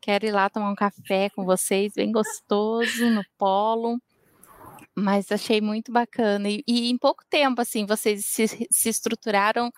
quero 0.01 0.27
ir 0.27 0.33
lá 0.33 0.49
tomar 0.51 0.71
um 0.71 0.75
café 0.75 1.31
com 1.31 1.45
vocês, 1.45 1.93
bem 1.95 2.13
gostoso 2.13 3.11
no 3.11 3.23
polo 3.37 3.99
mas 4.99 5.31
achei 5.33 5.61
muito 5.61 5.93
bacana. 5.93 6.49
E, 6.49 6.63
e, 6.67 6.91
em 6.91 6.99
pouco 6.99 7.25
tempo, 7.31 7.61
assim, 7.61 7.87
vocês 7.87 8.27
se, 8.27 8.47
se, 8.71 8.89
estruturaram 8.89 9.73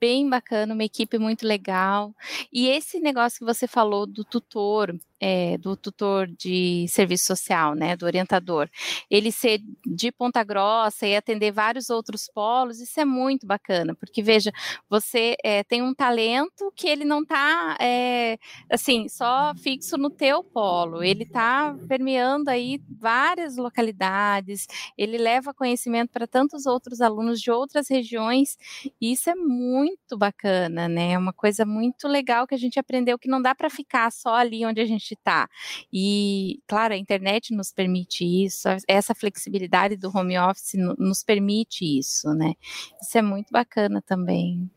bem 0.00 0.28
bacana, 0.28 0.74
uma 0.74 0.84
equipe 0.84 1.18
muito 1.18 1.46
legal. 1.46 2.14
E 2.52 2.68
esse 2.68 3.00
negócio 3.00 3.38
que 3.40 3.44
você 3.44 3.66
falou 3.66 4.06
do 4.06 4.24
tutor, 4.24 4.94
é, 5.20 5.58
do 5.58 5.76
tutor 5.76 6.26
de 6.26 6.86
serviço 6.88 7.26
social, 7.26 7.74
né, 7.74 7.96
do 7.96 8.06
orientador, 8.06 8.68
ele 9.10 9.32
ser 9.32 9.60
de 9.86 10.12
Ponta 10.12 10.42
Grossa 10.44 11.06
e 11.06 11.16
atender 11.16 11.50
vários 11.52 11.90
outros 11.90 12.28
polos, 12.32 12.80
isso 12.80 13.00
é 13.00 13.04
muito 13.04 13.46
bacana, 13.46 13.94
porque 13.94 14.22
veja, 14.22 14.52
você 14.88 15.36
é, 15.44 15.64
tem 15.64 15.82
um 15.82 15.94
talento 15.94 16.72
que 16.76 16.88
ele 16.88 17.04
não 17.04 17.22
está, 17.22 17.76
é, 17.80 18.38
assim, 18.70 19.08
só 19.08 19.54
fixo 19.56 19.96
no 19.96 20.10
teu 20.10 20.42
polo, 20.44 21.02
ele 21.02 21.24
está 21.24 21.76
permeando 21.88 22.50
aí 22.50 22.80
várias 22.88 23.56
localidades, 23.56 24.66
ele 24.96 25.18
leva 25.18 25.54
conhecimento 25.54 26.10
para 26.10 26.26
tantos 26.26 26.66
outros 26.66 27.00
alunos 27.00 27.40
de 27.40 27.50
outras 27.50 27.88
regiões, 27.88 28.56
e 29.00 29.12
isso 29.12 29.30
é 29.30 29.34
muito 29.34 30.16
bacana, 30.16 30.88
né, 30.88 31.12
é 31.12 31.18
uma 31.18 31.32
coisa 31.32 31.64
muito 31.64 32.06
legal 32.06 32.46
que 32.46 32.54
a 32.54 32.58
gente 32.58 32.78
aprendeu 32.78 33.18
que 33.18 33.28
não 33.28 33.42
dá 33.42 33.54
para 33.54 33.70
ficar 33.70 34.10
só 34.12 34.34
ali 34.34 34.64
onde 34.64 34.80
a 34.80 34.86
gente 34.86 35.07
está. 35.14 35.48
E, 35.92 36.60
claro, 36.66 36.94
a 36.94 36.96
internet 36.96 37.54
nos 37.54 37.72
permite 37.72 38.24
isso, 38.24 38.68
essa 38.86 39.14
flexibilidade 39.14 39.96
do 39.96 40.16
home 40.16 40.38
office 40.38 40.74
nos 40.98 41.22
permite 41.22 41.84
isso, 41.84 42.32
né? 42.34 42.54
Isso 43.02 43.18
é 43.18 43.22
muito 43.22 43.50
bacana 43.50 44.02
também. 44.02 44.70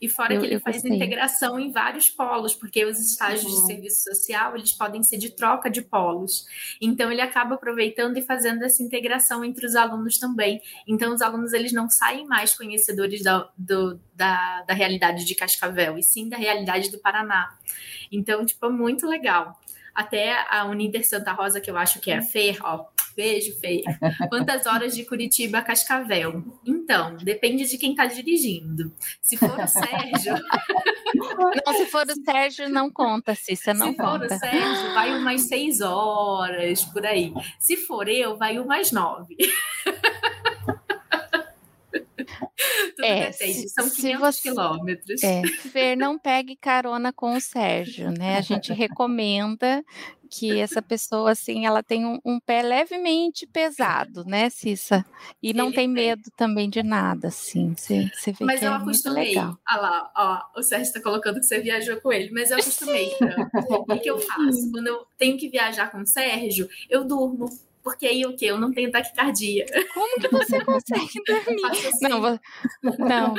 E 0.00 0.08
fora 0.08 0.34
eu, 0.34 0.40
que 0.40 0.46
ele 0.46 0.60
faz 0.60 0.76
gostei. 0.76 0.94
integração 0.94 1.58
em 1.58 1.70
vários 1.70 2.10
polos, 2.10 2.54
porque 2.54 2.84
os 2.84 2.98
estágios 2.98 3.44
uhum. 3.44 3.60
de 3.60 3.66
serviço 3.66 4.02
social, 4.04 4.54
eles 4.54 4.72
podem 4.72 5.02
ser 5.02 5.16
de 5.16 5.30
troca 5.30 5.70
de 5.70 5.80
polos. 5.80 6.46
Então, 6.80 7.10
ele 7.10 7.22
acaba 7.22 7.54
aproveitando 7.54 8.16
e 8.18 8.22
fazendo 8.22 8.62
essa 8.62 8.82
integração 8.82 9.42
entre 9.44 9.66
os 9.66 9.74
alunos 9.74 10.18
também. 10.18 10.60
Então, 10.86 11.14
os 11.14 11.22
alunos, 11.22 11.52
eles 11.52 11.72
não 11.72 11.88
saem 11.88 12.26
mais 12.26 12.54
conhecedores 12.54 13.22
da, 13.22 13.48
do, 13.56 13.98
da, 14.14 14.62
da 14.62 14.74
realidade 14.74 15.24
de 15.24 15.34
Cascavel, 15.34 15.96
e 15.96 16.02
sim 16.02 16.28
da 16.28 16.36
realidade 16.36 16.90
do 16.90 16.98
Paraná. 16.98 17.56
Então, 18.12 18.44
tipo, 18.44 18.66
é 18.66 18.70
muito 18.70 19.06
legal 19.06 19.58
até 19.96 20.44
a 20.50 20.66
Uninter 20.66 21.08
Santa 21.08 21.32
Rosa, 21.32 21.60
que 21.60 21.70
eu 21.70 21.76
acho 21.76 21.98
que 22.00 22.10
é 22.10 22.18
a 22.18 22.22
Fer, 22.22 22.58
ó, 22.62 22.84
beijo, 23.16 23.58
Fer. 23.58 23.82
Quantas 24.28 24.66
horas 24.66 24.94
de 24.94 25.04
Curitiba 25.04 25.58
a 25.58 25.62
Cascavel? 25.62 26.44
Então, 26.66 27.16
depende 27.16 27.66
de 27.66 27.78
quem 27.78 27.92
está 27.92 28.04
dirigindo. 28.04 28.92
Se 29.22 29.38
for 29.38 29.58
o 29.58 29.66
Sérgio. 29.66 30.34
Não, 31.14 31.74
se 31.74 31.86
for 31.86 32.04
o 32.06 32.24
Sérgio, 32.24 32.68
não 32.68 32.90
conta, 32.90 33.34
Cissa, 33.34 33.72
não 33.72 33.90
se 33.90 33.96
conta. 33.96 34.28
Se 34.28 34.38
for 34.38 34.46
o 34.46 34.50
Sérgio, 34.50 34.94
vai 34.94 35.18
umas 35.18 35.40
seis 35.42 35.80
horas, 35.80 36.84
por 36.84 37.06
aí. 37.06 37.32
Se 37.58 37.76
for 37.76 38.06
eu, 38.06 38.36
vai 38.36 38.58
umas 38.58 38.92
nove. 38.92 39.34
Tudo 42.96 43.04
é, 43.04 43.30
depende, 43.30 43.68
são 43.68 43.88
500 43.88 44.20
você, 44.20 44.42
quilômetros. 44.42 45.22
É, 45.22 45.42
Fer, 45.46 45.96
não 45.96 46.18
pegue 46.18 46.56
carona 46.56 47.12
com 47.12 47.34
o 47.34 47.40
Sérgio, 47.40 48.10
né? 48.10 48.38
A 48.38 48.40
gente 48.40 48.72
recomenda 48.74 49.84
que 50.28 50.58
essa 50.58 50.82
pessoa, 50.82 51.30
assim, 51.30 51.66
ela 51.66 51.82
tem 51.82 52.04
um, 52.04 52.18
um 52.24 52.40
pé 52.40 52.62
levemente 52.62 53.46
pesado, 53.46 54.24
né, 54.24 54.50
Cissa? 54.50 55.04
E 55.42 55.54
não 55.54 55.72
tem 55.72 55.88
medo 55.88 56.30
também 56.36 56.68
de 56.68 56.82
nada, 56.82 57.28
assim. 57.28 57.74
Você, 57.74 58.10
você 58.12 58.32
vê 58.32 58.44
mas 58.44 58.60
que 58.60 58.66
eu 58.66 58.72
é 58.72 58.76
acostumei. 58.76 59.36
Olha 59.36 59.56
lá, 59.70 60.12
ó, 60.16 60.58
o 60.58 60.62
Sérgio 60.62 60.86
está 60.86 61.00
colocando 61.00 61.38
que 61.38 61.46
você 61.46 61.60
viajou 61.60 62.00
com 62.00 62.12
ele, 62.12 62.30
mas 62.32 62.50
eu 62.50 62.58
acostumei. 62.58 63.12
o 63.88 63.98
que 63.98 64.10
eu 64.10 64.18
faço? 64.18 64.70
Quando 64.72 64.88
eu 64.88 65.06
tenho 65.16 65.38
que 65.38 65.48
viajar 65.48 65.90
com 65.90 65.98
o 65.98 66.06
Sérgio, 66.06 66.68
eu 66.90 67.04
durmo 67.04 67.46
porque 67.86 68.04
aí 68.04 68.26
o 68.26 68.34
que? 68.34 68.46
Eu 68.46 68.58
não 68.58 68.72
tenho 68.72 68.90
taquicardia. 68.90 69.64
Como 69.94 70.20
que 70.20 70.26
você 70.26 70.58
consegue 70.64 71.22
dormir? 71.24 71.86
Assim. 71.86 72.08
Não, 72.08 72.20
não. 72.98 73.34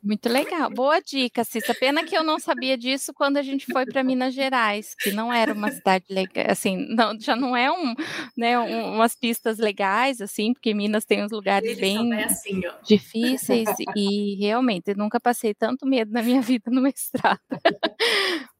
Muito 0.00 0.28
legal. 0.28 0.70
Boa 0.70 1.00
dica, 1.00 1.42
Cissa. 1.42 1.74
Pena 1.74 2.04
que 2.04 2.16
eu 2.16 2.22
não 2.22 2.38
sabia 2.38 2.78
disso 2.78 3.12
quando 3.12 3.36
a 3.36 3.42
gente 3.42 3.66
foi 3.66 3.84
para 3.84 4.04
Minas 4.04 4.32
Gerais, 4.32 4.94
que 4.94 5.10
não 5.10 5.32
era 5.32 5.52
uma 5.52 5.72
cidade 5.72 6.04
legal, 6.08 6.46
assim, 6.48 6.86
não, 6.94 7.18
já 7.20 7.34
não 7.34 7.54
é 7.56 7.70
um, 7.70 7.94
né, 8.38 8.58
um, 8.58 8.94
umas 8.94 9.16
pistas 9.16 9.58
legais, 9.58 10.20
assim, 10.20 10.54
porque 10.54 10.72
Minas 10.72 11.04
tem 11.04 11.22
uns 11.24 11.32
lugares 11.32 11.68
Eles 11.68 11.80
bem 11.80 12.14
assim, 12.22 12.62
difíceis 12.82 13.68
e 13.94 14.36
realmente 14.36 14.92
eu 14.92 14.96
nunca 14.96 15.20
passei 15.20 15.52
tanto 15.52 15.84
medo 15.84 16.12
na 16.12 16.22
minha 16.22 16.40
vida 16.40 16.70
no 16.70 16.80
mestrado. 16.80 17.40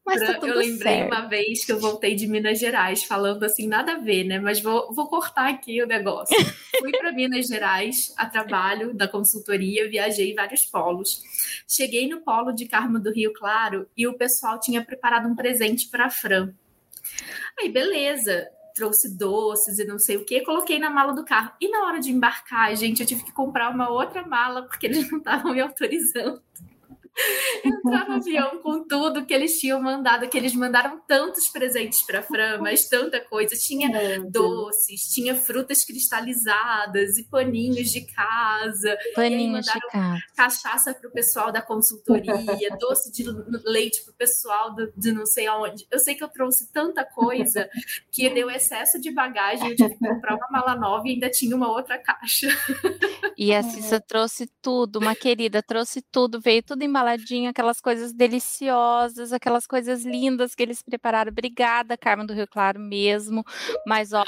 Mas 0.05 0.19
tá 0.19 0.39
eu 0.41 0.57
lembrei 0.57 0.97
certo. 0.97 1.13
uma 1.13 1.27
vez 1.27 1.63
que 1.63 1.71
eu 1.71 1.79
voltei 1.79 2.15
de 2.15 2.27
Minas 2.27 2.59
Gerais, 2.59 3.03
falando 3.03 3.43
assim, 3.43 3.67
nada 3.67 3.93
a 3.93 3.97
ver, 3.97 4.23
né? 4.23 4.39
Mas 4.39 4.59
vou, 4.59 4.91
vou 4.93 5.07
cortar 5.07 5.49
aqui 5.49 5.81
o 5.81 5.87
negócio. 5.87 6.35
Fui 6.79 6.91
para 6.91 7.11
Minas 7.11 7.47
Gerais 7.47 8.11
a 8.17 8.25
trabalho 8.25 8.93
da 8.93 9.07
consultoria, 9.07 9.89
viajei 9.89 10.33
vários 10.33 10.65
polos. 10.65 11.21
Cheguei 11.67 12.09
no 12.09 12.21
polo 12.21 12.51
de 12.51 12.65
Carmo 12.65 12.99
do 12.99 13.11
Rio 13.11 13.31
Claro 13.33 13.87
e 13.95 14.07
o 14.07 14.17
pessoal 14.17 14.59
tinha 14.59 14.83
preparado 14.83 15.27
um 15.27 15.35
presente 15.35 15.87
para 15.89 16.07
a 16.07 16.09
Fran. 16.09 16.53
Aí, 17.59 17.69
beleza 17.69 18.47
trouxe 18.73 19.15
doces 19.17 19.79
e 19.79 19.85
não 19.85 19.99
sei 19.99 20.15
o 20.15 20.25
que, 20.25 20.41
coloquei 20.41 20.79
na 20.79 20.89
mala 20.89 21.13
do 21.13 21.25
carro. 21.25 21.51
E 21.59 21.69
na 21.69 21.85
hora 21.85 21.99
de 21.99 22.09
embarcar, 22.09 22.73
gente, 22.75 23.01
eu 23.01 23.05
tive 23.05 23.23
que 23.23 23.31
comprar 23.33 23.69
uma 23.69 23.89
outra 23.89 24.25
mala 24.25 24.63
porque 24.63 24.87
eles 24.87 25.11
não 25.11 25.19
estavam 25.19 25.53
me 25.53 25.59
autorizando 25.59 26.41
entrar 27.63 28.07
no 28.07 28.15
avião 28.15 28.61
com 28.61 28.87
tudo 28.87 29.25
que 29.25 29.33
eles 29.33 29.59
tinham 29.59 29.81
mandado, 29.81 30.27
que 30.29 30.37
eles 30.37 30.53
mandaram 30.55 30.99
tantos 31.07 31.49
presentes 31.49 32.01
para 32.03 32.21
Fran, 32.21 32.59
mas 32.59 32.87
tanta 32.87 33.19
coisa. 33.19 33.55
Tinha 33.55 33.89
doces, 34.29 35.01
tinha 35.13 35.35
frutas 35.35 35.83
cristalizadas 35.83 37.17
e 37.17 37.23
paninhos 37.23 37.91
de 37.91 38.01
casa. 38.01 38.97
Paninhos 39.15 39.65
de 39.65 39.79
casa. 39.91 40.21
Cachaça 40.35 40.93
para 40.93 41.09
o 41.09 41.11
pessoal 41.11 41.51
da 41.51 41.61
consultoria, 41.61 42.31
doce 42.79 43.11
de 43.11 43.23
leite 43.65 44.03
para 44.03 44.11
o 44.11 44.15
pessoal 44.15 44.73
do, 44.73 44.91
de 44.95 45.11
não 45.11 45.25
sei 45.25 45.47
aonde. 45.47 45.85
Eu 45.91 45.99
sei 45.99 46.15
que 46.15 46.23
eu 46.23 46.29
trouxe 46.29 46.71
tanta 46.71 47.03
coisa 47.03 47.69
que 48.11 48.29
deu 48.29 48.49
excesso 48.49 48.99
de 48.99 49.11
bagagem. 49.11 49.69
Eu 49.69 49.75
tive 49.75 49.97
que 49.97 50.07
comprar 50.07 50.35
uma 50.35 50.47
mala 50.49 50.75
nova 50.75 51.07
e 51.07 51.11
ainda 51.11 51.29
tinha 51.29 51.55
uma 51.55 51.69
outra 51.69 51.97
caixa. 51.97 52.47
E 53.37 53.53
a 53.53 53.63
Cissa 53.63 53.99
trouxe 53.99 54.49
tudo, 54.61 54.99
uma 54.99 55.15
querida, 55.15 55.63
trouxe 55.63 56.01
tudo, 56.01 56.39
veio 56.39 56.61
tudo 56.63 56.83
embalado 56.83 57.00
embaladinho, 57.01 57.49
aquelas 57.49 57.81
coisas 57.81 58.13
deliciosas, 58.13 59.33
aquelas 59.33 59.65
coisas 59.65 60.05
lindas 60.05 60.53
que 60.53 60.63
eles 60.63 60.81
prepararam. 60.81 61.31
Obrigada, 61.31 61.97
Carmen 61.97 62.25
do 62.25 62.33
Rio 62.33 62.47
Claro 62.47 62.79
mesmo. 62.79 63.43
Mas, 63.85 64.13
ó, 64.13 64.23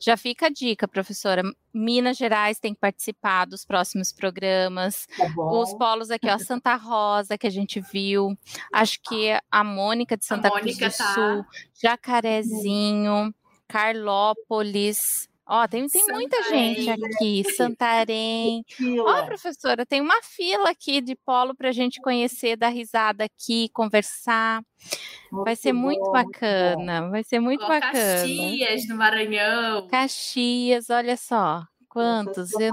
já 0.00 0.16
fica 0.16 0.46
a 0.46 0.50
dica, 0.50 0.88
professora. 0.88 1.42
Minas 1.72 2.16
Gerais 2.16 2.58
tem 2.58 2.72
que 2.72 2.80
participar 2.80 3.44
dos 3.44 3.64
próximos 3.64 4.12
programas. 4.12 5.06
Tá 5.16 5.26
Os 5.36 5.74
polos 5.74 6.10
aqui, 6.10 6.28
ó, 6.28 6.38
Santa 6.38 6.74
Rosa, 6.76 7.36
que 7.36 7.46
a 7.46 7.50
gente 7.50 7.80
viu. 7.80 8.36
Acho 8.72 8.98
que 9.02 9.38
a 9.50 9.64
Mônica 9.64 10.16
de 10.16 10.24
Santa 10.24 10.50
Cruz 10.50 10.78
do 10.78 10.90
tá... 10.90 11.14
Sul, 11.14 11.44
Jacarezinho, 11.74 13.34
Carlópolis. 13.68 15.28
Ó, 15.46 15.68
tem, 15.68 15.86
tem 15.88 16.06
muita 16.06 16.42
gente 16.44 16.90
aqui, 16.90 17.44
Santarém. 17.54 18.64
Ó, 19.00 19.26
professora, 19.26 19.84
tem 19.84 20.00
uma 20.00 20.22
fila 20.22 20.70
aqui 20.70 21.02
de 21.02 21.14
polo 21.14 21.54
para 21.54 21.68
a 21.68 21.72
gente 21.72 22.00
conhecer, 22.00 22.56
dar 22.56 22.68
risada 22.68 23.24
aqui, 23.24 23.68
conversar. 23.74 24.62
Muito 25.30 25.44
vai 25.44 25.54
ser 25.54 25.72
bom, 25.72 25.80
muito 25.80 26.10
bacana, 26.10 27.10
vai 27.10 27.22
ser 27.22 27.40
muito 27.40 27.62
Ó, 27.62 27.68
bacana. 27.68 27.92
Caxias, 27.92 28.88
no 28.88 28.96
Maranhão. 28.96 29.86
Caxias, 29.88 30.88
olha 30.88 31.16
só. 31.16 31.62
Quantos? 31.90 32.50
Eu... 32.54 32.72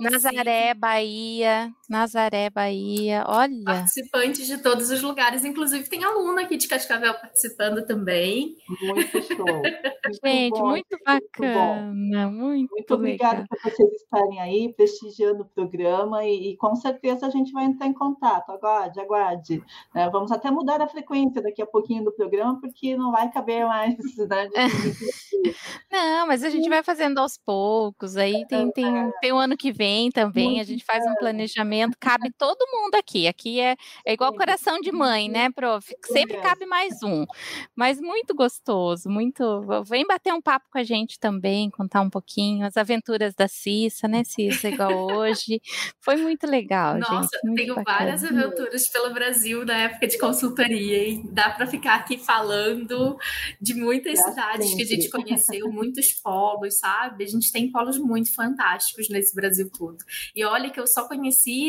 Nazaré, 0.00 0.74
Bahia. 0.74 1.72
Nazaré, 1.88 2.50
Bahia, 2.50 3.24
olha. 3.26 3.64
Participantes 3.64 4.46
de 4.46 4.58
todos 4.58 4.90
os 4.90 5.02
lugares, 5.02 5.44
inclusive 5.44 5.88
tem 5.88 6.04
aluno 6.04 6.38
aqui 6.40 6.56
de 6.56 6.68
Cascavel 6.68 7.14
participando 7.14 7.84
também. 7.86 8.56
Muito 8.80 9.22
show. 9.22 9.46
Muito 10.08 10.20
Gente, 10.24 10.58
bom, 10.58 10.68
muito 10.68 10.98
bacana, 11.04 12.30
muito, 12.30 12.38
muito, 12.38 12.70
muito 12.70 12.94
obrigada 12.94 13.44
por 13.46 13.58
vocês 13.60 13.92
estarem 13.92 14.40
aí 14.40 14.72
prestigiando 14.72 15.42
o 15.42 15.44
programa 15.44 16.24
e, 16.24 16.52
e, 16.52 16.56
com 16.56 16.74
certeza 16.74 17.26
a 17.26 17.30
gente 17.30 17.52
vai 17.52 17.64
entrar 17.64 17.86
em 17.86 17.92
contato. 17.92 18.50
Aguarde, 18.50 19.00
aguarde. 19.00 19.62
É, 19.94 20.08
vamos 20.08 20.32
até 20.32 20.50
mudar 20.50 20.80
a 20.80 20.88
frequência 20.88 21.42
daqui 21.42 21.60
a 21.60 21.66
pouquinho 21.66 22.04
do 22.04 22.12
programa, 22.12 22.58
porque 22.58 22.96
não 22.96 23.12
vai 23.12 23.30
caber 23.30 23.66
mais. 23.66 23.96
Né, 24.28 24.48
não, 25.90 26.26
mas 26.26 26.42
a 26.42 26.50
gente 26.50 26.68
vai 26.68 26.82
fazendo 26.82 27.18
aos 27.18 27.38
poucos. 27.38 28.16
Aí 28.16 28.46
tem, 28.46 28.70
tem, 28.70 28.98
é. 28.98 29.10
tem 29.20 29.32
o 29.32 29.38
ano 29.38 29.56
que 29.56 29.72
vem 29.72 30.10
também, 30.10 30.60
a 30.60 30.64
gente 30.64 30.84
faz 30.84 31.04
um 31.06 31.14
planejamento, 31.14 31.77
cabe 32.00 32.30
todo 32.38 32.66
mundo 32.72 32.94
aqui. 32.94 33.26
Aqui 33.26 33.60
é, 33.60 33.76
é 34.06 34.12
igual 34.12 34.32
coração 34.34 34.80
de 34.80 34.92
mãe, 34.92 35.28
né, 35.28 35.50
prof? 35.50 35.94
Sempre 36.06 36.38
cabe 36.38 36.66
mais 36.66 37.02
um. 37.02 37.24
Mas 37.74 38.00
muito 38.00 38.34
gostoso, 38.34 39.08
muito. 39.08 39.62
Vem 39.84 40.06
bater 40.06 40.32
um 40.32 40.40
papo 40.40 40.66
com 40.70 40.78
a 40.78 40.84
gente 40.84 41.18
também, 41.18 41.70
contar 41.70 42.00
um 42.00 42.10
pouquinho 42.10 42.66
as 42.66 42.76
aventuras 42.76 43.34
da 43.34 43.48
Cissa, 43.48 44.08
né, 44.08 44.22
Cissa, 44.24 44.68
igual 44.68 45.06
hoje. 45.12 45.60
Foi 46.00 46.16
muito 46.16 46.46
legal, 46.46 46.98
Nossa, 46.98 47.12
gente. 47.12 47.44
Nossa, 47.44 47.54
tenho 47.54 47.74
bacana. 47.74 47.98
várias 47.98 48.24
aventuras 48.24 48.88
pelo 48.88 49.12
Brasil 49.12 49.64
na 49.64 49.76
época 49.78 50.06
de 50.06 50.18
consultoria, 50.18 51.08
hein? 51.08 51.28
Dá 51.32 51.50
para 51.50 51.66
ficar 51.66 51.96
aqui 51.96 52.18
falando 52.18 53.16
de 53.60 53.74
muitas 53.74 54.20
cidades 54.20 54.74
que 54.74 54.82
a 54.82 54.86
gente 54.86 55.10
conheceu, 55.10 55.70
muitos 55.72 56.12
polos, 56.12 56.78
sabe? 56.78 57.24
A 57.24 57.26
gente 57.26 57.52
tem 57.52 57.70
polos 57.70 57.98
muito 57.98 58.34
fantásticos 58.34 59.08
nesse 59.08 59.34
Brasil 59.34 59.70
todo. 59.70 59.98
E 60.34 60.44
olha 60.44 60.70
que 60.70 60.80
eu 60.80 60.86
só 60.86 61.06
conheci 61.06 61.67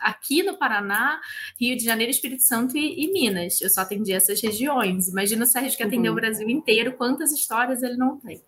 aqui 0.00 0.42
no 0.42 0.56
Paraná, 0.56 1.20
Rio 1.60 1.76
de 1.76 1.84
Janeiro, 1.84 2.10
Espírito 2.10 2.42
Santo 2.42 2.76
e, 2.76 3.04
e 3.04 3.12
Minas. 3.12 3.60
Eu 3.60 3.70
só 3.70 3.82
atendi 3.82 4.12
essas 4.12 4.40
regiões. 4.40 5.08
Imagina 5.08 5.44
o 5.44 5.46
Sérgio 5.46 5.76
que 5.76 5.82
atendeu 5.82 6.12
uhum. 6.12 6.18
o 6.18 6.20
Brasil 6.20 6.48
inteiro, 6.48 6.92
quantas 6.92 7.32
histórias 7.32 7.82
ele 7.82 7.96
não 7.96 8.18
tem. 8.18 8.40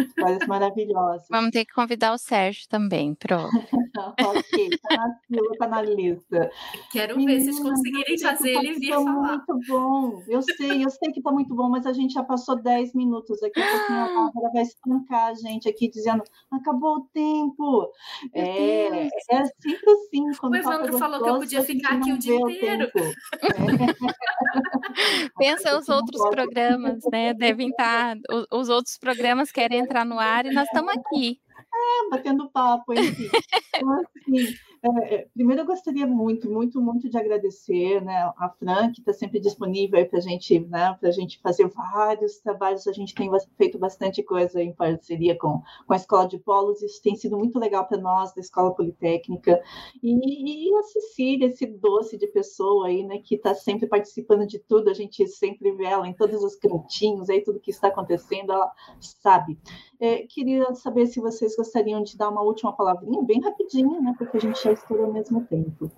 Histórias 0.00 0.46
maravilhosas. 0.46 1.26
Vamos 1.28 1.50
ter 1.50 1.64
que 1.64 1.72
convidar 1.72 2.12
o 2.12 2.18
Sérgio 2.18 2.68
também, 2.68 3.14
pronto. 3.14 3.50
ok, 4.00 4.70
tá 4.82 4.96
na 4.96 5.18
fila, 5.26 5.56
tá 5.58 5.68
na 5.68 5.82
lista. 5.82 6.50
Quero 6.92 7.16
ver 7.16 7.40
se 7.40 7.52
vocês 7.52 7.60
conseguirem 7.60 8.18
fazer 8.18 8.50
ele 8.50 8.74
vir 8.74 8.92
falar. 8.92 9.12
muito 9.12 9.58
bom. 9.68 10.22
Eu 10.28 10.42
sei, 10.42 10.84
eu 10.84 10.90
sei 10.90 11.12
que 11.12 11.22
tá 11.22 11.32
muito 11.32 11.54
bom, 11.54 11.68
mas 11.68 11.86
a 11.86 11.92
gente 11.92 12.14
já 12.14 12.22
passou 12.22 12.56
10 12.56 12.94
minutos 12.94 13.42
aqui. 13.42 13.60
A 13.60 13.78
pouquinho 13.78 13.98
a 13.98 14.06
Bárbara 14.32 14.52
vai 14.52 14.62
espancar 14.62 15.28
a 15.28 15.34
gente 15.34 15.68
aqui 15.68 15.88
dizendo 15.88 16.22
acabou 16.50 16.96
o 16.96 17.08
tempo. 17.12 17.90
É, 18.34 19.06
é 19.06 19.44
sempre 19.60 19.90
assim, 19.90 20.32
quando 20.38 20.56
Evandro 20.56 20.98
falou 20.98 21.22
que 21.22 21.28
eu 21.28 21.38
podia 21.38 21.62
ficar 21.62 21.96
aqui 21.96 22.12
o 22.12 22.18
dia 22.18 22.36
inteiro. 22.36 22.90
Pensa 25.38 25.78
os 25.78 25.88
outros 25.88 26.20
programas, 26.30 26.98
né? 27.10 27.34
Devem 27.34 27.68
estar. 27.68 28.16
Tá, 28.16 28.34
os, 28.34 28.46
os 28.52 28.68
outros 28.68 28.98
programas 28.98 29.52
querem 29.52 29.80
entrar 29.80 30.04
no 30.04 30.18
ar 30.18 30.46
e 30.46 30.52
nós 30.52 30.66
estamos 30.66 30.92
aqui. 30.96 31.40
É, 31.76 32.08
batendo 32.10 32.50
papo, 32.50 32.92
enfim. 32.94 33.28
Então, 33.74 33.92
assim, 34.00 34.58
é, 35.02 35.14
é, 35.14 35.28
primeiro, 35.32 35.62
eu 35.62 35.66
gostaria 35.66 36.06
muito, 36.06 36.50
muito, 36.50 36.80
muito 36.80 37.08
de 37.08 37.16
agradecer 37.18 38.00
né, 38.02 38.32
a 38.36 38.48
Fran, 38.48 38.92
que 38.92 39.00
está 39.00 39.12
sempre 39.12 39.40
disponível 39.40 40.06
para 40.06 40.20
gente, 40.20 40.60
né, 40.60 40.96
a 41.02 41.10
gente 41.10 41.40
fazer 41.40 41.68
vários 41.68 42.38
trabalhos. 42.38 42.86
A 42.86 42.92
gente 42.92 43.14
tem 43.14 43.30
feito 43.56 43.78
bastante 43.78 44.22
coisa 44.22 44.62
em 44.62 44.72
parceria 44.72 45.36
com, 45.36 45.62
com 45.86 45.92
a 45.92 45.96
Escola 45.96 46.28
de 46.28 46.38
Polos, 46.38 46.82
isso 46.82 47.02
tem 47.02 47.16
sido 47.16 47.36
muito 47.36 47.58
legal 47.58 47.86
para 47.86 47.98
nós, 47.98 48.34
da 48.34 48.40
Escola 48.40 48.74
Politécnica. 48.74 49.60
E, 50.02 50.68
e, 50.68 50.76
a 50.76 50.82
Cecília, 50.82 51.46
esse 51.46 51.66
doce 51.66 52.16
de 52.18 52.26
pessoa 52.28 52.86
aí, 52.86 53.02
né, 53.02 53.18
que 53.18 53.34
está 53.34 53.54
sempre 53.54 53.86
participando 53.86 54.46
de 54.46 54.58
tudo, 54.58 54.90
a 54.90 54.94
gente 54.94 55.26
sempre 55.26 55.72
vê 55.72 55.86
ela 55.86 56.06
em 56.06 56.14
todos 56.14 56.42
os 56.42 56.54
cantinhos, 56.56 57.28
aí 57.28 57.42
tudo 57.42 57.60
que 57.60 57.70
está 57.70 57.88
acontecendo, 57.88 58.52
ela 58.52 58.70
sabe. 59.00 59.58
É, 59.98 60.26
queria 60.28 60.74
saber 60.74 61.06
se 61.06 61.20
vocês 61.20 61.56
gostariam 61.56 62.02
de 62.02 62.16
dar 62.16 62.28
uma 62.28 62.42
última 62.42 62.72
palavrinha, 62.76 63.22
bem 63.22 63.40
rapidinho, 63.40 64.00
né, 64.02 64.14
porque 64.18 64.36
a 64.36 64.40
gente 64.40 64.62
já 64.62 64.75
estourou 64.76 65.06
ao 65.06 65.12
mesmo 65.12 65.44
tempo. 65.46 65.90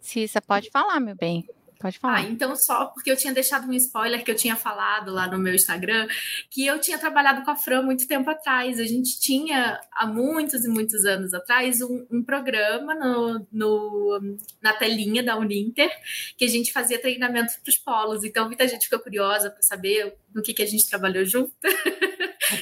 Cissa, 0.00 0.40
pode 0.40 0.70
falar, 0.70 0.98
meu 1.00 1.14
bem. 1.14 1.46
Pode 1.80 1.98
falar. 1.98 2.18
Ah, 2.18 2.22
então 2.22 2.54
só 2.56 2.86
porque 2.86 3.10
eu 3.10 3.16
tinha 3.16 3.32
deixado 3.32 3.66
um 3.66 3.72
spoiler 3.72 4.22
que 4.22 4.30
eu 4.30 4.34
tinha 4.34 4.54
falado 4.54 5.10
lá 5.10 5.26
no 5.26 5.38
meu 5.38 5.54
Instagram, 5.54 6.06
que 6.50 6.66
eu 6.66 6.78
tinha 6.78 6.98
trabalhado 6.98 7.42
com 7.42 7.50
a 7.50 7.56
Fran 7.56 7.80
muito 7.80 8.06
tempo 8.06 8.28
atrás. 8.28 8.78
A 8.78 8.84
gente 8.84 9.18
tinha, 9.18 9.80
há 9.90 10.06
muitos 10.06 10.62
e 10.62 10.68
muitos 10.68 11.06
anos 11.06 11.32
atrás, 11.32 11.80
um, 11.80 12.06
um 12.10 12.22
programa 12.22 12.94
no, 12.94 13.46
no, 13.50 14.36
na 14.60 14.74
telinha 14.74 15.22
da 15.22 15.38
Uninter, 15.38 15.90
que 16.36 16.44
a 16.44 16.48
gente 16.48 16.70
fazia 16.70 17.00
treinamento 17.00 17.54
para 17.62 17.70
os 17.70 17.78
polos. 17.78 18.24
Então, 18.24 18.46
muita 18.46 18.68
gente 18.68 18.84
ficou 18.84 18.98
curiosa 18.98 19.50
para 19.50 19.62
saber 19.62 20.18
do 20.28 20.42
que, 20.42 20.52
que 20.52 20.62
a 20.62 20.66
gente 20.66 20.86
trabalhou 20.86 21.24
junto. 21.24 21.54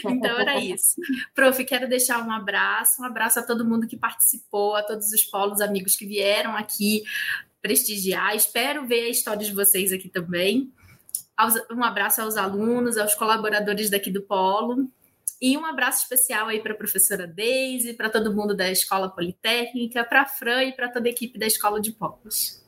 então, 0.05 0.39
era 0.39 0.59
isso. 0.59 0.95
Prof, 1.35 1.65
quero 1.65 1.89
deixar 1.89 2.27
um 2.27 2.31
abraço, 2.31 3.03
um 3.03 3.05
abraço 3.05 3.39
a 3.39 3.43
todo 3.43 3.65
mundo 3.65 3.87
que 3.87 3.97
participou, 3.97 4.77
a 4.77 4.83
todos 4.83 5.13
os 5.13 5.25
polos 5.25 5.61
amigos 5.61 5.97
que 5.97 6.07
vieram 6.07 6.57
aqui 6.57 7.03
prestigiar. 7.61 8.35
Espero 8.35 8.87
ver 8.87 9.07
a 9.07 9.11
história 9.11 9.45
de 9.45 9.53
vocês 9.53 9.93
aqui 9.93 10.09
também. 10.09 10.73
Um 11.71 11.85
abraço 11.85 12.21
aos 12.21 12.37
alunos, 12.37 12.97
aos 12.97 13.15
colaboradores 13.15 13.91
daqui 13.91 14.11
do 14.11 14.23
Polo. 14.23 14.91
E 15.41 15.57
um 15.57 15.65
abraço 15.65 16.03
especial 16.03 16.49
aí 16.49 16.61
para 16.61 16.73
a 16.73 16.77
professora 16.77 17.27
Deise, 17.27 17.95
para 17.95 18.11
todo 18.11 18.35
mundo 18.35 18.57
da 18.57 18.71
Escola 18.71 19.09
Politécnica, 19.09 20.05
para 20.05 20.23
a 20.23 20.27
Fran 20.27 20.65
e 20.65 20.73
para 20.73 20.89
toda 20.89 21.09
a 21.09 21.11
equipe 21.11 21.39
da 21.39 21.47
Escola 21.47 21.81
de 21.81 21.93
Polos. 21.93 22.61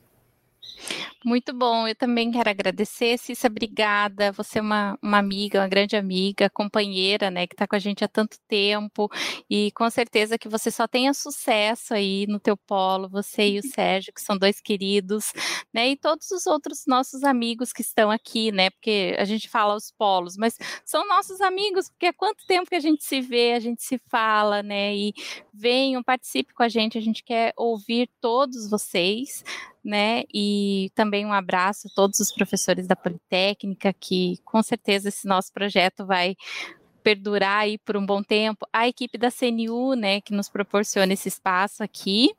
Muito 1.25 1.53
bom, 1.53 1.87
eu 1.87 1.95
também 1.95 2.31
quero 2.31 2.49
agradecer, 2.49 3.19
Cissa, 3.19 3.47
obrigada. 3.47 4.33
Você 4.33 4.59
é 4.59 4.63
uma, 4.63 4.99
uma 5.03 5.19
amiga, 5.19 5.61
uma 5.61 5.69
grande 5.69 5.95
amiga, 5.95 6.49
companheira, 6.49 7.31
né, 7.31 7.47
que 7.47 7.55
está 7.55 7.67
com 7.67 7.77
a 7.77 7.79
gente 7.79 8.03
há 8.03 8.09
tanto 8.09 8.39
tempo, 8.49 9.09
e 9.49 9.71
com 9.73 9.89
certeza 9.91 10.39
que 10.39 10.49
você 10.49 10.71
só 10.71 10.89
tenha 10.89 11.13
sucesso 11.13 11.93
aí 11.93 12.27
no 12.27 12.41
teu 12.41 12.57
polo, 12.57 13.09
você 13.09 13.51
e 13.51 13.59
o 13.59 13.63
Sérgio, 13.69 14.13
que 14.15 14.21
são 14.23 14.37
dois 14.39 14.61
queridos, 14.61 15.33
né, 15.75 15.91
e 15.91 15.97
todos 15.97 16.31
os 16.31 16.47
outros 16.47 16.85
nossos 16.87 17.23
amigos 17.23 17.73
que 17.73 17.83
estão 17.83 18.11
aqui, 18.11 18.51
né, 18.51 18.71
porque 18.71 19.15
a 19.19 19.25
gente 19.25 19.49
fala 19.49 19.75
os 19.75 19.91
polos, 19.93 20.37
mas 20.37 20.57
são 20.85 21.07
nossos 21.07 21.41
amigos, 21.43 21.91
porque 21.91 22.07
há 22.07 22.13
quanto 22.15 22.47
tempo 22.47 22.71
que 22.71 22.77
a 22.77 22.81
gente 22.81 23.05
se 23.05 23.21
vê, 23.21 23.53
a 23.53 23.61
gente 23.61 23.83
se 23.83 24.01
fala, 24.09 24.63
né, 24.63 24.97
e 24.97 25.13
venham, 25.53 26.03
participe 26.03 26.55
com 26.55 26.63
a 26.63 26.69
gente, 26.69 26.97
a 26.97 27.03
gente 27.03 27.23
quer 27.23 27.53
ouvir 27.57 28.09
todos 28.21 28.71
vocês, 28.71 29.45
né? 29.85 30.25
E 30.33 30.91
também 30.95 31.25
um 31.25 31.33
abraço 31.33 31.89
a 31.89 31.95
todos 31.95 32.21
os 32.21 32.33
professores 32.33 32.87
da 32.87 32.97
Politécnica, 32.97 33.93
que 33.93 34.39
com 34.45 34.63
certeza 34.63 35.09
esse 35.09 35.27
nosso 35.27 35.53
projeto 35.53 36.07
vai 36.07 36.37
perdurar 37.03 37.61
aí 37.61 37.79
por 37.79 37.97
um 37.97 38.05
bom 38.05 38.23
tempo. 38.23 38.67
A 38.73 38.87
equipe 38.87 39.17
da 39.17 39.31
CNU, 39.31 39.95
né, 39.95 40.21
que 40.21 40.35
nos 40.35 40.49
proporciona 40.49 41.13
esse 41.13 41.29
espaço 41.29 41.83
aqui 41.83 42.31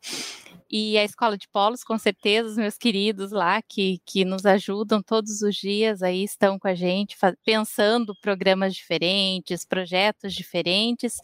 e 0.72 0.98
a 0.98 1.04
Escola 1.04 1.38
de 1.38 1.48
Polos, 1.50 1.84
com 1.84 1.98
certeza, 1.98 2.48
os 2.50 2.56
meus 2.56 2.78
queridos 2.78 3.32
lá 3.32 3.62
que, 3.62 4.00
que 4.06 4.24
nos 4.24 4.46
ajudam 4.46 5.02
todos 5.02 5.42
os 5.42 5.56
dias 5.56 6.02
aí 6.02 6.24
estão 6.24 6.58
com 6.58 6.68
a 6.68 6.74
gente, 6.74 7.18
pensando 7.44 8.16
programas 8.22 8.74
diferentes, 8.74 9.66
projetos 9.66 10.34
diferentes, 10.34 11.18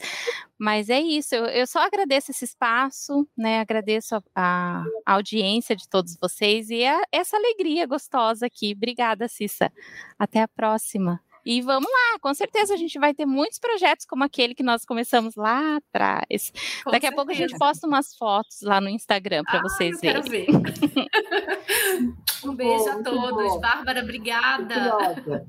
mas 0.60 0.90
é 0.90 1.00
isso, 1.00 1.34
eu, 1.34 1.46
eu 1.46 1.68
só 1.68 1.80
agradeço 1.80 2.32
esse 2.32 2.44
espaço, 2.44 3.28
né, 3.38 3.60
agradeço 3.60 4.16
a, 4.16 4.22
a, 4.36 5.14
audiência 5.14 5.76
de 5.76 5.88
todos 5.88 6.18
vocês 6.20 6.70
e 6.70 6.84
a, 6.84 7.02
essa 7.12 7.38
alegria 7.38 7.86
gostosa 7.86 8.48
aqui. 8.48 8.74
Obrigada, 8.76 9.28
Cissa. 9.28 9.72
Até 10.20 10.42
a 10.42 10.48
próxima. 10.48 11.22
E 11.50 11.62
vamos 11.62 11.90
lá, 11.90 12.20
com 12.20 12.34
certeza 12.34 12.74
a 12.74 12.78
gente 12.78 13.00
vai 13.00 13.14
ter 13.14 13.26
muitos 13.26 13.58
projetos 13.58 14.06
como 14.06 14.22
aquele 14.22 14.54
que 14.54 14.62
nós 14.62 14.84
começamos 14.84 15.34
lá 15.38 15.78
atrás. 15.78 16.52
Com 16.84 16.92
Daqui 16.92 17.06
certeza. 17.06 17.08
a 17.08 17.16
pouco 17.16 17.32
a 17.32 17.34
gente 17.34 17.58
posta 17.58 17.88
umas 17.88 18.14
fotos 18.14 18.60
lá 18.64 18.82
no 18.82 18.90
Instagram 18.90 19.46
para 19.46 19.60
ah, 19.60 19.62
vocês 19.62 19.98
verem. 20.02 20.24
Quero 20.24 20.30
ver. 20.30 20.48
um 22.44 22.54
beijo 22.54 22.84
bom, 22.84 22.90
a 22.90 23.02
todos. 23.02 23.62
Bárbara, 23.62 24.02
obrigada. 24.02 25.48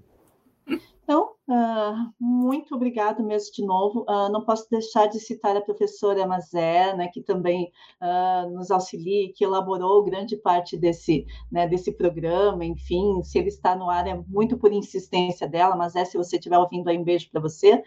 Então, 1.02 1.34
uh, 1.48 2.12
muito 2.20 2.74
obrigado 2.74 3.22
mesmo 3.22 3.52
de 3.52 3.64
novo. 3.64 4.04
Uh, 4.08 4.30
não 4.30 4.44
posso 4.44 4.68
deixar 4.70 5.06
de 5.06 5.18
citar 5.18 5.56
a 5.56 5.60
professora 5.60 6.26
Mazé, 6.26 6.94
né, 6.94 7.08
que 7.08 7.20
também 7.20 7.72
uh, 8.00 8.50
nos 8.50 8.70
auxilia, 8.70 9.32
que 9.34 9.44
elaborou 9.44 10.04
grande 10.04 10.36
parte 10.36 10.76
desse, 10.76 11.26
né, 11.50 11.66
desse 11.66 11.92
programa. 11.92 12.64
Enfim, 12.64 13.22
se 13.22 13.38
ele 13.38 13.48
está 13.48 13.74
no 13.74 13.88
ar 13.90 14.06
é 14.06 14.14
muito 14.28 14.58
por 14.58 14.72
insistência 14.72 15.48
dela, 15.48 15.74
mas 15.74 15.96
é 15.96 16.04
se 16.04 16.16
você 16.16 16.36
estiver 16.36 16.58
ouvindo 16.58 16.88
aí, 16.88 16.98
um 16.98 17.04
beijo 17.04 17.30
para 17.30 17.40
você. 17.40 17.82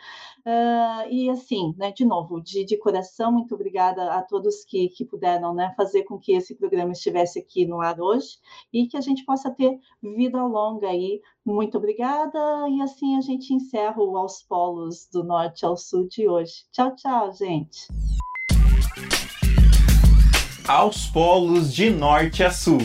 e 1.09 1.29
assim, 1.29 1.73
né, 1.77 1.91
de 1.91 2.05
novo, 2.05 2.41
de, 2.41 2.65
de 2.65 2.77
coração, 2.77 3.31
muito 3.31 3.55
obrigada 3.55 4.11
a 4.11 4.21
todos 4.21 4.65
que, 4.65 4.89
que 4.89 5.05
puderam 5.05 5.53
né, 5.53 5.73
fazer 5.77 6.03
com 6.03 6.17
que 6.19 6.33
esse 6.33 6.55
programa 6.55 6.91
estivesse 6.91 7.39
aqui 7.39 7.65
no 7.65 7.81
ar 7.81 7.99
hoje 7.99 8.39
e 8.73 8.87
que 8.87 8.97
a 8.97 9.01
gente 9.01 9.23
possa 9.25 9.51
ter 9.51 9.79
vida 10.01 10.43
longa 10.45 10.87
aí. 10.87 11.21
Muito 11.43 11.77
obrigada, 11.77 12.39
e 12.69 12.81
assim 12.81 13.17
a 13.17 13.21
gente 13.21 13.50
encerro 13.53 14.17
aos 14.17 14.41
polos 14.43 15.07
do 15.11 15.23
norte 15.23 15.65
ao 15.65 15.75
sul 15.77 16.07
de 16.07 16.27
hoje. 16.27 16.65
Tchau, 16.71 16.95
tchau, 16.95 17.33
gente. 17.33 17.87
Aos 20.67 21.07
polos 21.07 21.73
de 21.73 21.89
norte 21.89 22.43
a 22.43 22.51
sul. 22.51 22.79